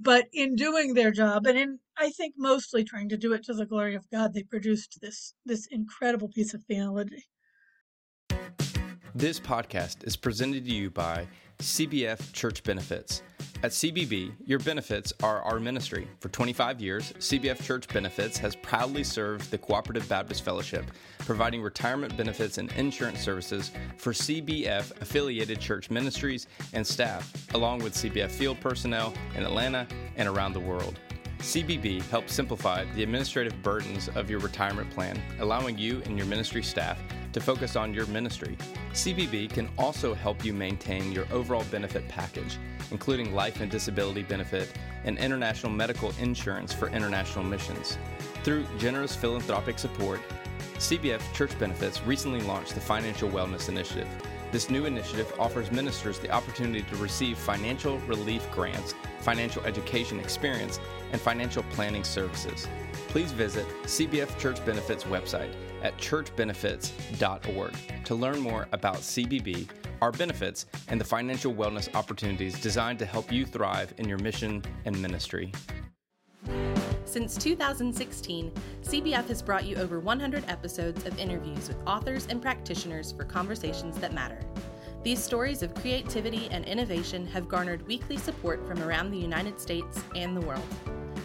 but 0.00 0.26
in 0.32 0.56
doing 0.56 0.94
their 0.94 1.12
job, 1.12 1.46
and 1.46 1.56
in 1.56 1.78
I 1.96 2.10
think 2.10 2.34
mostly 2.36 2.82
trying 2.82 3.08
to 3.10 3.16
do 3.16 3.32
it 3.32 3.44
to 3.44 3.54
the 3.54 3.66
glory 3.66 3.94
of 3.94 4.10
God, 4.10 4.34
they 4.34 4.42
produced 4.42 4.98
this 5.00 5.34
this 5.46 5.66
incredible 5.70 6.28
piece 6.28 6.52
of 6.52 6.64
theology. 6.64 7.24
This 9.14 9.38
podcast 9.38 10.04
is 10.04 10.16
presented 10.16 10.64
to 10.64 10.74
you 10.74 10.90
by 10.90 11.28
CBF 11.60 12.32
Church 12.32 12.64
Benefits. 12.64 13.22
At 13.64 13.70
CBB, 13.70 14.34
your 14.44 14.58
benefits 14.58 15.10
are 15.22 15.40
our 15.40 15.58
ministry. 15.58 16.06
For 16.20 16.28
25 16.28 16.82
years, 16.82 17.14
CBF 17.14 17.64
Church 17.64 17.88
Benefits 17.88 18.36
has 18.36 18.54
proudly 18.54 19.02
served 19.02 19.50
the 19.50 19.56
Cooperative 19.56 20.06
Baptist 20.06 20.44
Fellowship, 20.44 20.84
providing 21.20 21.62
retirement 21.62 22.14
benefits 22.14 22.58
and 22.58 22.70
insurance 22.72 23.20
services 23.20 23.70
for 23.96 24.12
CBF 24.12 25.00
affiliated 25.00 25.60
church 25.60 25.88
ministries 25.88 26.46
and 26.74 26.86
staff, 26.86 27.32
along 27.54 27.82
with 27.82 27.94
CBF 27.94 28.30
field 28.30 28.60
personnel 28.60 29.14
in 29.34 29.44
Atlanta 29.44 29.86
and 30.16 30.28
around 30.28 30.52
the 30.52 30.60
world. 30.60 31.00
CBB 31.38 32.02
helps 32.10 32.34
simplify 32.34 32.84
the 32.94 33.02
administrative 33.02 33.62
burdens 33.62 34.10
of 34.10 34.28
your 34.28 34.40
retirement 34.40 34.90
plan, 34.90 35.18
allowing 35.40 35.78
you 35.78 36.02
and 36.04 36.18
your 36.18 36.26
ministry 36.26 36.62
staff 36.62 36.98
to 37.34 37.40
focus 37.40 37.76
on 37.76 37.92
your 37.92 38.06
ministry. 38.06 38.56
CBB 38.92 39.50
can 39.50 39.68
also 39.76 40.14
help 40.14 40.44
you 40.44 40.54
maintain 40.54 41.12
your 41.12 41.26
overall 41.30 41.64
benefit 41.70 42.08
package, 42.08 42.56
including 42.90 43.34
life 43.34 43.60
and 43.60 43.70
disability 43.70 44.22
benefit 44.22 44.72
and 45.04 45.18
international 45.18 45.70
medical 45.70 46.12
insurance 46.18 46.72
for 46.72 46.88
international 46.88 47.44
missions. 47.44 47.98
Through 48.44 48.64
generous 48.78 49.14
philanthropic 49.14 49.78
support, 49.78 50.20
CBF 50.76 51.20
Church 51.34 51.58
Benefits 51.58 52.02
recently 52.02 52.40
launched 52.40 52.74
the 52.74 52.80
Financial 52.80 53.28
Wellness 53.28 53.68
Initiative. 53.68 54.08
This 54.50 54.70
new 54.70 54.86
initiative 54.86 55.32
offers 55.38 55.70
ministers 55.72 56.20
the 56.20 56.30
opportunity 56.30 56.82
to 56.82 56.96
receive 56.96 57.36
financial 57.36 57.98
relief 58.00 58.48
grants 58.52 58.94
financial 59.24 59.64
education 59.64 60.20
experience, 60.20 60.78
and 61.10 61.20
financial 61.20 61.64
planning 61.70 62.04
services. 62.04 62.68
Please 63.08 63.32
visit 63.32 63.66
CBF 63.84 64.38
Church 64.38 64.64
Benefits 64.64 65.04
website 65.04 65.52
at 65.84 65.96
churchbenefits.org 65.98 67.74
to 68.04 68.14
learn 68.14 68.40
more 68.40 68.66
about 68.72 68.96
CBB, 68.96 69.68
our 70.02 70.10
benefits, 70.10 70.66
and 70.88 71.00
the 71.00 71.04
financial 71.04 71.54
wellness 71.54 71.94
opportunities 71.94 72.60
designed 72.60 72.98
to 72.98 73.06
help 73.06 73.30
you 73.30 73.46
thrive 73.46 73.94
in 73.98 74.08
your 74.08 74.18
mission 74.18 74.64
and 74.86 75.00
ministry. 75.00 75.52
Since 77.04 77.36
2016, 77.36 78.50
CBF 78.82 79.28
has 79.28 79.40
brought 79.40 79.64
you 79.64 79.76
over 79.76 80.00
100 80.00 80.44
episodes 80.48 81.06
of 81.06 81.16
interviews 81.18 81.68
with 81.68 81.76
authors 81.86 82.26
and 82.28 82.42
practitioners 82.42 83.12
for 83.12 83.24
conversations 83.24 83.96
that 83.98 84.12
matter. 84.12 84.40
These 85.04 85.22
stories 85.22 85.62
of 85.62 85.74
creativity 85.74 86.48
and 86.50 86.64
innovation 86.64 87.26
have 87.28 87.46
garnered 87.46 87.86
weekly 87.86 88.16
support 88.16 88.66
from 88.66 88.82
around 88.82 89.10
the 89.10 89.18
United 89.18 89.60
States 89.60 90.02
and 90.16 90.34
the 90.34 90.40
world. 90.40 90.66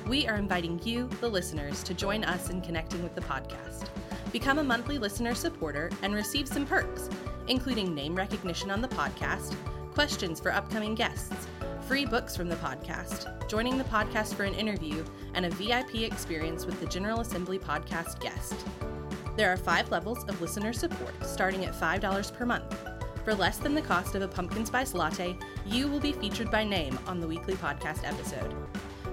We 0.06 0.28
are 0.28 0.36
inviting 0.36 0.80
you, 0.84 1.08
the 1.22 1.30
listeners, 1.30 1.82
to 1.84 1.94
join 1.94 2.24
us 2.24 2.50
in 2.50 2.62
connecting 2.62 3.02
with 3.02 3.16
the 3.16 3.22
podcast. 3.22 3.88
Become 4.32 4.60
a 4.60 4.64
monthly 4.64 5.00
listener 5.00 5.34
supporter 5.34 5.90
and 6.04 6.14
receive 6.14 6.48
some 6.48 6.66
perks, 6.66 7.10
including 7.48 7.96
name 7.96 8.14
recognition 8.14 8.70
on 8.70 8.80
the 8.80 8.88
podcast, 8.88 9.56
questions 9.94 10.40
for 10.40 10.54
upcoming 10.54 10.94
guests, 10.94 11.48
free 11.88 12.06
books 12.06 12.36
from 12.36 12.48
the 12.48 12.56
podcast, 12.58 13.48
joining 13.48 13.78
the 13.78 13.84
podcast 13.86 14.36
for 14.36 14.44
an 14.44 14.54
interview, 14.54 15.04
and 15.34 15.48
a 15.48 15.50
VIP 15.50 16.04
experience 16.04 16.68
with 16.68 16.80
the 16.80 16.86
General 16.86 17.22
Assembly 17.22 17.58
podcast 17.58 18.20
guest. 18.20 18.54
There 19.36 19.52
are 19.52 19.58
five 19.58 19.90
levels 19.90 20.24
of 20.26 20.40
listener 20.42 20.74
support, 20.74 21.14
starting 21.26 21.66
at 21.66 21.74
$5 21.74 22.34
per 22.34 22.46
month. 22.46 22.78
For 23.26 23.34
less 23.34 23.58
than 23.58 23.74
the 23.74 23.82
cost 23.82 24.14
of 24.14 24.22
a 24.22 24.28
pumpkin 24.28 24.66
spice 24.66 24.94
latte, 24.94 25.38
you 25.66 25.88
will 25.88 26.00
be 26.00 26.12
featured 26.12 26.52
by 26.52 26.64
name 26.64 27.00
on 27.08 27.20
the 27.20 27.28
weekly 27.28 27.56
podcast 27.56 28.08
episode. 28.08 28.56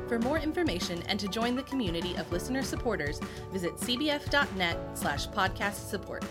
For 0.06 0.20
more 0.20 0.38
information 0.38 1.02
and 1.08 1.18
to 1.18 1.26
join 1.26 1.56
the 1.56 1.64
community 1.64 2.14
of 2.14 2.30
listener 2.30 2.62
supporters, 2.62 3.20
visit 3.52 3.74
cbf.net 3.76 4.78
slash 4.96 5.26
podcast 5.28 5.88
support. 5.88 6.24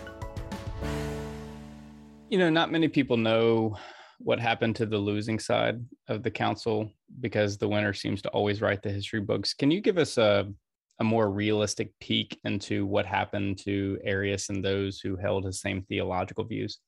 You 2.30 2.38
know, 2.38 2.48
not 2.48 2.72
many 2.72 2.88
people 2.88 3.16
know 3.16 3.76
what 4.18 4.40
happened 4.40 4.76
to 4.76 4.86
the 4.86 4.96
losing 4.96 5.38
side 5.38 5.84
of 6.08 6.22
the 6.22 6.30
council 6.30 6.90
because 7.20 7.58
the 7.58 7.68
winner 7.68 7.92
seems 7.92 8.22
to 8.22 8.30
always 8.30 8.62
write 8.62 8.82
the 8.82 8.90
history 8.90 9.20
books. 9.20 9.52
Can 9.52 9.70
you 9.70 9.82
give 9.82 9.98
us 9.98 10.16
a, 10.16 10.50
a 10.98 11.04
more 11.04 11.30
realistic 11.30 11.92
peek 12.00 12.40
into 12.44 12.86
what 12.86 13.04
happened 13.04 13.58
to 13.58 13.98
Arius 14.02 14.48
and 14.48 14.64
those 14.64 15.00
who 15.00 15.16
held 15.16 15.44
his 15.44 15.60
same 15.60 15.82
theological 15.82 16.44
views? 16.44 16.78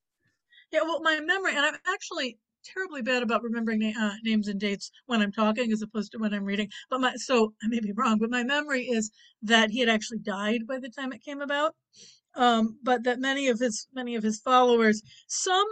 Yeah, 0.72 0.82
well, 0.82 1.02
my 1.02 1.20
memory, 1.20 1.50
and 1.54 1.64
I'm 1.64 1.76
actually 1.86 2.38
terribly 2.72 3.02
bad 3.02 3.22
about 3.22 3.42
remembering 3.42 3.82
uh, 3.96 4.14
names 4.22 4.48
and 4.48 4.60
dates 4.60 4.90
when 5.06 5.22
I'm 5.22 5.32
talking 5.32 5.72
as 5.72 5.82
opposed 5.82 6.12
to 6.12 6.18
when 6.18 6.34
I'm 6.34 6.44
reading. 6.44 6.70
But 6.90 7.00
my 7.00 7.14
so 7.16 7.54
I 7.62 7.68
may 7.68 7.80
be 7.80 7.92
wrong, 7.92 8.18
but 8.18 8.30
my 8.30 8.42
memory 8.42 8.84
is 8.84 9.10
that 9.42 9.70
he 9.70 9.80
had 9.80 9.88
actually 9.88 10.18
died 10.18 10.66
by 10.66 10.78
the 10.78 10.90
time 10.90 11.12
it 11.12 11.24
came 11.24 11.40
about. 11.40 11.74
Um, 12.34 12.78
but 12.82 13.04
that 13.04 13.18
many 13.18 13.48
of 13.48 13.58
his 13.58 13.86
many 13.92 14.14
of 14.14 14.22
his 14.22 14.40
followers, 14.40 15.02
some 15.26 15.66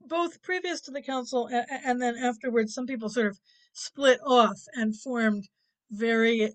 both 0.00 0.42
previous 0.42 0.80
to 0.82 0.90
the 0.90 1.02
council 1.02 1.46
and, 1.46 1.66
and 1.84 2.02
then 2.02 2.16
afterwards, 2.16 2.74
some 2.74 2.86
people 2.86 3.08
sort 3.08 3.26
of 3.26 3.38
split 3.72 4.20
off 4.24 4.58
and 4.74 4.98
formed 4.98 5.48
very 5.90 6.52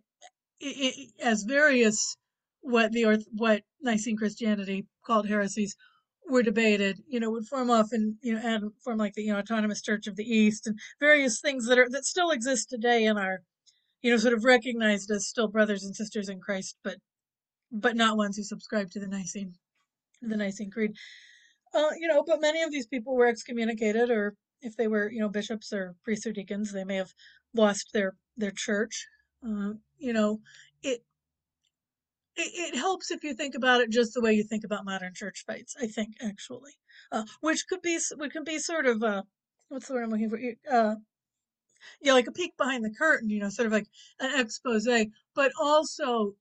as 1.22 1.44
various 1.44 2.18
what 2.62 2.92
the 2.92 3.24
what 3.32 3.64
Nicene 3.82 4.18
Christianity 4.18 4.86
called 5.06 5.28
heresies 5.28 5.76
were 6.30 6.44
debated, 6.44 7.02
you 7.08 7.20
know, 7.20 7.32
would 7.32 7.48
form 7.48 7.70
off 7.70 7.88
and 7.92 8.16
you 8.22 8.34
know 8.34 8.42
and 8.44 8.72
form 8.84 8.98
like 8.98 9.14
the 9.14 9.24
you 9.24 9.34
know 9.34 9.40
autonomous 9.40 9.82
Church 9.82 10.08
of 10.08 10.16
the 10.16 10.24
East 10.24 10.68
and 10.68 10.80
various 11.00 11.40
things 11.40 11.68
that 11.68 11.80
are 11.80 11.90
that 11.90 12.06
still 12.06 12.32
exist 12.32 12.70
today 12.70 13.06
and 13.06 13.18
are, 13.18 13.42
you 14.02 14.12
know, 14.12 14.18
sort 14.18 14.34
of 14.34 14.44
recognized 14.44 15.10
as 15.12 15.28
still 15.28 15.48
brothers 15.48 15.84
and 15.84 15.96
sisters 15.96 16.30
in 16.30 16.40
Christ, 16.40 16.78
but 16.84 16.98
but 17.72 17.96
not 17.96 18.18
ones 18.18 18.38
who 18.38 18.44
subscribe 18.44 18.92
to 18.92 19.00
the 19.00 19.08
Nicene 19.08 19.54
the 20.22 20.38
Nicene 20.38 20.72
Creed. 20.72 20.94
Uh, 21.74 21.92
you 22.00 22.08
know, 22.08 22.24
but 22.26 22.42
many 22.42 22.62
of 22.64 22.72
these 22.72 22.88
people 22.88 23.16
were 23.16 23.28
excommunicated, 23.28 24.10
or 24.10 24.36
if 24.62 24.76
they 24.76 24.88
were, 24.88 25.12
you 25.12 25.20
know, 25.20 25.30
bishops 25.30 25.74
or 25.74 25.96
priests 26.04 26.26
or 26.26 26.32
deacons, 26.32 26.72
they 26.72 26.84
may 26.84 26.96
have 26.96 27.14
lost 27.54 27.90
their 27.94 28.16
their 28.38 28.54
church. 28.56 29.08
Uh, 29.46 29.74
you 29.98 30.14
know, 30.14 30.40
it 30.84 31.04
it, 32.38 32.74
it, 32.74 32.78
helps 32.78 33.12
if 33.12 33.24
you 33.24 33.34
think 33.34 33.56
about 33.56 33.82
it 33.82 33.90
just 33.90 34.14
the 34.14 34.22
way 34.22 34.34
you 34.34 34.44
think 34.44 34.64
about 34.64 34.86
modern 34.86 35.14
church 35.14 35.44
fights. 35.46 35.76
I 35.80 35.88
think 35.88 36.16
actually, 36.22 36.74
uh, 37.12 37.24
which 37.42 37.66
could 37.68 37.82
be 37.82 38.00
which 38.16 38.32
can 38.32 38.44
be 38.44 38.60
sort 38.60 38.86
of 38.86 39.04
uh, 39.04 39.24
what's 39.70 39.88
the 39.88 39.94
word 39.94 40.04
I'm 40.04 40.10
looking 40.12 40.30
for? 40.30 40.40
Uh, 40.72 40.96
yeah, 42.02 42.14
like 42.14 42.28
a 42.28 42.32
peek 42.32 42.56
behind 42.58 42.84
the 42.84 42.94
curtain, 42.98 43.30
you 43.30 43.40
know, 43.40 43.50
sort 43.50 43.68
of 43.68 43.72
like 43.72 43.88
an 44.20 44.40
expose, 44.40 44.88
but 45.36 45.52
also 45.60 46.36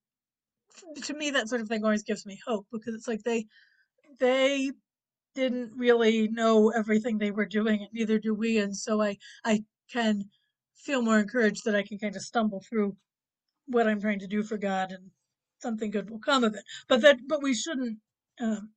to 1.02 1.14
me 1.14 1.30
that 1.30 1.48
sort 1.48 1.60
of 1.60 1.68
thing 1.68 1.84
always 1.84 2.02
gives 2.02 2.26
me 2.26 2.38
hope 2.46 2.66
because 2.70 2.94
it's 2.94 3.08
like 3.08 3.22
they 3.22 3.46
they 4.18 4.70
didn't 5.34 5.72
really 5.76 6.28
know 6.28 6.70
everything 6.70 7.18
they 7.18 7.30
were 7.30 7.46
doing 7.46 7.80
and 7.80 7.92
neither 7.92 8.18
do 8.18 8.34
we 8.34 8.58
and 8.58 8.76
so 8.76 9.02
i 9.02 9.16
i 9.44 9.62
can 9.90 10.22
feel 10.74 11.02
more 11.02 11.18
encouraged 11.18 11.64
that 11.64 11.74
i 11.74 11.82
can 11.82 11.98
kind 11.98 12.16
of 12.16 12.22
stumble 12.22 12.62
through 12.68 12.96
what 13.66 13.86
i'm 13.86 14.00
trying 14.00 14.18
to 14.18 14.26
do 14.26 14.42
for 14.42 14.58
god 14.58 14.92
and 14.92 15.10
something 15.58 15.90
good 15.90 16.10
will 16.10 16.18
come 16.18 16.44
of 16.44 16.54
it. 16.54 16.64
But 16.88 17.02
that, 17.02 17.18
but 17.26 17.42
we 17.42 17.54
shouldn't 17.54 17.98
um, 18.40 18.70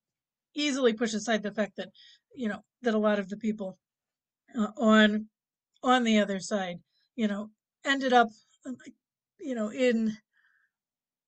easily 0.54 0.94
push 0.94 1.14
aside 1.14 1.44
the 1.44 1.52
fact 1.52 1.78
that 1.78 1.90
you 2.36 2.48
know 2.48 2.64
that 2.82 2.94
a 2.94 3.00
lot 3.00 3.20
of 3.20 3.30
the 3.30 3.38
people 3.38 3.78
uh, 4.58 4.72
on 4.78 5.28
on 5.84 6.04
the 6.04 6.20
other 6.20 6.40
side, 6.40 6.80
you 7.16 7.28
know, 7.28 7.50
ended 7.86 8.14
up, 8.14 8.30
um, 8.66 8.76
you 9.40 9.56
know, 9.56 9.72
in 9.72 10.18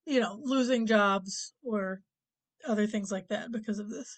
you 0.05 0.19
know 0.19 0.39
losing 0.43 0.85
jobs 0.85 1.53
or 1.63 2.01
other 2.67 2.87
things 2.87 3.11
like 3.11 3.27
that 3.29 3.51
because 3.51 3.79
of 3.79 3.89
this. 3.89 4.17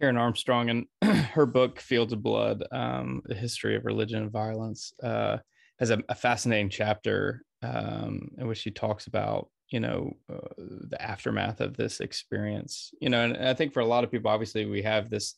Karen 0.00 0.16
Armstrong 0.16 0.70
and 0.70 0.86
her 1.30 1.46
book 1.46 1.80
Fields 1.80 2.12
of 2.12 2.22
Blood, 2.22 2.64
um, 2.72 3.22
the 3.26 3.34
history 3.34 3.76
of 3.76 3.84
religion 3.84 4.22
and 4.22 4.32
violence, 4.32 4.92
uh, 5.02 5.38
has 5.78 5.90
a, 5.90 6.02
a 6.08 6.14
fascinating 6.14 6.68
chapter 6.68 7.42
um, 7.64 8.30
in 8.38 8.46
which 8.46 8.58
she 8.58 8.70
talks 8.70 9.06
about 9.06 9.48
you 9.70 9.80
know 9.80 10.12
uh, 10.32 10.54
the 10.58 11.00
aftermath 11.00 11.60
of 11.60 11.76
this 11.76 12.00
experience 12.00 12.92
you 13.00 13.08
know 13.08 13.24
and, 13.24 13.36
i 13.36 13.54
think 13.54 13.72
for 13.72 13.80
a 13.80 13.86
lot 13.86 14.04
of 14.04 14.10
people 14.10 14.30
obviously 14.30 14.66
we 14.66 14.82
have 14.82 15.08
this 15.08 15.34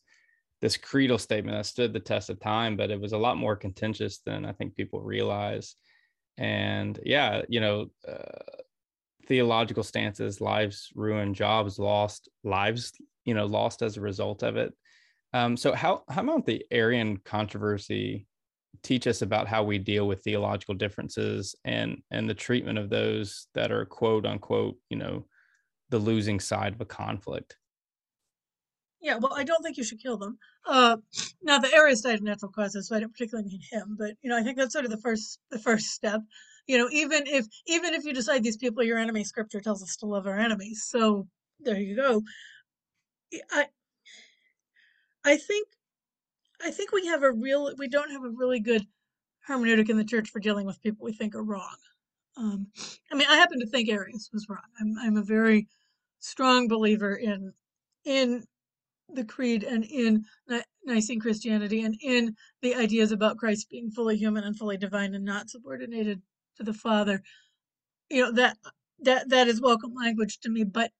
this 0.61 0.77
creedal 0.77 1.19
statement 1.19 1.57
that 1.57 1.67
stood 1.67 1.93
the 1.93 2.01
test 2.01 2.29
of 2.29 2.41
time 2.41 2.77
but 2.77 2.91
it 2.91 3.01
was 3.01 3.13
a 3.13 3.19
lot 3.19 3.37
more 3.37 3.55
contentious 3.57 4.19
than 4.27 4.45
i 4.45 4.53
think 4.53 4.75
people 4.75 5.01
realize. 5.01 5.75
And 6.39 7.01
yeah 7.03 7.43
you 7.49 7.61
know 7.61 7.87
uh, 8.07 8.63
theological 9.27 9.83
stances 9.83 10.41
lives 10.41 10.91
ruined 10.95 11.35
jobs 11.35 11.79
lost 11.79 12.29
lives 12.45 12.93
you 13.25 13.35
know 13.35 13.47
lost 13.47 13.83
as 13.83 13.97
a 13.97 14.03
result 14.03 14.43
of 14.43 14.57
it. 14.57 14.75
Um, 15.33 15.57
so 15.57 15.73
how 15.73 16.03
how 16.09 16.23
about 16.23 16.47
the 16.47 16.65
arian 16.71 17.17
controversy 17.19 18.27
teach 18.83 19.07
us 19.07 19.23
about 19.23 19.49
how 19.49 19.63
we 19.63 19.79
deal 19.79 20.07
with 20.07 20.23
theological 20.23 20.75
differences 20.75 21.55
and 21.65 22.03
and 22.11 22.29
the 22.29 22.35
treatment 22.35 22.79
of 22.79 22.91
those 22.91 23.47
that 23.55 23.71
are 23.71 23.85
quote 23.85 24.27
unquote 24.27 24.77
you 24.91 24.97
know 24.97 25.25
the 25.91 25.99
losing 25.99 26.41
side 26.41 26.73
of 26.75 26.81
a 26.81 26.85
conflict. 26.85 27.57
Yeah 29.01 29.17
well 29.17 29.35
i 29.35 29.45
don't 29.45 29.63
think 29.63 29.77
you 29.77 29.85
should 29.85 30.03
kill 30.03 30.17
them. 30.17 30.39
Uh 30.67 30.97
now 31.43 31.59
the 31.59 31.73
Arius 31.75 32.01
died 32.03 32.17
of 32.17 32.23
natural 32.23 32.51
causes 32.51 32.89
so 32.89 32.97
i 32.97 33.01
don't 33.01 33.13
particularly 33.13 33.49
mean 33.49 33.61
him 33.71 33.97
but 33.99 34.15
you 34.23 34.31
know 34.31 34.37
i 34.37 34.43
think 34.43 34.57
that's 34.59 34.73
sort 34.73 34.85
of 34.85 34.91
the 34.91 35.01
first 35.01 35.39
the 35.51 35.59
first 35.59 35.87
step. 35.87 36.21
You 36.67 36.79
know 36.79 36.89
even 36.91 37.27
if 37.27 37.47
even 37.67 37.95
if 37.95 38.05
you 38.05 38.13
decide 38.13 38.43
these 38.43 38.57
people 38.57 38.81
are 38.83 38.87
your 38.87 38.99
enemy 38.99 39.23
scripture 39.25 39.61
tells 39.61 39.83
us 39.83 39.97
to 39.99 40.07
love 40.07 40.27
our 40.27 40.39
enemies 40.39 40.87
so 40.89 41.29
there 41.61 41.79
you 41.79 41.97
go. 41.97 42.23
I 43.53 43.67
i 45.25 45.37
think 45.37 45.69
I 46.63 46.71
think 46.71 46.93
we 46.93 47.07
have 47.07 47.23
a 47.23 47.33
real 47.33 47.73
we 47.77 47.89
don't 47.89 48.11
have 48.11 48.25
a 48.25 48.31
really 48.31 48.61
good 48.61 48.87
hermeneutic 49.49 49.89
in 49.89 49.97
the 49.97 50.05
church 50.05 50.31
for 50.31 50.41
dealing 50.41 50.67
with 50.67 50.83
people 50.83 51.05
we 51.05 51.13
think 51.13 51.35
are 51.35 51.43
wrong. 51.45 51.77
Um, 52.37 52.67
I 53.11 53.15
mean, 53.15 53.27
I 53.29 53.37
happen 53.37 53.61
to 53.61 53.67
think 53.67 53.89
Arius 53.89 54.31
was 54.33 54.47
wrong. 54.49 54.59
I'm 54.81 54.97
I'm 54.99 55.17
a 55.17 55.23
very 55.23 55.69
strong 56.21 56.69
believer 56.69 57.15
in 57.15 57.53
in 58.05 58.45
the 59.09 59.25
creed 59.25 59.63
and 59.63 59.85
in 59.85 60.25
Nicene 60.85 61.21
Christianity 61.21 61.83
and 61.83 61.97
in 62.03 62.35
the 62.63 62.75
ideas 62.75 63.13
about 63.13 63.39
Christ 63.39 63.71
being 63.71 63.91
fully 63.91 64.17
human 64.17 64.45
and 64.45 64.57
fully 64.57 64.77
divine 64.77 65.15
and 65.15 65.25
not 65.25 65.49
subordinated 65.49 66.23
to 66.57 66.65
the 66.65 66.75
Father. 66.75 67.23
You 68.11 68.23
know 68.23 68.33
that 68.33 68.57
that 69.01 69.29
that 69.31 69.49
is 69.49 69.61
welcome 69.61 69.95
language 69.95 70.41
to 70.41 70.51
me, 70.51 70.65
but 70.65 70.91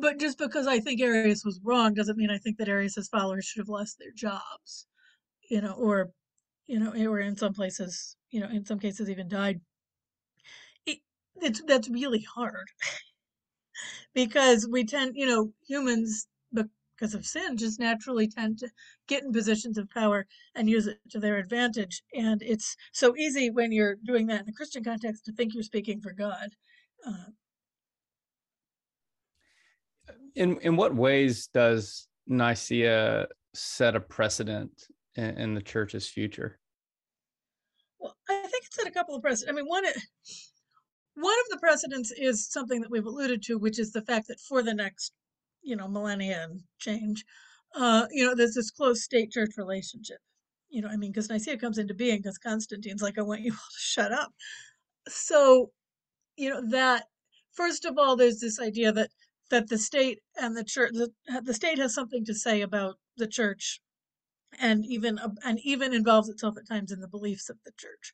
but 0.00 0.18
just 0.18 0.38
because 0.38 0.66
I 0.66 0.80
think 0.80 1.00
Arius 1.00 1.44
was 1.44 1.60
wrong 1.62 1.94
doesn't 1.94 2.16
mean 2.16 2.30
I 2.30 2.38
think 2.38 2.58
that 2.58 2.68
Arius's 2.68 3.08
followers 3.08 3.44
should 3.44 3.60
have 3.60 3.68
lost 3.68 3.98
their 3.98 4.12
jobs, 4.14 4.86
you 5.50 5.60
know, 5.60 5.72
or, 5.72 6.10
you 6.66 6.78
know, 6.78 6.92
or 6.92 7.20
in 7.20 7.36
some 7.36 7.52
places, 7.52 8.16
you 8.30 8.40
know, 8.40 8.48
in 8.48 8.64
some 8.64 8.78
cases 8.78 9.10
even 9.10 9.28
died. 9.28 9.60
It, 10.86 10.98
it's 11.36 11.62
that's 11.66 11.88
really 11.88 12.24
hard 12.34 12.68
because 14.14 14.68
we 14.70 14.84
tend, 14.84 15.12
you 15.16 15.26
know, 15.26 15.52
humans 15.66 16.26
because 17.00 17.14
of 17.14 17.24
sin 17.24 17.56
just 17.56 17.80
naturally 17.80 18.28
tend 18.28 18.58
to 18.58 18.68
get 19.08 19.22
in 19.22 19.32
positions 19.32 19.78
of 19.78 19.88
power 19.90 20.26
and 20.54 20.68
use 20.68 20.86
it 20.86 20.98
to 21.10 21.18
their 21.18 21.38
advantage 21.38 22.02
and 22.14 22.42
it's 22.42 22.76
so 22.92 23.16
easy 23.16 23.50
when 23.50 23.72
you're 23.72 23.96
doing 24.04 24.26
that 24.26 24.42
in 24.42 24.48
a 24.48 24.52
christian 24.52 24.84
context 24.84 25.24
to 25.24 25.32
think 25.32 25.54
you're 25.54 25.62
speaking 25.62 26.00
for 26.00 26.12
god 26.12 26.50
uh, 27.06 27.30
in 30.40 30.56
in 30.62 30.74
what 30.74 30.94
ways 30.94 31.48
does 31.52 32.08
nicaea 32.26 33.26
set 33.52 33.94
a 33.94 34.00
precedent 34.00 34.86
in, 35.16 35.36
in 35.38 35.54
the 35.54 35.62
church's 35.62 36.08
future? 36.08 36.58
Well 38.00 38.16
i 38.28 38.40
think 38.50 38.64
it 38.64 38.72
set 38.72 38.86
a 38.86 38.90
couple 38.90 39.14
of 39.14 39.22
precedents 39.22 39.52
i 39.52 39.54
mean 39.54 39.68
one 39.68 39.84
one 41.14 41.38
of 41.44 41.50
the 41.50 41.58
precedents 41.58 42.10
is 42.12 42.48
something 42.48 42.80
that 42.80 42.90
we've 42.90 43.04
alluded 43.06 43.42
to 43.42 43.58
which 43.58 43.78
is 43.78 43.92
the 43.92 44.02
fact 44.02 44.28
that 44.28 44.40
for 44.40 44.62
the 44.62 44.72
next 44.72 45.12
you 45.62 45.76
know 45.76 45.86
millennia 45.86 46.44
and 46.44 46.62
change 46.78 47.24
uh 47.76 48.06
you 48.10 48.24
know 48.24 48.34
there's 48.34 48.54
this 48.54 48.70
close 48.70 49.02
state 49.02 49.30
church 49.30 49.50
relationship. 49.58 50.18
You 50.70 50.80
know 50.80 50.88
i 50.88 50.96
mean 50.96 51.12
because 51.12 51.28
nicaea 51.28 51.58
comes 51.58 51.76
into 51.76 51.94
being 51.94 52.18
because 52.18 52.38
constantine's 52.38 53.02
like 53.02 53.18
i 53.18 53.22
want 53.22 53.42
you 53.42 53.52
all 53.52 53.58
to 53.58 53.78
shut 53.78 54.12
up. 54.12 54.32
So 55.08 55.70
you 56.36 56.48
know 56.48 56.62
that 56.70 57.04
first 57.52 57.84
of 57.84 57.98
all 57.98 58.16
there's 58.16 58.40
this 58.40 58.58
idea 58.58 58.92
that 58.92 59.10
that 59.50 59.68
the 59.68 59.78
state 59.78 60.20
and 60.36 60.56
the 60.56 60.64
church 60.64 60.92
the, 60.92 61.10
the 61.42 61.54
state 61.54 61.78
has 61.78 61.94
something 61.94 62.24
to 62.24 62.34
say 62.34 62.60
about 62.60 62.96
the 63.16 63.26
church 63.26 63.80
and 64.58 64.84
even 64.86 65.18
and 65.44 65.58
even 65.64 65.94
involves 65.94 66.28
itself 66.28 66.56
at 66.58 66.68
times 66.68 66.92
in 66.92 67.00
the 67.00 67.08
beliefs 67.08 67.48
of 67.48 67.56
the 67.64 67.72
church 67.78 68.12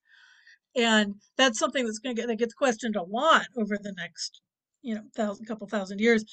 and 0.75 1.15
that's 1.37 1.59
something 1.59 1.85
that's 1.85 1.99
going 1.99 2.15
to 2.15 2.21
get 2.21 2.29
that 2.29 2.37
gets 2.37 2.55
questioned 2.55 2.97
a 2.97 3.03
lot 3.03 3.47
over 3.57 3.79
the 3.81 3.95
next 3.97 4.41
you 4.83 4.95
know 4.95 5.03
thousand 5.15 5.47
couple 5.47 5.67
thousand 5.67 6.01
years 6.01 6.25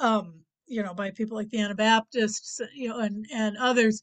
um 0.00 0.44
you 0.66 0.82
know, 0.82 0.94
by 0.94 1.10
people 1.10 1.36
like 1.36 1.50
the 1.50 1.60
Anabaptists, 1.60 2.60
you 2.74 2.88
know, 2.88 2.98
and 2.98 3.26
and 3.32 3.56
others. 3.56 4.02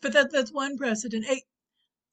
But 0.00 0.12
that 0.12 0.30
that's 0.32 0.52
one 0.52 0.76
precedent. 0.76 1.26
A 1.28 1.42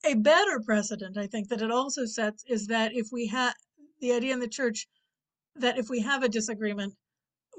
a 0.04 0.14
better 0.14 0.60
precedent, 0.64 1.16
I 1.16 1.26
think, 1.26 1.48
that 1.48 1.62
it 1.62 1.70
also 1.70 2.04
sets 2.04 2.44
is 2.48 2.66
that 2.68 2.92
if 2.94 3.08
we 3.12 3.28
have 3.28 3.54
the 4.00 4.12
idea 4.12 4.34
in 4.34 4.40
the 4.40 4.48
church 4.48 4.86
that 5.56 5.78
if 5.78 5.88
we 5.88 6.00
have 6.00 6.22
a 6.22 6.28
disagreement, 6.28 6.94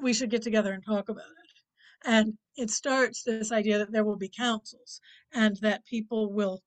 we 0.02 0.14
should 0.14 0.30
get 0.30 0.42
together 0.42 0.74
and 0.74 0.84
talk 0.84 1.10
about 1.10 1.26
it. 1.26 2.08
And 2.08 2.38
it 2.56 2.70
starts 2.70 3.24
this 3.24 3.52
idea 3.52 3.80
that 3.80 3.92
there 3.92 4.04
will 4.04 4.18
be 4.18 4.30
councils 4.30 5.02
and 5.34 5.58
that 5.58 5.86
people 5.86 6.32
will 6.32 6.62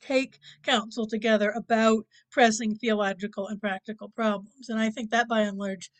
take 0.00 0.38
counsel 0.62 1.06
together 1.06 1.50
about 1.50 2.04
pressing 2.30 2.74
theological 2.74 3.46
and 3.48 3.60
practical 3.60 4.08
problems. 4.10 4.68
And 4.68 4.78
I 4.78 4.90
think 4.90 5.10
that 5.10 5.28
by 5.28 5.40
and 5.42 5.58
large 5.58 5.90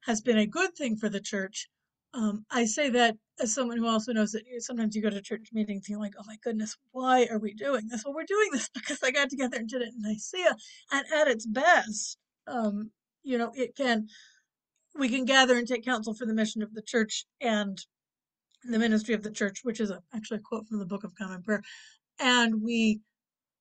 has 0.00 0.20
been 0.20 0.38
a 0.38 0.46
good 0.46 0.74
thing 0.76 0.96
for 0.96 1.08
the 1.08 1.20
church 1.20 1.68
um, 2.16 2.46
I 2.50 2.64
say 2.64 2.88
that 2.90 3.16
as 3.40 3.54
someone 3.54 3.76
who 3.76 3.86
also 3.86 4.12
knows 4.12 4.32
that 4.32 4.42
sometimes 4.60 4.96
you 4.96 5.02
go 5.02 5.10
to 5.10 5.20
church 5.20 5.48
meetings 5.52 5.84
and 5.86 5.90
you're 5.90 6.00
like, 6.00 6.14
oh 6.18 6.24
my 6.26 6.36
goodness, 6.42 6.74
why 6.92 7.26
are 7.30 7.38
we 7.38 7.52
doing 7.52 7.88
this? 7.88 8.04
Well, 8.04 8.14
we're 8.14 8.24
doing 8.24 8.48
this 8.52 8.70
because 8.74 9.02
I 9.02 9.10
got 9.10 9.28
together 9.28 9.58
and 9.58 9.68
did 9.68 9.82
it 9.82 9.92
in 9.94 10.00
Nicaea. 10.00 10.56
And 10.92 11.04
at 11.14 11.28
its 11.28 11.44
best, 11.44 12.16
um, 12.46 12.90
you 13.22 13.36
know, 13.36 13.52
it 13.54 13.76
can, 13.76 14.08
we 14.98 15.08
can 15.08 15.24
gather 15.24 15.56
and 15.56 15.66
take 15.66 15.84
counsel 15.84 16.14
for 16.14 16.26
the 16.26 16.34
mission 16.34 16.62
of 16.62 16.74
the 16.74 16.82
church 16.82 17.26
and 17.40 17.78
the 18.64 18.78
ministry 18.78 19.14
of 19.14 19.22
the 19.22 19.30
church, 19.30 19.60
which 19.62 19.80
is 19.80 19.90
a, 19.90 20.00
actually 20.14 20.38
a 20.38 20.42
quote 20.42 20.66
from 20.66 20.78
the 20.78 20.86
Book 20.86 21.04
of 21.04 21.14
Common 21.14 21.42
Prayer. 21.42 21.62
And 22.18 22.62
we, 22.62 23.00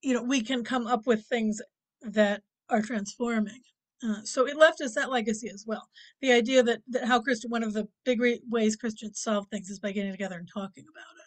you 0.02 0.13
know, 0.13 0.24
we 0.24 0.41
can 0.41 0.63
come 0.63 0.88
up 0.88 1.06
with 1.06 1.26
things 1.26 1.62
that 2.02 2.41
are 2.69 2.82
transforming. 2.82 3.62
Uh, 4.04 4.21
so 4.24 4.48
it 4.48 4.58
left 4.58 4.82
us 4.82 4.95
that 4.95 5.12
legacy 5.12 5.50
as 5.54 5.65
well. 5.67 5.88
The 6.21 6.32
idea 6.32 6.63
that, 6.63 6.82
that 6.89 7.06
how 7.06 7.21
Christian, 7.21 7.50
one 7.50 7.63
of 7.63 7.74
the 7.74 7.88
big 8.04 8.19
ways 8.50 8.76
Christians 8.76 9.21
solve 9.21 9.48
things 9.48 9.69
is 9.69 9.80
by 9.80 9.91
getting 9.91 10.12
together 10.12 10.38
and 10.38 10.48
talking 10.52 10.86
about 10.89 11.15
it. 11.17 11.25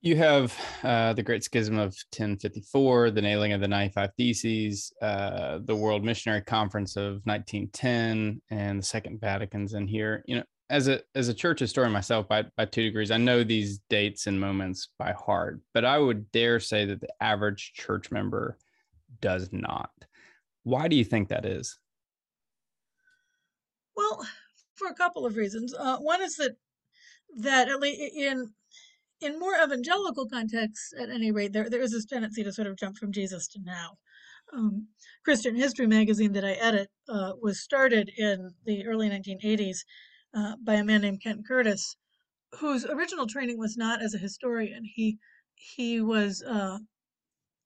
You 0.00 0.14
have 0.16 0.56
uh, 0.84 1.12
the 1.14 1.24
Great 1.24 1.42
Schism 1.42 1.74
of 1.76 1.88
1054, 2.16 3.10
the 3.10 3.20
nailing 3.20 3.52
of 3.52 3.60
the 3.60 3.66
95 3.66 4.10
Theses, 4.16 4.92
uh, 5.02 5.58
the 5.64 5.74
World 5.74 6.04
Missionary 6.04 6.42
Conference 6.42 6.94
of 6.94 7.20
1910, 7.24 8.40
and 8.48 8.78
the 8.78 8.84
Second 8.84 9.20
Vatican's 9.20 9.74
in 9.74 9.88
here. 9.88 10.22
You 10.26 10.36
know, 10.36 10.44
as 10.70 10.86
a 10.86 11.00
as 11.16 11.28
a 11.28 11.34
church 11.34 11.58
historian 11.58 11.92
myself 11.92 12.28
by 12.28 12.44
by 12.56 12.66
two 12.66 12.84
degrees, 12.84 13.10
I 13.10 13.16
know 13.16 13.42
these 13.42 13.80
dates 13.90 14.28
and 14.28 14.40
moments 14.40 14.88
by 15.00 15.12
heart, 15.12 15.60
but 15.74 15.84
I 15.84 15.98
would 15.98 16.30
dare 16.30 16.60
say 16.60 16.84
that 16.84 17.00
the 17.00 17.12
average 17.20 17.72
church 17.74 18.12
member 18.12 18.56
does 19.20 19.48
not. 19.50 19.90
Why 20.62 20.86
do 20.86 20.94
you 20.94 21.04
think 21.04 21.28
that 21.28 21.44
is? 21.44 21.76
Well, 23.96 24.24
for 24.76 24.86
a 24.86 24.94
couple 24.94 25.26
of 25.26 25.36
reasons. 25.36 25.74
Uh, 25.74 25.98
one 25.98 26.22
is 26.22 26.36
that 26.36 26.56
that 27.38 27.68
at 27.68 27.80
least 27.80 28.00
in 28.16 28.52
in 29.20 29.38
more 29.38 29.54
evangelical 29.56 30.28
contexts, 30.28 30.92
at 30.98 31.10
any 31.10 31.30
rate, 31.32 31.52
there 31.52 31.68
there 31.68 31.80
is 31.80 31.92
this 31.92 32.04
tendency 32.04 32.44
to 32.44 32.52
sort 32.52 32.68
of 32.68 32.76
jump 32.76 32.96
from 32.96 33.12
Jesus 33.12 33.48
to 33.48 33.60
now. 33.62 33.98
Um, 34.52 34.88
Christian 35.24 35.56
History 35.56 35.86
magazine 35.86 36.32
that 36.32 36.44
I 36.44 36.52
edit 36.52 36.88
uh, 37.08 37.32
was 37.40 37.60
started 37.60 38.10
in 38.16 38.54
the 38.64 38.86
early 38.86 39.10
1980s 39.10 39.78
uh, 40.34 40.56
by 40.62 40.74
a 40.74 40.84
man 40.84 41.02
named 41.02 41.22
Ken 41.22 41.42
Curtis, 41.46 41.96
whose 42.60 42.86
original 42.86 43.26
training 43.26 43.58
was 43.58 43.76
not 43.76 44.00
as 44.02 44.14
a 44.14 44.18
historian. 44.18 44.84
He 44.84 45.18
he 45.54 46.00
was 46.00 46.42
uh, 46.42 46.78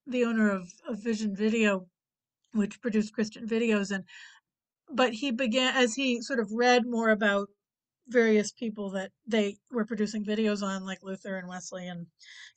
the 0.07 0.25
owner 0.25 0.51
of, 0.51 0.69
of 0.89 1.03
Vision 1.03 1.37
Video, 1.37 1.87
which 2.53 2.81
produced 2.81 3.15
Christian 3.15 3.47
videos, 3.47 3.91
and 3.91 4.05
but 4.91 5.13
he 5.15 5.31
began 5.31 5.75
as 5.77 5.95
he 5.95 6.21
sort 6.23 6.41
of 6.41 6.51
read 6.53 6.83
more 6.87 7.11
about 7.11 7.49
various 8.09 8.53
people 8.53 8.91
that 8.91 9.11
they 9.27 9.57
were 9.71 9.85
producing 9.85 10.25
videos 10.25 10.63
on, 10.63 10.85
like 10.85 10.99
Luther 11.03 11.37
and 11.37 11.49
Wesley 11.49 11.87
and 11.89 12.07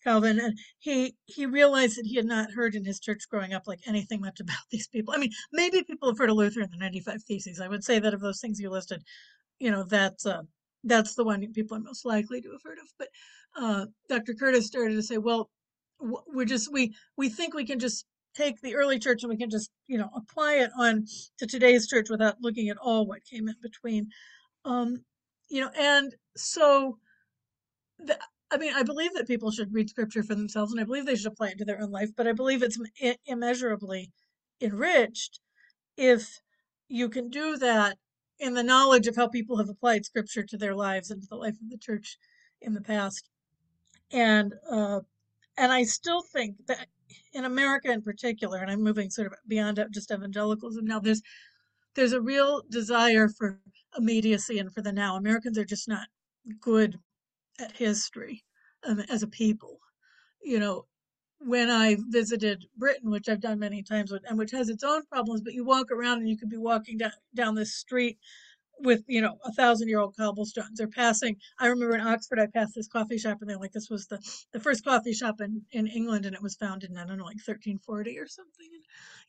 Calvin, 0.03 0.39
and 0.39 0.58
he 0.79 1.15
he 1.25 1.45
realized 1.45 1.97
that 1.97 2.05
he 2.05 2.15
had 2.15 2.25
not 2.25 2.51
heard 2.51 2.75
in 2.75 2.86
his 2.86 2.99
church 2.99 3.23
growing 3.29 3.53
up 3.53 3.63
like 3.67 3.79
anything 3.88 4.21
much 4.21 4.39
about 4.41 4.65
these 4.71 4.88
people. 4.88 5.13
I 5.13 5.17
mean, 5.17 5.31
maybe 5.51 5.84
people 5.84 6.10
have 6.10 6.17
heard 6.17 6.29
of 6.29 6.38
Luther 6.38 6.62
and 6.62 6.71
the 6.71 6.77
ninety 6.77 6.99
five 6.99 7.23
Theses. 7.23 7.60
I 7.60 7.67
would 7.67 7.84
say 7.84 7.99
that 7.99 8.13
of 8.13 8.21
those 8.21 8.39
things 8.41 8.60
you 8.60 8.69
listed, 8.69 9.03
you 9.60 9.71
know, 9.71 9.84
that's 9.84 10.25
uh, 10.25 10.43
that's 10.84 11.15
the 11.15 11.23
one 11.23 11.45
people 11.53 11.77
are 11.77 11.81
most 11.81 12.05
likely 12.05 12.41
to 12.41 12.51
have 12.51 12.62
heard 12.63 12.79
of. 12.79 12.88
But 12.97 13.10
uh, 13.58 13.86
Dr. 14.10 14.34
Curtis 14.34 14.67
started 14.67 14.95
to 14.95 15.03
say, 15.03 15.17
well, 15.17 15.49
we're 15.99 16.45
just 16.45 16.71
we 16.71 16.95
we 17.17 17.29
think 17.29 17.53
we 17.53 17.65
can 17.65 17.79
just 17.79 18.05
take 18.36 18.60
the 18.62 18.75
early 18.75 18.99
church 18.99 19.23
and 19.23 19.29
we 19.29 19.38
can 19.38 19.49
just 19.49 19.71
you 19.88 19.97
know 19.97 20.10
apply 20.15 20.55
it 20.55 20.69
on 20.77 21.05
to 21.38 21.47
today's 21.47 21.88
church 21.88 22.10
without 22.10 22.36
looking 22.41 22.69
at 22.69 22.77
all 22.77 23.08
what 23.08 23.23
came 23.23 23.47
in 23.47 23.55
between 23.62 24.10
um 24.65 24.97
you 25.49 25.62
know 25.62 25.71
and 25.77 26.15
so 26.36 26.97
the, 27.99 28.17
i 28.51 28.58
mean 28.58 28.73
i 28.73 28.84
believe 28.84 29.13
that 29.13 29.27
people 29.27 29.51
should 29.51 29.73
read 29.73 29.89
scripture 29.89 30.23
for 30.23 30.36
themselves 30.36 30.71
and 30.71 30.81
i 30.81 30.84
believe 30.84 31.05
they 31.05 31.15
should 31.15 31.31
apply 31.31 31.49
it 31.49 31.58
to 31.58 31.65
their 31.65 31.81
own 31.81 31.91
life 31.91 32.10
but 32.15 32.27
i 32.27 32.34
believe 32.34 32.63
it's 32.63 32.79
immeasurably 33.25 34.12
enriched 34.62 35.39
if 35.97 36.39
you 36.88 37.10
can 37.10 37.29
do 37.29 37.58
that 37.58 37.97
in 38.39 38.53
the 38.53 38.63
knowledge 38.63 39.08
of 39.08 39.15
how 39.15 39.27
people 39.27 39.58
have 39.58 39.69
applied 39.69 40.05
scripture 40.05 40.43
to 40.43 40.58
their 40.58 40.75
lives 40.75 41.10
and 41.10 41.21
to 41.21 41.27
the 41.29 41.36
life 41.36 41.55
of 41.62 41.69
the 41.69 41.77
church 41.77 42.17
in 42.62 42.73
the 42.73 42.81
past. 42.81 43.29
And 44.12 44.53
uh, 44.69 45.01
and 45.58 45.71
I 45.71 45.84
still 45.84 46.21
think 46.21 46.58
that 46.67 46.88
in 47.34 47.45
America 47.45 47.91
in 47.91 48.01
particular, 48.01 48.60
and 48.60 48.69
I'm 48.69 48.84
moving 48.84 49.10
sort 49.10 49.27
of 49.27 49.34
beyond 49.47 49.84
just 49.91 50.12
evangelicalism 50.12 50.86
now, 50.86 50.99
there's 50.99 51.21
there's 51.95 52.13
a 52.13 52.21
real 52.21 52.62
desire 52.69 53.29
for 53.29 53.60
immediacy 53.97 54.60
and 54.60 54.73
for 54.73 54.81
the 54.81 54.91
now. 54.91 55.15
Americans 55.15 55.58
are 55.58 55.65
just 55.65 55.88
not 55.88 56.08
good 56.62 56.99
at 57.60 57.71
history 57.71 58.43
um, 58.88 58.99
as 59.10 59.23
a 59.23 59.27
people. 59.27 59.79
You 60.43 60.60
know, 60.60 60.86
when 61.39 61.69
I 61.69 61.97
visited 62.10 62.65
Britain, 62.77 63.12
which 63.12 63.29
I've 63.29 63.41
done 63.41 63.60
many 63.60 63.84
times, 63.84 64.12
and 64.12 64.38
which 64.38 64.51
has 64.51 64.69
its 64.69 64.84
own 64.84 65.05
problems, 65.08 65.41
but 65.41 65.53
you 65.53 65.65
walk 65.65 65.91
around 65.91 66.19
and 66.19 66.29
you 66.29 66.38
could 66.38 66.49
be 66.49 66.58
walking 66.58 66.97
down, 66.97 67.12
down 67.36 67.55
this 67.55 67.75
street 67.75 68.17
with 68.79 69.03
you 69.08 69.21
know 69.21 69.38
a 69.45 69.53
thousand 69.53 69.88
year 69.88 69.99
old 69.99 70.15
cobblestones 70.17 70.77
they're 70.77 70.88
passing 70.88 71.38
i 71.60 71.67
remember 71.67 71.95
in 71.95 72.01
oxford 72.01 72.39
i 72.39 72.47
passed 72.47 72.73
this 72.75 72.88
coffee 72.88 73.17
shop 73.17 73.38
and 73.41 73.49
they're 73.49 73.58
like 73.58 73.71
this 73.71 73.89
was 73.89 74.08
the 74.08 74.19
the 74.51 74.60
first 74.60 74.84
coffee 74.84 75.13
shop 75.13 75.39
in 75.41 75.62
in 75.71 75.88
england 75.88 76.25
and 76.25 76.36
it 76.36 76.41
was 76.41 76.55
founded 76.55 76.89
in 76.91 76.97
i 76.97 77.05
don't 77.05 77.17
know 77.17 77.23
like 77.25 77.38
1340 77.38 78.19
or 78.19 78.27
something 78.27 78.67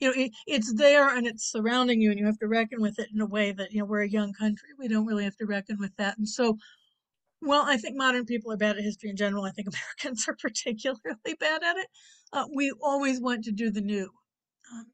you 0.01 0.09
know 0.09 0.15
it, 0.17 0.33
it's 0.47 0.73
there 0.75 1.17
and 1.17 1.27
it's 1.27 1.51
surrounding 1.51 2.01
you 2.01 2.11
and 2.11 2.19
you 2.19 2.27
have 2.27 2.39
to 2.39 2.49
reckon 2.49 2.81
with 2.81 2.99
it 2.99 3.09
in 3.15 3.21
a 3.21 3.27
way 3.27 3.53
that 3.53 3.73
you 3.73 3.81
know 3.81 3.87
we're 3.87 4.03
a 4.03 4.09
young 4.09 4.33
country. 4.33 4.69
We 4.79 4.89
don't 4.89 5.07
really 5.07 5.25
have 5.25 5.37
to 5.37 5.47
reckon 5.47 5.79
with 5.79 5.95
that. 5.97 6.19
And 6.19 6.29
so 6.29 6.59
well 7.43 7.65
i 7.67 7.77
think 7.77 7.95
modern 7.95 8.25
people 8.25 8.51
are 8.51 8.57
bad 8.57 8.77
at 8.79 8.83
history 8.83 9.11
in 9.11 9.17
general. 9.17 9.45
I 9.45 9.51
think 9.51 9.69
americans 10.03 10.27
are 10.29 10.37
particularly 10.37 11.37
bad 11.39 11.63
at 11.63 11.77
it. 11.77 11.89
Uh, 12.33 12.47
we 12.55 12.73
always 12.83 13.21
want 13.21 13.45
to 13.45 13.53
do 13.53 13.71
the 13.71 13.81
new 13.81 14.11
um, 14.73 14.87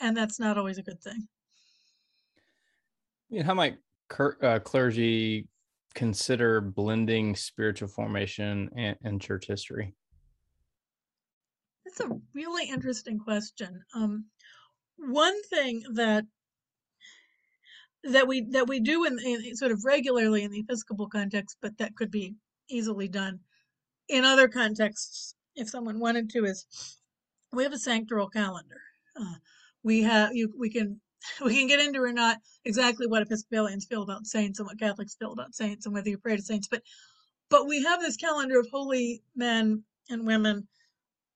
and 0.00 0.16
that's 0.16 0.38
not 0.38 0.58
always 0.58 0.78
a 0.78 0.82
good 0.82 1.00
thing. 1.02 1.26
Yeah, 3.28 3.42
how 3.42 3.54
might 3.54 3.76
uh, 4.42 4.60
clergy 4.60 5.48
consider 5.94 6.60
blending 6.60 7.34
spiritual 7.34 7.88
formation 7.88 8.70
and, 8.76 8.96
and, 9.02 9.20
church 9.20 9.46
history? 9.46 9.94
That's 11.84 12.00
a 12.00 12.10
really 12.34 12.68
interesting 12.68 13.18
question. 13.18 13.80
Um, 13.94 14.26
one 14.98 15.42
thing 15.44 15.82
that 15.94 16.24
that 18.04 18.28
we 18.28 18.42
that 18.50 18.68
we 18.68 18.80
do 18.80 19.04
in, 19.04 19.18
in 19.18 19.56
sort 19.56 19.72
of 19.72 19.84
regularly 19.84 20.42
in 20.42 20.50
the 20.50 20.60
Episcopal 20.60 21.08
context, 21.08 21.56
but 21.60 21.78
that 21.78 21.96
could 21.96 22.10
be 22.10 22.34
easily 22.68 23.08
done 23.08 23.40
in 24.08 24.24
other 24.24 24.48
contexts 24.48 25.34
if 25.54 25.68
someone 25.68 25.98
wanted 25.98 26.30
to. 26.30 26.44
Is 26.44 26.66
we 27.52 27.64
have 27.64 27.72
a 27.72 27.78
sanctoral 27.78 28.32
calendar. 28.32 28.80
Uh, 29.18 29.34
we 29.82 30.02
have 30.02 30.34
you 30.34 30.52
we 30.58 30.70
can 30.70 31.00
we 31.44 31.56
can 31.56 31.66
get 31.66 31.80
into 31.80 32.00
or 32.00 32.12
not 32.12 32.38
exactly 32.64 33.06
what 33.06 33.22
Episcopalians 33.22 33.86
feel 33.86 34.02
about 34.02 34.26
saints 34.26 34.58
and 34.58 34.66
what 34.66 34.78
Catholics 34.78 35.16
feel 35.18 35.32
about 35.32 35.54
saints 35.54 35.86
and 35.86 35.94
whether 35.94 36.08
you 36.08 36.18
pray 36.18 36.36
to 36.36 36.42
saints, 36.42 36.68
but 36.68 36.82
but 37.48 37.66
we 37.66 37.82
have 37.82 38.00
this 38.00 38.16
calendar 38.16 38.58
of 38.58 38.68
holy 38.72 39.22
men 39.34 39.84
and 40.08 40.26
women 40.26 40.66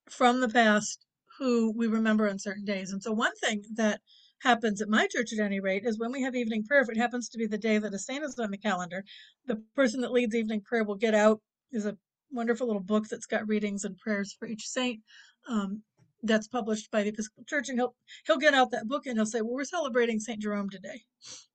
from 0.08 0.40
the 0.40 0.48
past 0.48 1.04
who 1.40 1.72
we 1.74 1.86
remember 1.86 2.28
on 2.28 2.38
certain 2.38 2.64
days. 2.64 2.92
And 2.92 3.02
so 3.02 3.12
one 3.12 3.34
thing 3.36 3.64
that 3.74 4.00
happens 4.42 4.80
at 4.80 4.88
my 4.88 5.06
church 5.10 5.32
at 5.32 5.44
any 5.44 5.58
rate 5.58 5.84
is 5.84 5.98
when 5.98 6.12
we 6.12 6.22
have 6.22 6.36
evening 6.36 6.64
prayer, 6.64 6.82
if 6.82 6.90
it 6.90 6.98
happens 6.98 7.30
to 7.30 7.38
be 7.38 7.46
the 7.46 7.58
day 7.58 7.78
that 7.78 7.94
a 7.94 7.98
saint 7.98 8.22
is 8.22 8.38
on 8.38 8.50
the 8.50 8.58
calendar, 8.58 9.02
the 9.46 9.62
person 9.74 10.02
that 10.02 10.12
leads 10.12 10.34
evening 10.34 10.60
prayer 10.60 10.84
will 10.84 10.96
get 10.96 11.14
out 11.14 11.40
is 11.72 11.86
a 11.86 11.96
wonderful 12.30 12.66
little 12.66 12.82
book 12.82 13.08
that's 13.08 13.26
got 13.26 13.48
readings 13.48 13.84
and 13.84 13.96
prayers 13.96 14.36
for 14.38 14.46
each 14.46 14.68
saint. 14.68 15.00
Um, 15.48 15.82
that's 16.22 16.48
published 16.48 16.90
by 16.90 17.02
the 17.02 17.08
Episcopal 17.08 17.44
Church, 17.44 17.70
and 17.70 17.78
he'll 17.78 17.94
he'll 18.26 18.36
get 18.36 18.52
out 18.52 18.70
that 18.72 18.86
book 18.86 19.06
and 19.06 19.16
he'll 19.16 19.24
say, 19.24 19.40
"Well, 19.40 19.54
we're 19.54 19.64
celebrating 19.64 20.20
Saint 20.20 20.42
Jerome 20.42 20.68
today, 20.68 21.00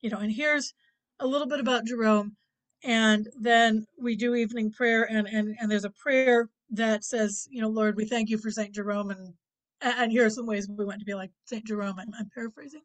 you 0.02 0.10
know, 0.10 0.18
and 0.18 0.32
here's 0.32 0.74
a 1.20 1.28
little 1.28 1.46
bit 1.48 1.60
about 1.60 1.86
Jerome, 1.86 2.36
and 2.84 3.28
then 3.40 3.86
we 4.02 4.16
do 4.16 4.34
evening 4.34 4.72
prayer, 4.72 5.04
and 5.04 5.28
and 5.28 5.56
and 5.60 5.70
there's 5.70 5.86
a 5.86 5.92
prayer 5.92 6.50
that 6.72 7.04
says, 7.04 7.48
you 7.52 7.62
know, 7.62 7.70
Lord, 7.70 7.96
we 7.96 8.06
thank 8.06 8.30
you 8.30 8.40
for 8.40 8.50
Saint 8.50 8.74
Jerome, 8.74 9.12
and 9.12 9.36
and 9.82 10.12
here 10.12 10.26
are 10.26 10.30
some 10.30 10.46
ways 10.46 10.68
we 10.70 10.86
want 10.86 11.00
to 11.00 11.06
be 11.06 11.14
like 11.14 11.32
Saint 11.46 11.66
Jerome. 11.66 12.00
I'm, 12.00 12.14
I'm 12.18 12.30
paraphrasing, 12.34 12.82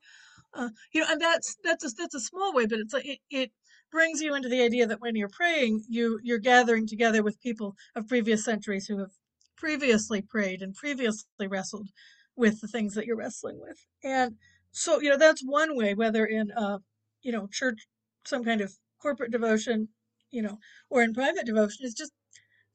uh, 0.55 0.71
you 0.93 1.01
know, 1.01 1.07
and 1.11 1.21
that's 1.21 1.57
that's 1.65 1.85
a, 1.85 1.89
that's 1.97 2.15
a 2.15 2.21
small 2.21 2.55
way, 2.55 2.67
but 2.67 2.79
it's 2.79 2.95
like 2.95 3.07
it, 3.07 3.19
it 3.31 3.53
brings 3.93 4.21
you 4.21 4.35
into 4.35 4.49
the 4.49 4.63
idea 4.63 4.87
that 4.87 5.01
when 5.01 5.17
you're 5.17 5.29
praying, 5.29 5.85
you 5.89 6.19
you're 6.23 6.39
gathering 6.39 6.87
together 6.87 7.23
with 7.23 7.41
people 7.41 7.75
of 7.97 8.09
previous 8.09 8.45
centuries 8.45 8.87
who 8.87 8.99
have 8.99 9.11
previously 9.57 10.23
prayed 10.23 10.63
and 10.63 10.75
previously 10.75 11.47
wrestled 11.47 11.89
with 12.37 12.61
the 12.61 12.69
things 12.69 12.95
that 12.95 13.07
you're 13.07 13.17
wrestling 13.17 13.61
with. 13.61 13.79
And 14.03 14.37
so, 14.73 15.01
you 15.01 15.11
know, 15.11 15.19
that's 15.19 15.43
one 15.45 15.77
way, 15.77 15.95
whether 15.95 16.25
in 16.25 16.51
uh, 16.53 16.79
you 17.23 17.33
know, 17.33 17.49
church 17.53 17.87
some 18.25 18.45
kind 18.45 18.61
of 18.61 18.73
corporate 19.01 19.33
devotion, 19.33 19.89
you 20.31 20.43
know, 20.43 20.59
or 20.89 21.03
in 21.03 21.13
private 21.15 21.47
devotion, 21.47 21.85
is 21.87 21.95
just 21.95 22.13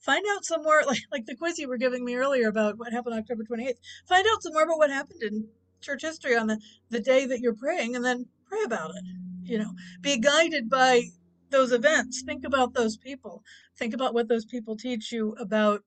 find 0.06 0.24
out 0.36 0.46
some 0.46 0.64
more 0.64 0.84
like 0.88 1.02
like 1.12 1.26
the 1.26 1.36
quiz 1.36 1.58
you 1.58 1.68
were 1.68 1.78
giving 1.78 2.06
me 2.06 2.16
earlier 2.16 2.48
about 2.48 2.78
what 2.78 2.94
happened 2.94 3.16
October 3.16 3.44
28th. 3.44 3.80
Find 4.08 4.26
out 4.32 4.44
some 4.44 4.54
more 4.54 4.64
about 4.64 4.78
what 4.78 4.90
happened 4.90 5.24
in 5.24 5.48
church 5.82 6.02
history 6.02 6.36
on 6.36 6.48
the, 6.48 6.60
the 6.90 7.00
day 7.00 7.26
that 7.26 7.42
you're 7.42 7.56
praying 7.56 7.96
and 7.96 8.04
then 8.04 8.26
pray 8.50 8.64
about 8.64 8.92
it 8.92 9.04
you 9.46 9.58
know. 9.58 9.72
Be 10.02 10.18
guided 10.18 10.70
by 10.70 11.04
those 11.52 11.72
events. 11.72 12.24
Think 12.26 12.44
about 12.44 12.74
those 12.74 12.98
people. 12.98 13.44
Think 13.78 13.94
about 13.94 14.14
what 14.14 14.28
those 14.28 14.46
people 14.46 14.76
teach 14.76 15.12
you 15.12 15.36
about 15.40 15.82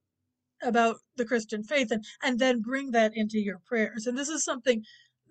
about 0.60 0.96
the 1.16 1.24
christian 1.24 1.62
faith 1.62 1.92
and 1.92 2.04
and 2.20 2.40
then 2.40 2.60
bring 2.60 2.90
that 2.90 3.12
into 3.14 3.38
your 3.38 3.60
prayers. 3.66 4.06
And 4.06 4.18
this 4.18 4.28
is 4.28 4.44
something 4.44 4.82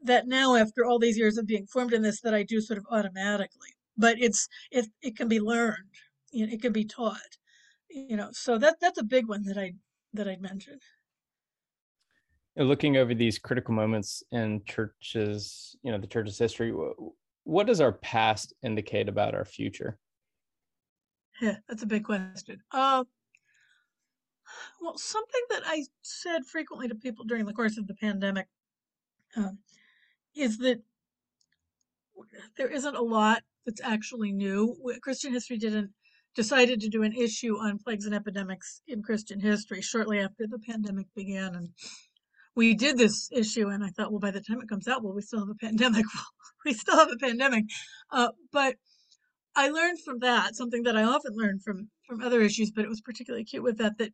that 0.03 0.27
now 0.27 0.55
after 0.55 0.85
all 0.85 0.99
these 0.99 1.17
years 1.17 1.37
of 1.37 1.45
being 1.47 1.65
formed 1.65 1.91
in 1.91 2.01
this 2.01 2.21
that 2.21 2.33
i 2.33 2.43
do 2.43 2.61
sort 2.61 2.79
of 2.79 2.85
automatically. 2.91 3.75
But 3.97 4.17
it's 4.19 4.47
it, 4.71 4.87
it 5.01 5.17
can 5.17 5.27
be 5.27 5.39
learned. 5.39 5.89
You 6.31 6.47
know, 6.47 6.53
it 6.53 6.61
can 6.61 6.71
be 6.73 6.85
taught 6.85 7.37
you 7.89 8.17
know 8.17 8.29
so 8.31 8.57
that 8.57 8.75
that's 8.81 8.99
a 8.99 9.03
big 9.03 9.27
one 9.27 9.43
that 9.43 9.57
i 9.57 9.73
that 10.13 10.27
i'd 10.27 10.41
mentioned 10.41 10.81
looking 12.55 12.97
over 12.97 13.13
these 13.13 13.37
critical 13.37 13.73
moments 13.73 14.23
in 14.31 14.61
churches 14.65 15.75
you 15.83 15.91
know 15.91 15.97
the 15.97 16.07
church's 16.07 16.37
history 16.37 16.73
what 17.47 17.65
does 17.65 17.79
our 17.79 17.93
past 17.93 18.53
indicate 18.61 19.07
about 19.07 19.33
our 19.33 19.45
future? 19.45 19.97
Yeah, 21.41 21.55
that's 21.69 21.81
a 21.81 21.87
big 21.87 22.03
question. 22.03 22.61
Uh, 22.71 23.05
well, 24.81 24.97
something 24.97 25.41
that 25.51 25.61
I 25.65 25.85
said 26.01 26.45
frequently 26.45 26.89
to 26.89 26.95
people 26.95 27.23
during 27.23 27.45
the 27.45 27.53
course 27.53 27.77
of 27.77 27.87
the 27.87 27.93
pandemic 27.93 28.47
um, 29.37 29.59
is 30.35 30.57
that 30.57 30.81
there 32.57 32.67
isn't 32.67 32.95
a 32.95 33.01
lot 33.01 33.43
that's 33.65 33.81
actually 33.81 34.33
new. 34.33 34.75
Christian 35.01 35.31
history 35.31 35.57
didn't 35.57 35.91
decided 36.37 36.79
to 36.79 36.87
do 36.87 37.01
an 37.01 37.13
issue 37.13 37.57
on 37.57 37.79
plagues 37.79 38.05
and 38.05 38.13
epidemics 38.13 38.81
in 38.87 39.01
Christian 39.01 39.39
history 39.39 39.81
shortly 39.81 40.19
after 40.19 40.45
the 40.47 40.59
pandemic 40.59 41.07
began, 41.15 41.55
and 41.55 41.69
we 42.55 42.75
did 42.75 42.95
this 42.95 43.27
issue 43.31 43.69
and 43.69 43.83
I 43.83 43.89
thought, 43.89 44.11
well, 44.11 44.19
by 44.19 44.29
the 44.31 44.39
time 44.41 44.61
it 44.61 44.69
comes 44.69 44.87
out, 44.87 45.03
well, 45.03 45.15
we 45.15 45.23
still 45.23 45.39
have 45.39 45.49
a 45.49 45.55
pandemic. 45.55 46.05
we 46.65 46.73
still 46.73 46.95
have 46.95 47.09
a 47.11 47.17
pandemic. 47.17 47.65
Uh, 48.11 48.29
but 48.53 48.75
I 49.55 49.69
learned 49.69 49.99
from 50.05 50.19
that 50.19 50.55
something 50.55 50.83
that 50.83 50.95
I 50.95 51.03
often 51.03 51.33
learn 51.35 51.59
from 51.59 51.89
from 52.05 52.21
other 52.21 52.41
issues, 52.41 52.71
but 52.71 52.85
it 52.85 52.89
was 52.89 53.01
particularly 53.01 53.41
acute 53.41 53.63
with 53.63 53.79
that 53.79 53.97
that 53.97 54.13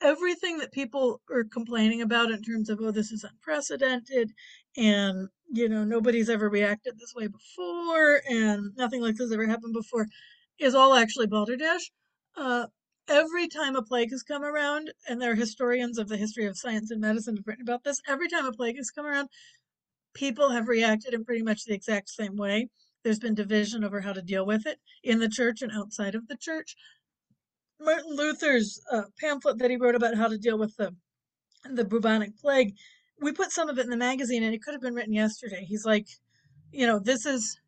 everything 0.00 0.58
that 0.58 0.72
people 0.72 1.20
are 1.30 1.44
complaining 1.44 2.02
about 2.02 2.30
in 2.32 2.42
terms 2.42 2.68
of 2.68 2.80
oh 2.80 2.90
this 2.90 3.10
is 3.10 3.24
unprecedented 3.24 4.30
and 4.76 5.28
you 5.52 5.68
know 5.68 5.84
nobody's 5.84 6.28
ever 6.28 6.48
reacted 6.48 6.94
this 6.98 7.14
way 7.16 7.26
before 7.26 8.22
and 8.28 8.76
nothing 8.76 9.02
like 9.02 9.16
this 9.16 9.32
ever 9.32 9.46
happened 9.46 9.74
before 9.74 10.06
is 10.58 10.74
all 10.74 10.94
actually 10.94 11.26
balderdash. 11.26 11.90
Uh, 12.36 12.66
every 13.08 13.48
time 13.48 13.76
a 13.76 13.82
plague 13.82 14.10
has 14.10 14.22
come 14.22 14.42
around, 14.42 14.92
and 15.08 15.20
there 15.20 15.32
are 15.32 15.36
historians 15.36 15.98
of 15.98 16.08
the 16.08 16.16
history 16.16 16.46
of 16.46 16.58
science 16.58 16.90
and 16.90 17.00
medicine 17.00 17.36
have 17.36 17.46
written 17.46 17.62
about 17.62 17.84
this, 17.84 18.00
every 18.06 18.28
time 18.28 18.44
a 18.44 18.52
plague 18.52 18.76
has 18.76 18.90
come 18.90 19.06
around, 19.06 19.28
people 20.14 20.50
have 20.50 20.68
reacted 20.68 21.14
in 21.14 21.24
pretty 21.24 21.42
much 21.42 21.64
the 21.64 21.74
exact 21.74 22.08
same 22.08 22.36
way. 22.36 22.68
There's 23.04 23.18
been 23.18 23.34
division 23.34 23.84
over 23.84 24.00
how 24.00 24.12
to 24.12 24.22
deal 24.22 24.44
with 24.44 24.66
it 24.66 24.78
in 25.02 25.20
the 25.20 25.28
church 25.28 25.62
and 25.62 25.72
outside 25.72 26.14
of 26.14 26.26
the 26.28 26.36
church. 26.36 26.74
Martin 27.80 28.16
Luther's 28.16 28.80
uh, 28.90 29.02
pamphlet 29.20 29.58
that 29.58 29.70
he 29.70 29.76
wrote 29.76 29.94
about 29.94 30.16
how 30.16 30.28
to 30.28 30.36
deal 30.36 30.58
with 30.58 30.76
the 30.76 30.94
the 31.72 31.84
bubonic 31.84 32.36
plague, 32.38 32.74
we 33.20 33.32
put 33.32 33.50
some 33.50 33.68
of 33.68 33.78
it 33.78 33.84
in 33.84 33.90
the 33.90 33.96
magazine, 33.96 34.42
and 34.42 34.54
it 34.54 34.62
could 34.62 34.74
have 34.74 34.80
been 34.80 34.94
written 34.94 35.12
yesterday. 35.12 35.64
He's 35.64 35.84
like, 35.84 36.06
you 36.70 36.86
know, 36.86 36.98
this 36.98 37.26
is, 37.26 37.58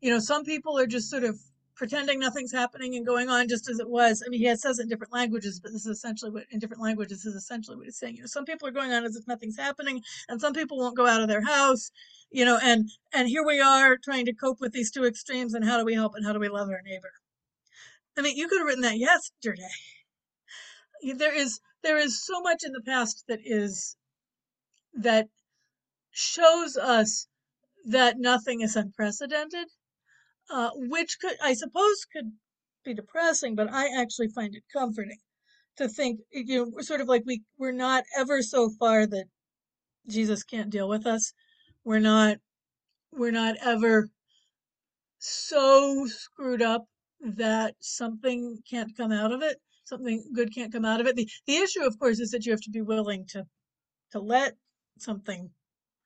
you 0.00 0.10
know, 0.10 0.18
some 0.18 0.44
people 0.44 0.78
are 0.78 0.86
just 0.86 1.10
sort 1.10 1.24
of 1.24 1.38
pretending 1.76 2.20
nothing's 2.20 2.52
happening 2.52 2.94
and 2.94 3.04
going 3.04 3.28
on 3.28 3.48
just 3.48 3.68
as 3.68 3.78
it 3.78 3.88
was. 3.88 4.22
I 4.24 4.28
mean, 4.28 4.40
he 4.40 4.56
says 4.56 4.78
it 4.78 4.84
in 4.84 4.88
different 4.88 5.12
languages, 5.12 5.60
but 5.60 5.72
this 5.72 5.86
is 5.86 5.96
essentially 5.98 6.30
what 6.30 6.44
in 6.50 6.58
different 6.58 6.82
languages 6.82 7.24
is 7.24 7.34
essentially 7.34 7.76
what 7.76 7.86
he's 7.86 7.98
saying. 7.98 8.16
You 8.16 8.22
know, 8.22 8.26
some 8.26 8.44
people 8.44 8.68
are 8.68 8.72
going 8.72 8.92
on 8.92 9.04
as 9.04 9.16
if 9.16 9.26
nothing's 9.26 9.58
happening, 9.58 10.02
and 10.28 10.40
some 10.40 10.52
people 10.52 10.78
won't 10.78 10.96
go 10.96 11.06
out 11.06 11.20
of 11.20 11.28
their 11.28 11.44
house. 11.44 11.90
You 12.30 12.44
know, 12.44 12.58
and 12.62 12.88
and 13.12 13.28
here 13.28 13.44
we 13.44 13.60
are 13.60 13.96
trying 13.96 14.26
to 14.26 14.34
cope 14.34 14.60
with 14.60 14.72
these 14.72 14.90
two 14.90 15.04
extremes. 15.04 15.54
And 15.54 15.64
how 15.64 15.78
do 15.78 15.84
we 15.84 15.94
help? 15.94 16.14
And 16.14 16.24
how 16.24 16.32
do 16.32 16.40
we 16.40 16.48
love 16.48 16.68
our 16.68 16.82
neighbor? 16.84 17.12
I 18.16 18.22
mean, 18.22 18.36
you 18.36 18.48
could 18.48 18.58
have 18.58 18.66
written 18.66 18.82
that 18.82 18.98
yesterday. 18.98 19.62
There 21.16 21.34
is 21.34 21.60
there 21.82 21.98
is 21.98 22.24
so 22.24 22.40
much 22.40 22.62
in 22.64 22.72
the 22.72 22.82
past 22.82 23.24
that 23.28 23.40
is 23.44 23.96
that 24.94 25.28
shows 26.10 26.76
us 26.76 27.26
that 27.86 28.18
nothing 28.18 28.60
is 28.60 28.76
unprecedented 28.76 29.66
uh, 30.50 30.70
which 30.74 31.18
could, 31.20 31.36
I 31.42 31.54
suppose, 31.54 32.04
could 32.12 32.32
be 32.84 32.94
depressing, 32.94 33.54
but 33.54 33.72
I 33.72 33.88
actually 34.00 34.28
find 34.28 34.54
it 34.54 34.62
comforting 34.72 35.18
to 35.76 35.88
think, 35.88 36.20
you 36.30 36.66
know, 36.66 36.80
sort 36.80 37.00
of 37.00 37.08
like 37.08 37.24
we 37.26 37.42
we're 37.58 37.72
not 37.72 38.04
ever 38.16 38.42
so 38.42 38.70
far 38.78 39.06
that 39.06 39.26
Jesus 40.08 40.42
can't 40.42 40.70
deal 40.70 40.88
with 40.88 41.06
us. 41.06 41.32
We're 41.84 42.00
not 42.00 42.38
we're 43.12 43.32
not 43.32 43.56
ever 43.62 44.08
so 45.18 46.06
screwed 46.06 46.62
up 46.62 46.86
that 47.20 47.74
something 47.80 48.58
can't 48.68 48.96
come 48.96 49.12
out 49.12 49.32
of 49.32 49.42
it, 49.42 49.56
something 49.84 50.24
good 50.34 50.54
can't 50.54 50.72
come 50.72 50.84
out 50.84 51.00
of 51.00 51.06
it. 51.06 51.16
The 51.16 51.28
the 51.46 51.56
issue, 51.56 51.82
of 51.82 51.98
course, 51.98 52.20
is 52.20 52.30
that 52.30 52.44
you 52.44 52.52
have 52.52 52.60
to 52.62 52.70
be 52.70 52.82
willing 52.82 53.26
to 53.28 53.44
to 54.12 54.20
let 54.20 54.54
something 54.98 55.50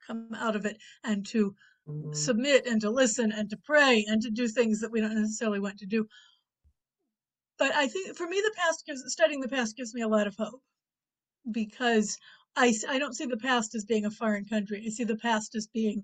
come 0.05 0.29
out 0.35 0.55
of 0.55 0.65
it 0.65 0.77
and 1.03 1.25
to 1.27 1.53
Mm-hmm. 1.89 2.13
submit 2.13 2.67
and 2.67 2.81
to 2.81 2.89
listen 2.89 3.31
and 3.31 3.49
to 3.49 3.57
pray 3.57 4.05
and 4.07 4.21
to 4.21 4.29
do 4.29 4.47
things 4.47 4.81
that 4.81 4.91
we 4.91 5.01
don't 5.01 5.15
necessarily 5.15 5.59
want 5.59 5.79
to 5.79 5.85
do. 5.85 6.07
But 7.57 7.73
I 7.75 7.87
think 7.87 8.15
for 8.15 8.27
me, 8.27 8.39
the 8.41 8.53
past 8.55 8.85
gives 8.85 9.03
studying 9.07 9.41
the 9.41 9.49
past 9.49 9.75
gives 9.75 9.93
me 9.93 10.01
a 10.01 10.07
lot 10.07 10.27
of 10.27 10.35
hope 10.37 10.61
because 11.51 12.17
I, 12.55 12.73
I 12.87 12.99
don't 12.99 13.15
see 13.15 13.25
the 13.25 13.37
past 13.37 13.75
as 13.75 13.85
being 13.85 14.05
a 14.05 14.11
foreign 14.11 14.45
country. 14.45 14.83
I 14.85 14.89
see 14.89 15.03
the 15.03 15.17
past 15.17 15.55
as 15.55 15.67
being 15.67 16.03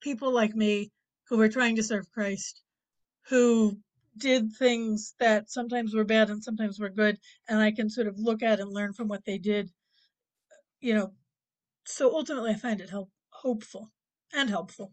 people 0.00 0.32
like 0.32 0.54
me 0.54 0.90
who 1.28 1.38
were 1.38 1.48
trying 1.48 1.76
to 1.76 1.82
serve 1.82 2.10
Christ, 2.10 2.62
who 3.28 3.78
did 4.16 4.52
things 4.52 5.14
that 5.20 5.50
sometimes 5.50 5.94
were 5.94 6.04
bad 6.04 6.30
and 6.30 6.42
sometimes 6.42 6.80
were 6.80 6.88
good, 6.88 7.18
and 7.48 7.60
I 7.60 7.70
can 7.70 7.90
sort 7.90 8.06
of 8.08 8.18
look 8.18 8.42
at 8.42 8.60
and 8.60 8.72
learn 8.72 8.92
from 8.92 9.08
what 9.08 9.24
they 9.24 9.38
did. 9.38 9.70
You 10.80 10.94
know, 10.94 11.12
so 11.84 12.14
ultimately, 12.14 12.50
I 12.50 12.56
find 12.56 12.80
it 12.80 12.90
help 12.90 13.10
hopeful 13.30 13.90
and 14.34 14.48
helpful. 14.48 14.92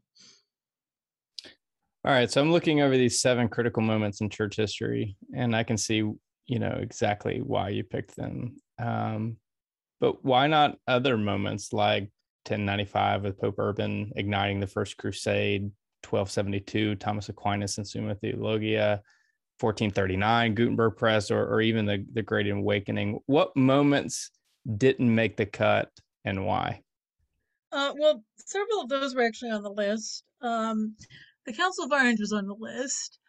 All 2.06 2.12
right, 2.12 2.30
so 2.30 2.40
I'm 2.40 2.52
looking 2.52 2.82
over 2.82 2.96
these 2.96 3.20
seven 3.20 3.50
critical 3.50 3.82
moments 3.82 4.22
in 4.22 4.30
church 4.30 4.58
history, 4.58 5.18
and 5.36 5.56
I 5.56 5.64
can 5.64 5.78
see, 5.78 5.96
you 5.96 6.60
know, 6.60 6.78
exactly 6.80 7.42
why 7.42 7.70
you 7.70 7.84
picked 7.84 8.16
them. 8.16 8.58
Um, 8.78 9.38
but 10.00 10.24
why 10.24 10.46
not 10.46 10.78
other 10.88 11.18
moments 11.18 11.74
like 11.74 12.04
1095 12.48 13.24
with 13.24 13.40
Pope 13.40 13.56
Urban 13.58 14.12
igniting 14.16 14.60
the 14.60 14.68
First 14.68 14.98
Crusade, 14.98 15.64
1272, 16.04 16.96
Thomas 16.96 17.30
Aquinas 17.30 17.80
and 17.80 17.88
Summa 17.88 18.14
Theologia, 18.14 19.02
1439, 19.60 20.54
Gutenberg 20.54 20.98
Press, 20.98 21.32
or, 21.32 21.48
or 21.48 21.62
even 21.62 21.88
the, 21.88 22.06
the 22.14 22.22
Great 22.22 22.48
Awakening. 22.48 23.20
What 23.26 23.56
moments 23.56 24.30
didn't 24.78 25.14
make 25.14 25.38
the 25.38 25.48
cut 25.48 25.90
and 26.24 26.46
why? 26.46 26.82
Uh, 27.76 27.94
well, 28.00 28.24
several 28.38 28.80
of 28.82 28.90
those 28.90 29.14
were 29.14 29.26
actually 29.26 29.52
on 29.52 29.62
the 29.62 29.70
list. 29.70 30.24
Um, 30.42 30.96
the 31.46 31.52
Council 31.52 31.84
of 31.84 31.92
Orange 31.92 32.22
was 32.22 32.32
on 32.32 32.48
the 32.48 32.56
list. 32.58 33.20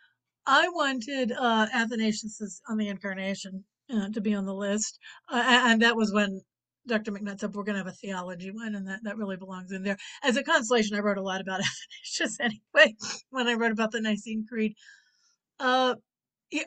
I 0.46 0.68
wanted 0.68 1.32
uh, 1.32 1.66
Athanasius 1.74 2.60
on 2.68 2.78
the 2.78 2.86
Incarnation 2.86 3.64
uh, 3.92 4.08
to 4.10 4.20
be 4.20 4.34
on 4.34 4.46
the 4.46 4.54
list, 4.54 5.00
uh, 5.28 5.42
and 5.44 5.82
that 5.82 5.96
was 5.96 6.12
when 6.12 6.42
Dr. 6.86 7.10
McNutt 7.10 7.40
said 7.40 7.56
we're 7.56 7.64
going 7.64 7.74
to 7.74 7.84
have 7.84 7.92
a 7.92 7.96
theology 7.96 8.52
one, 8.52 8.76
and 8.76 8.86
that, 8.86 9.00
that 9.02 9.16
really 9.16 9.36
belongs 9.36 9.72
in 9.72 9.82
there. 9.82 9.96
As 10.22 10.36
a 10.36 10.44
consolation, 10.44 10.96
I 10.96 11.00
wrote 11.00 11.18
a 11.18 11.22
lot 11.22 11.40
about 11.40 11.60
Athanasius 12.14 12.38
anyway 12.38 12.94
when 13.30 13.48
I 13.48 13.54
wrote 13.54 13.72
about 13.72 13.90
the 13.90 14.00
Nicene 14.00 14.46
Creed. 14.48 14.74
Uh, 15.58 15.96
yeah, 16.52 16.62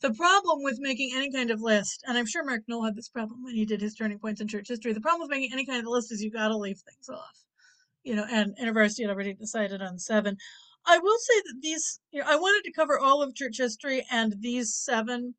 the 0.00 0.12
problem 0.14 0.62
with 0.62 0.78
making 0.80 1.12
any 1.14 1.30
kind 1.30 1.50
of 1.50 1.60
list, 1.60 2.02
and 2.06 2.16
I'm 2.16 2.26
sure 2.26 2.44
Mark 2.44 2.62
Noll 2.68 2.84
had 2.84 2.96
this 2.96 3.08
problem 3.08 3.44
when 3.44 3.54
he 3.54 3.64
did 3.66 3.80
his 3.80 3.94
turning 3.94 4.18
points 4.18 4.40
in 4.40 4.48
church 4.48 4.68
history. 4.68 4.92
The 4.92 5.00
problem 5.00 5.22
with 5.22 5.30
making 5.30 5.52
any 5.52 5.66
kind 5.66 5.80
of 5.80 5.86
list 5.86 6.12
is 6.12 6.22
you 6.22 6.30
got 6.30 6.48
to 6.48 6.56
leave 6.56 6.78
things 6.78 7.08
off, 7.08 7.44
you 8.02 8.14
know. 8.14 8.26
And 8.30 8.56
InterVarsity 8.56 9.02
had 9.02 9.10
already 9.10 9.34
decided 9.34 9.82
on 9.82 9.98
seven. 9.98 10.36
I 10.86 10.98
will 10.98 11.18
say 11.18 11.40
that 11.40 11.58
these, 11.60 12.00
you 12.10 12.20
know, 12.20 12.26
I 12.28 12.36
wanted 12.36 12.64
to 12.64 12.72
cover 12.72 12.98
all 12.98 13.22
of 13.22 13.34
church 13.34 13.58
history, 13.58 14.06
and 14.10 14.34
these 14.40 14.74
seven 14.74 15.34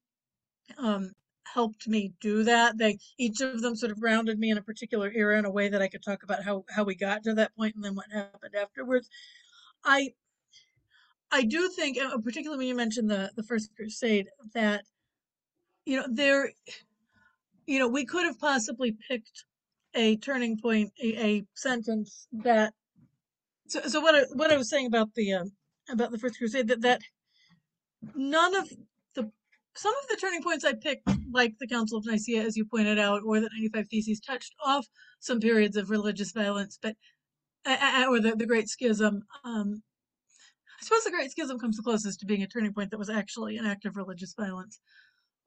um, 0.78 1.12
helped 1.54 1.88
me 1.88 2.14
do 2.22 2.44
that. 2.44 2.78
They 2.78 3.00
each 3.18 3.42
of 3.42 3.62
them 3.62 3.76
sort 3.76 3.92
of 3.92 4.00
grounded 4.00 4.40
me 4.40 4.52
in 4.52 4.58
a 4.58 4.64
particular 4.64 5.12
era 5.14 5.40
in 5.40 5.46
a 5.46 5.52
way 5.52 5.70
that 5.70 5.82
I 5.82 5.88
could 5.88 6.04
talk 6.04 6.24
about 6.24 6.44
how 6.44 6.66
how 6.70 6.84
we 6.84 6.96
got 6.96 7.24
to 7.24 7.34
that 7.36 7.56
point 7.56 7.76
and 7.76 7.84
then 7.84 7.96
what 7.96 8.12
happened 8.12 8.56
afterwards. 8.56 9.10
I 9.84 10.14
I 11.32 11.44
do 11.44 11.70
think, 11.70 11.98
uh, 11.98 12.18
particularly 12.24 12.58
when 12.58 12.68
you 12.68 12.76
mentioned 12.76 13.10
the 13.10 13.32
the 13.36 13.44
First 13.44 13.70
Crusade, 13.76 14.28
that 14.54 14.84
you 15.86 15.98
know 15.98 16.06
there, 16.12 16.52
you 17.66 17.80
know, 17.80 17.88
we 17.88 18.06
could 18.06 18.26
have 18.26 18.40
possibly 18.40 18.96
picked 19.10 19.46
a 19.94 20.18
turning 20.18 20.58
point, 20.60 20.92
a, 21.02 21.26
a 21.26 21.46
sentence 21.54 22.28
that. 22.32 22.74
So, 23.68 23.82
so 23.82 24.02
what 24.02 24.16
I, 24.16 24.24
what 24.34 24.52
I 24.52 24.58
was 24.58 24.70
saying 24.70 24.88
about 24.88 25.14
the 25.16 25.34
uh, 25.34 25.46
about 25.90 26.12
the 26.12 26.18
First 26.18 26.38
Crusade 26.38 26.68
that 26.68 26.82
that 26.82 27.02
none 28.16 28.56
of 28.56 28.70
the 29.16 29.32
some 29.76 29.94
of 30.02 30.10
the 30.10 30.18
turning 30.18 30.44
points 30.44 30.66
I 30.66 30.74
picked, 30.74 31.08
like 31.32 31.54
the 31.60 31.68
Council 31.68 31.98
of 31.98 32.06
Nicaea, 32.06 32.44
as 32.44 32.58
you 32.58 32.66
pointed 32.66 33.00
out, 33.00 33.22
or 33.26 33.40
the 33.40 33.50
95 33.54 33.88
Theses, 33.88 34.20
touched 34.20 34.54
off 34.66 34.86
some 35.22 35.40
periods 35.40 35.78
of 35.78 35.90
religious 35.90 36.34
violence, 36.34 36.78
but 36.82 36.96
or 37.66 38.20
the, 38.20 38.36
the 38.36 38.46
Great 38.46 38.68
Schism. 38.68 39.24
Um, 39.46 39.82
I 40.82 40.86
suppose 40.86 41.04
the 41.04 41.12
Great 41.12 41.32
Schism 41.32 41.60
comes 41.60 41.78
the 41.78 41.84
closest 41.84 42.20
to 42.22 42.26
being 42.26 42.42
a 42.42 42.48
turning 42.48 42.74
point 42.74 42.90
that 42.90 42.98
was 42.98 43.10
actually 43.10 43.58
an 43.58 43.66
act 43.66 43.86
of 43.86 43.98
religious 43.98 44.34
violence. 44.34 44.80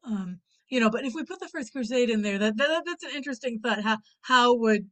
Um, 0.05 0.39
you 0.69 0.79
know, 0.79 0.91
but 0.91 1.05
if 1.05 1.15
we 1.15 1.25
put 1.25 1.41
the 1.41 1.49
First 1.49 1.73
Crusade 1.73 2.09
in 2.09 2.23
there, 2.23 2.39
that, 2.39 2.57
that 2.57 2.83
that's 2.87 3.05
an 3.05 3.11
interesting 3.15 3.59
thought. 3.59 3.83
How 3.83 3.99
how 4.23 4.55
would 4.55 4.87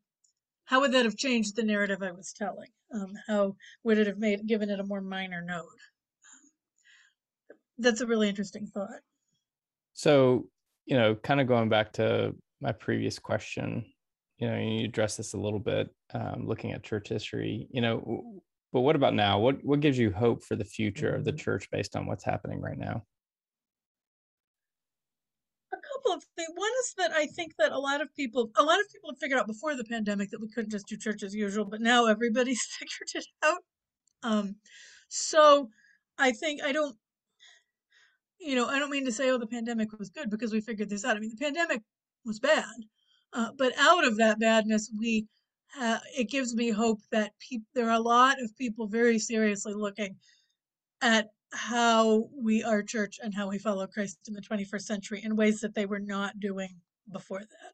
how 0.64 0.80
would 0.80 0.92
that 0.92 1.04
have 1.04 1.16
changed 1.16 1.54
the 1.54 1.62
narrative 1.62 2.02
I 2.02 2.12
was 2.12 2.32
telling? 2.32 2.68
Um, 2.94 3.12
how 3.26 3.56
would 3.84 3.98
it 3.98 4.06
have 4.06 4.18
made 4.18 4.46
given 4.46 4.68
it 4.68 4.80
a 4.80 4.84
more 4.84 5.00
minor 5.00 5.42
note? 5.42 5.66
That's 7.78 8.00
a 8.00 8.06
really 8.06 8.28
interesting 8.28 8.66
thought. 8.66 9.00
So, 9.92 10.48
you 10.86 10.96
know, 10.96 11.14
kind 11.14 11.40
of 11.40 11.46
going 11.46 11.68
back 11.68 11.92
to 11.94 12.34
my 12.60 12.72
previous 12.72 13.18
question, 13.18 13.84
you 14.38 14.48
know, 14.48 14.56
you 14.56 14.84
addressed 14.84 15.16
this 15.16 15.34
a 15.34 15.38
little 15.38 15.58
bit, 15.58 15.88
um, 16.14 16.46
looking 16.46 16.72
at 16.72 16.82
church 16.82 17.08
history. 17.08 17.68
You 17.70 17.80
know, 17.80 18.42
but 18.72 18.80
what 18.80 18.96
about 18.96 19.14
now? 19.14 19.38
What 19.38 19.62
what 19.64 19.80
gives 19.80 19.98
you 19.98 20.10
hope 20.10 20.42
for 20.42 20.56
the 20.56 20.64
future 20.64 21.14
of 21.14 21.24
the 21.24 21.30
mm-hmm. 21.30 21.38
church 21.38 21.70
based 21.70 21.94
on 21.94 22.06
what's 22.06 22.24
happening 22.24 22.60
right 22.60 22.78
now? 22.78 23.04
A 25.72 25.76
couple 25.76 26.12
of 26.12 26.24
things. 26.36 26.48
One 26.54 26.70
is 26.80 26.94
that 26.96 27.12
I 27.12 27.26
think 27.26 27.54
that 27.58 27.72
a 27.72 27.78
lot 27.78 28.00
of 28.00 28.14
people, 28.14 28.50
a 28.56 28.62
lot 28.62 28.80
of 28.80 28.90
people 28.90 29.10
have 29.10 29.18
figured 29.18 29.38
out 29.38 29.46
before 29.46 29.74
the 29.74 29.84
pandemic 29.84 30.30
that 30.30 30.40
we 30.40 30.48
couldn't 30.48 30.70
just 30.70 30.86
do 30.86 30.96
church 30.96 31.22
as 31.22 31.34
usual, 31.34 31.64
but 31.66 31.80
now 31.80 32.06
everybody's 32.06 32.62
figured 32.78 33.10
it 33.14 33.26
out. 33.44 33.62
Um, 34.22 34.56
so 35.08 35.68
I 36.18 36.32
think 36.32 36.62
I 36.62 36.72
don't, 36.72 36.96
you 38.40 38.56
know, 38.56 38.66
I 38.66 38.78
don't 38.78 38.90
mean 38.90 39.04
to 39.04 39.12
say, 39.12 39.30
oh, 39.30 39.38
the 39.38 39.46
pandemic 39.46 39.98
was 39.98 40.10
good 40.10 40.30
because 40.30 40.52
we 40.52 40.60
figured 40.60 40.88
this 40.88 41.04
out. 41.04 41.16
I 41.16 41.20
mean, 41.20 41.30
the 41.30 41.44
pandemic 41.44 41.82
was 42.24 42.40
bad, 42.40 42.64
uh, 43.34 43.50
but 43.58 43.72
out 43.78 44.06
of 44.06 44.16
that 44.16 44.40
badness, 44.40 44.90
we 44.98 45.26
uh, 45.80 45.98
it 46.16 46.28
gives 46.30 46.54
me 46.54 46.70
hope 46.70 47.00
that 47.10 47.32
there 47.74 47.88
are 47.88 47.96
a 47.96 48.00
lot 48.00 48.40
of 48.42 48.56
people 48.56 48.86
very 48.86 49.18
seriously 49.18 49.74
looking 49.74 50.16
at 51.00 51.30
how 51.52 52.28
we 52.34 52.62
are 52.62 52.82
church 52.82 53.18
and 53.22 53.34
how 53.34 53.48
we 53.48 53.58
follow 53.58 53.86
Christ 53.86 54.18
in 54.26 54.34
the 54.34 54.40
21st 54.40 54.82
century 54.82 55.22
in 55.22 55.36
ways 55.36 55.60
that 55.60 55.74
they 55.74 55.86
were 55.86 56.00
not 56.00 56.40
doing 56.40 56.76
before 57.12 57.40
that. 57.40 57.72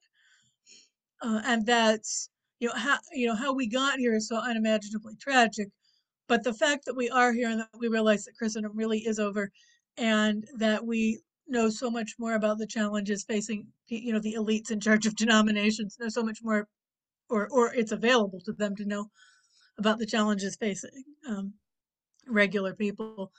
Uh, 1.21 1.41
and 1.45 1.67
that's 1.67 2.31
you 2.61 2.69
know 2.69 2.75
how 2.75 2.99
you 3.13 3.27
know 3.27 3.35
how 3.35 3.53
we 3.53 3.69
got 3.69 3.99
here 3.99 4.15
is 4.15 4.29
so 4.29 4.37
unimaginably 4.37 5.15
tragic, 5.17 5.69
but 6.29 6.43
the 6.45 6.55
fact 6.55 6.85
that 6.87 6.97
we 6.97 7.09
are 7.11 7.33
here 7.33 7.49
and 7.51 7.61
that 7.61 7.69
we 7.79 7.89
realize 7.89 8.25
that 8.25 8.37
Christendom 8.37 8.73
really 8.77 9.01
is 9.01 9.19
over, 9.19 9.51
and 9.97 10.45
that 10.59 10.85
we 10.85 11.21
know 11.49 11.71
so 11.71 11.91
much 11.91 12.15
more 12.19 12.35
about 12.35 12.59
the 12.59 12.67
challenges 12.67 13.25
facing 13.25 13.67
you 13.89 14.13
know 14.13 14.21
the 14.21 14.35
elites 14.35 14.71
in 14.71 14.81
charge 14.81 15.07
of 15.07 15.17
denominations 15.17 15.97
know 16.01 16.09
so 16.09 16.23
much 16.23 16.39
more 16.43 16.69
or 17.31 17.49
or 17.51 17.75
it's 17.75 17.93
available 17.93 18.41
to 18.41 18.53
them 18.53 18.77
to 18.77 18.85
know 18.85 19.11
about 19.79 19.99
the 19.99 20.07
challenges 20.07 20.57
facing 20.57 21.05
um, 21.29 21.55
regular 22.27 22.75
people. 22.75 23.33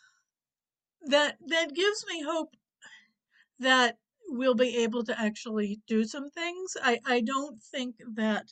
That 1.05 1.37
that 1.47 1.73
gives 1.73 2.05
me 2.07 2.23
hope 2.23 2.55
that 3.59 3.97
we'll 4.27 4.55
be 4.55 4.77
able 4.77 5.03
to 5.03 5.19
actually 5.19 5.81
do 5.87 6.03
some 6.05 6.29
things. 6.29 6.75
I 6.81 6.99
I 7.05 7.21
don't 7.21 7.61
think 7.61 7.95
that 8.15 8.45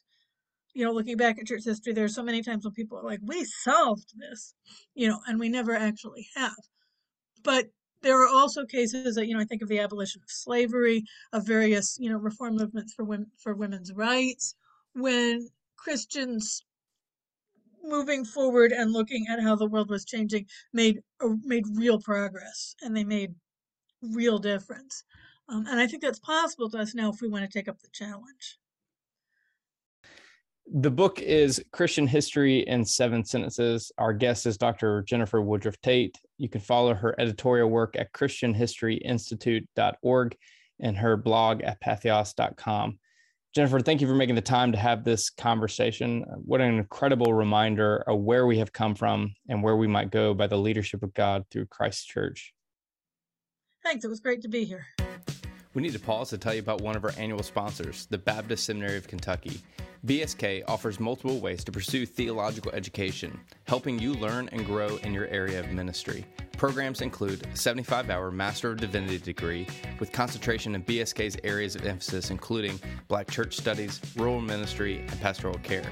you 0.73 0.85
know 0.85 0.91
looking 0.91 1.17
back 1.17 1.39
at 1.39 1.47
church 1.47 1.65
history, 1.65 1.93
there's 1.93 2.15
so 2.15 2.23
many 2.23 2.41
times 2.41 2.65
when 2.65 2.73
people 2.73 2.97
are 2.97 3.03
like, 3.03 3.19
"We 3.23 3.45
solved 3.45 4.13
this," 4.17 4.53
you 4.95 5.07
know, 5.07 5.19
and 5.27 5.39
we 5.39 5.49
never 5.49 5.75
actually 5.75 6.27
have. 6.35 6.55
But 7.43 7.67
there 8.01 8.21
are 8.21 8.27
also 8.27 8.65
cases 8.65 9.15
that 9.15 9.27
you 9.27 9.33
know 9.33 9.41
I 9.41 9.45
think 9.45 9.61
of 9.61 9.69
the 9.69 9.79
abolition 9.79 10.21
of 10.23 10.29
slavery, 10.29 11.03
of 11.33 11.45
various 11.47 11.97
you 11.99 12.09
know 12.09 12.17
reform 12.17 12.55
movements 12.55 12.93
for 12.93 13.05
women 13.05 13.31
for 13.37 13.55
women's 13.55 13.93
rights 13.93 14.55
when 14.97 15.47
Christians 15.77 16.63
moving 17.83 18.25
forward 18.25 18.71
and 18.71 18.91
looking 18.91 19.27
at 19.29 19.41
how 19.41 19.55
the 19.55 19.67
world 19.67 19.89
was 19.89 20.03
changing 20.03 20.45
made 20.73 20.99
made 21.43 21.63
real 21.75 21.99
progress 21.99 22.75
and 22.81 22.95
they 22.95 23.03
made 23.03 23.33
real 24.01 24.39
difference. 24.39 25.03
Um, 25.49 25.65
and 25.67 25.79
I 25.79 25.87
think 25.87 26.01
that's 26.01 26.19
possible 26.19 26.69
to 26.71 26.79
us 26.79 26.93
now 26.93 27.09
if 27.09 27.21
we 27.21 27.29
want 27.29 27.49
to 27.49 27.57
take 27.57 27.69
up 27.69 27.79
the 27.79 27.87
challenge. 27.93 28.59
The 30.73 30.91
book 30.91 31.21
is 31.21 31.63
Christian 31.71 32.07
History 32.07 32.67
in 32.67 32.83
Seven 32.83 33.23
Sentences. 33.23 33.89
Our 33.97 34.11
guest 34.11 34.45
is 34.45 34.57
Dr. 34.57 35.03
Jennifer 35.03 35.41
Woodruff 35.41 35.79
Tait. 35.81 36.17
You 36.37 36.49
can 36.49 36.59
follow 36.59 36.93
her 36.93 37.15
editorial 37.17 37.69
work 37.69 37.95
at 37.97 38.11
ChristianHistoryInstitute.org 38.11 40.35
and 40.81 40.97
her 40.97 41.15
blog 41.15 41.61
at 41.61 41.81
patheos.com. 41.81 42.99
Jennifer, 43.57 43.79
thank 43.79 44.01
you 44.01 44.07
for 44.07 44.13
making 44.13 44.35
the 44.35 44.41
time 44.41 44.71
to 44.71 44.77
have 44.77 45.03
this 45.03 45.31
conversation. 45.31 46.23
What 46.45 46.61
an 46.61 46.77
incredible 46.77 47.33
reminder 47.33 48.03
of 48.05 48.19
where 48.19 48.45
we 48.45 48.59
have 48.59 48.71
come 48.71 48.93
from 48.93 49.33
and 49.49 49.63
where 49.63 49.75
we 49.75 49.87
might 49.87 50.11
go 50.11 50.35
by 50.35 50.45
the 50.45 50.59
leadership 50.59 51.01
of 51.01 51.11
God 51.15 51.43
through 51.49 51.65
Christ's 51.65 52.05
church. 52.05 52.53
Thanks. 53.83 54.05
It 54.05 54.09
was 54.09 54.19
great 54.19 54.43
to 54.43 54.47
be 54.47 54.63
here. 54.63 54.85
We 55.77 55.83
need 55.83 55.93
to 55.93 55.99
pause 55.99 56.31
to 56.31 56.39
tell 56.39 56.55
you 56.55 56.59
about 56.59 56.81
one 56.81 56.95
of 56.95 57.05
our 57.05 57.13
annual 57.19 57.43
sponsors, 57.43 58.07
the 58.07 58.17
Baptist 58.17 58.65
Seminary 58.65 58.97
of 58.97 59.07
Kentucky. 59.07 59.61
BSK 60.07 60.63
offers 60.67 60.99
multiple 60.99 61.39
ways 61.39 61.63
to 61.65 61.71
pursue 61.71 62.03
theological 62.03 62.71
education, 62.71 63.39
helping 63.67 63.99
you 63.99 64.15
learn 64.15 64.49
and 64.51 64.65
grow 64.65 64.95
in 65.03 65.13
your 65.13 65.27
area 65.27 65.59
of 65.59 65.69
ministry. 65.69 66.25
Programs 66.53 67.01
include 67.01 67.45
a 67.45 67.55
75 67.55 68.09
hour 68.09 68.31
Master 68.31 68.71
of 68.71 68.79
Divinity 68.79 69.19
degree 69.19 69.67
with 69.99 70.11
concentration 70.11 70.73
in 70.73 70.81
BSK's 70.81 71.37
areas 71.43 71.75
of 71.75 71.85
emphasis, 71.85 72.31
including 72.31 72.79
Black 73.07 73.29
church 73.29 73.55
studies, 73.55 74.01
rural 74.15 74.41
ministry, 74.41 75.01
and 75.01 75.21
pastoral 75.21 75.59
care. 75.59 75.85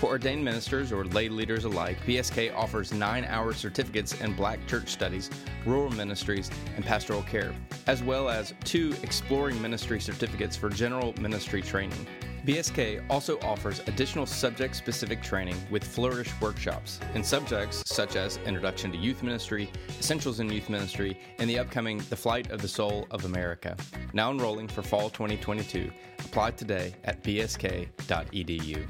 For 0.00 0.06
ordained 0.06 0.42
ministers 0.42 0.92
or 0.92 1.04
lay 1.04 1.28
leaders 1.28 1.66
alike, 1.66 1.98
BSK 2.06 2.56
offers 2.56 2.90
nine 2.90 3.26
hour 3.26 3.52
certificates 3.52 4.18
in 4.18 4.32
Black 4.32 4.66
church 4.66 4.88
studies, 4.88 5.28
rural 5.66 5.90
ministries, 5.90 6.50
and 6.74 6.82
pastoral 6.82 7.20
care, 7.24 7.52
as 7.86 8.02
well 8.02 8.30
as 8.30 8.54
two 8.64 8.94
exploring 9.02 9.60
ministry 9.60 10.00
certificates 10.00 10.56
for 10.56 10.70
general 10.70 11.12
ministry 11.20 11.60
training. 11.60 12.06
BSK 12.46 13.04
also 13.10 13.38
offers 13.40 13.80
additional 13.88 14.24
subject 14.24 14.74
specific 14.74 15.22
training 15.22 15.56
with 15.70 15.84
Flourish 15.84 16.32
workshops 16.40 16.98
in 17.12 17.22
subjects 17.22 17.82
such 17.84 18.16
as 18.16 18.38
Introduction 18.46 18.90
to 18.92 18.96
Youth 18.96 19.22
Ministry, 19.22 19.70
Essentials 19.98 20.40
in 20.40 20.50
Youth 20.50 20.70
Ministry, 20.70 21.20
and 21.38 21.50
the 21.50 21.58
upcoming 21.58 21.98
The 22.08 22.16
Flight 22.16 22.50
of 22.50 22.62
the 22.62 22.68
Soul 22.68 23.06
of 23.10 23.26
America. 23.26 23.76
Now 24.14 24.30
enrolling 24.30 24.68
for 24.68 24.80
fall 24.80 25.10
2022. 25.10 25.90
Apply 26.20 26.52
today 26.52 26.94
at 27.04 27.22
bsk.edu. 27.22 28.88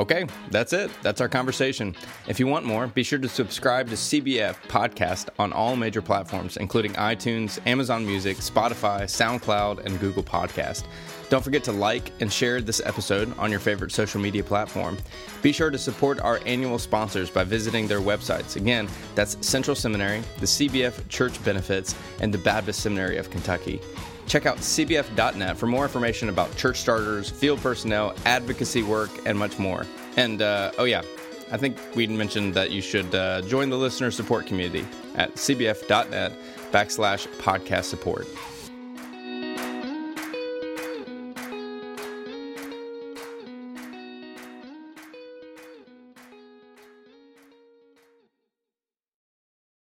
Okay, 0.00 0.26
that's 0.50 0.72
it. 0.72 0.90
That's 1.02 1.20
our 1.20 1.28
conversation. 1.28 1.94
If 2.26 2.40
you 2.40 2.48
want 2.48 2.66
more, 2.66 2.88
be 2.88 3.04
sure 3.04 3.18
to 3.20 3.28
subscribe 3.28 3.88
to 3.88 3.94
CBF 3.94 4.56
Podcast 4.66 5.28
on 5.38 5.52
all 5.52 5.76
major 5.76 6.02
platforms, 6.02 6.56
including 6.56 6.92
iTunes, 6.94 7.64
Amazon 7.64 8.04
Music, 8.04 8.38
Spotify, 8.38 9.02
SoundCloud, 9.04 9.84
and 9.84 10.00
Google 10.00 10.24
Podcast. 10.24 10.84
Don't 11.30 11.44
forget 11.44 11.62
to 11.64 11.72
like 11.72 12.10
and 12.20 12.32
share 12.32 12.60
this 12.60 12.82
episode 12.84 13.36
on 13.38 13.52
your 13.52 13.60
favorite 13.60 13.92
social 13.92 14.20
media 14.20 14.42
platform. 14.42 14.98
Be 15.42 15.52
sure 15.52 15.70
to 15.70 15.78
support 15.78 16.20
our 16.20 16.40
annual 16.44 16.78
sponsors 16.80 17.30
by 17.30 17.44
visiting 17.44 17.86
their 17.86 18.00
websites. 18.00 18.56
Again, 18.56 18.88
that's 19.14 19.36
Central 19.46 19.76
Seminary, 19.76 20.22
the 20.40 20.46
CBF 20.46 21.08
Church 21.08 21.42
Benefits, 21.44 21.94
and 22.20 22.34
the 22.34 22.38
Baptist 22.38 22.80
Seminary 22.80 23.16
of 23.16 23.30
Kentucky. 23.30 23.80
Check 24.26 24.46
out 24.46 24.58
cbf.net 24.58 25.56
for 25.56 25.66
more 25.66 25.84
information 25.84 26.28
about 26.28 26.56
church 26.56 26.80
starters, 26.80 27.30
field 27.30 27.60
personnel, 27.60 28.14
advocacy 28.24 28.82
work, 28.82 29.10
and 29.26 29.38
much 29.38 29.58
more. 29.58 29.86
And 30.16 30.42
uh, 30.42 30.72
oh, 30.78 30.84
yeah, 30.84 31.02
I 31.50 31.56
think 31.56 31.78
we 31.94 32.06
mentioned 32.06 32.54
that 32.54 32.70
you 32.70 32.80
should 32.80 33.14
uh, 33.14 33.42
join 33.42 33.70
the 33.70 33.76
listener 33.76 34.10
support 34.10 34.46
community 34.46 34.86
at 35.14 35.34
cbf.net 35.34 36.32
backslash 36.72 37.26
podcast 37.38 37.84
support. 37.84 38.26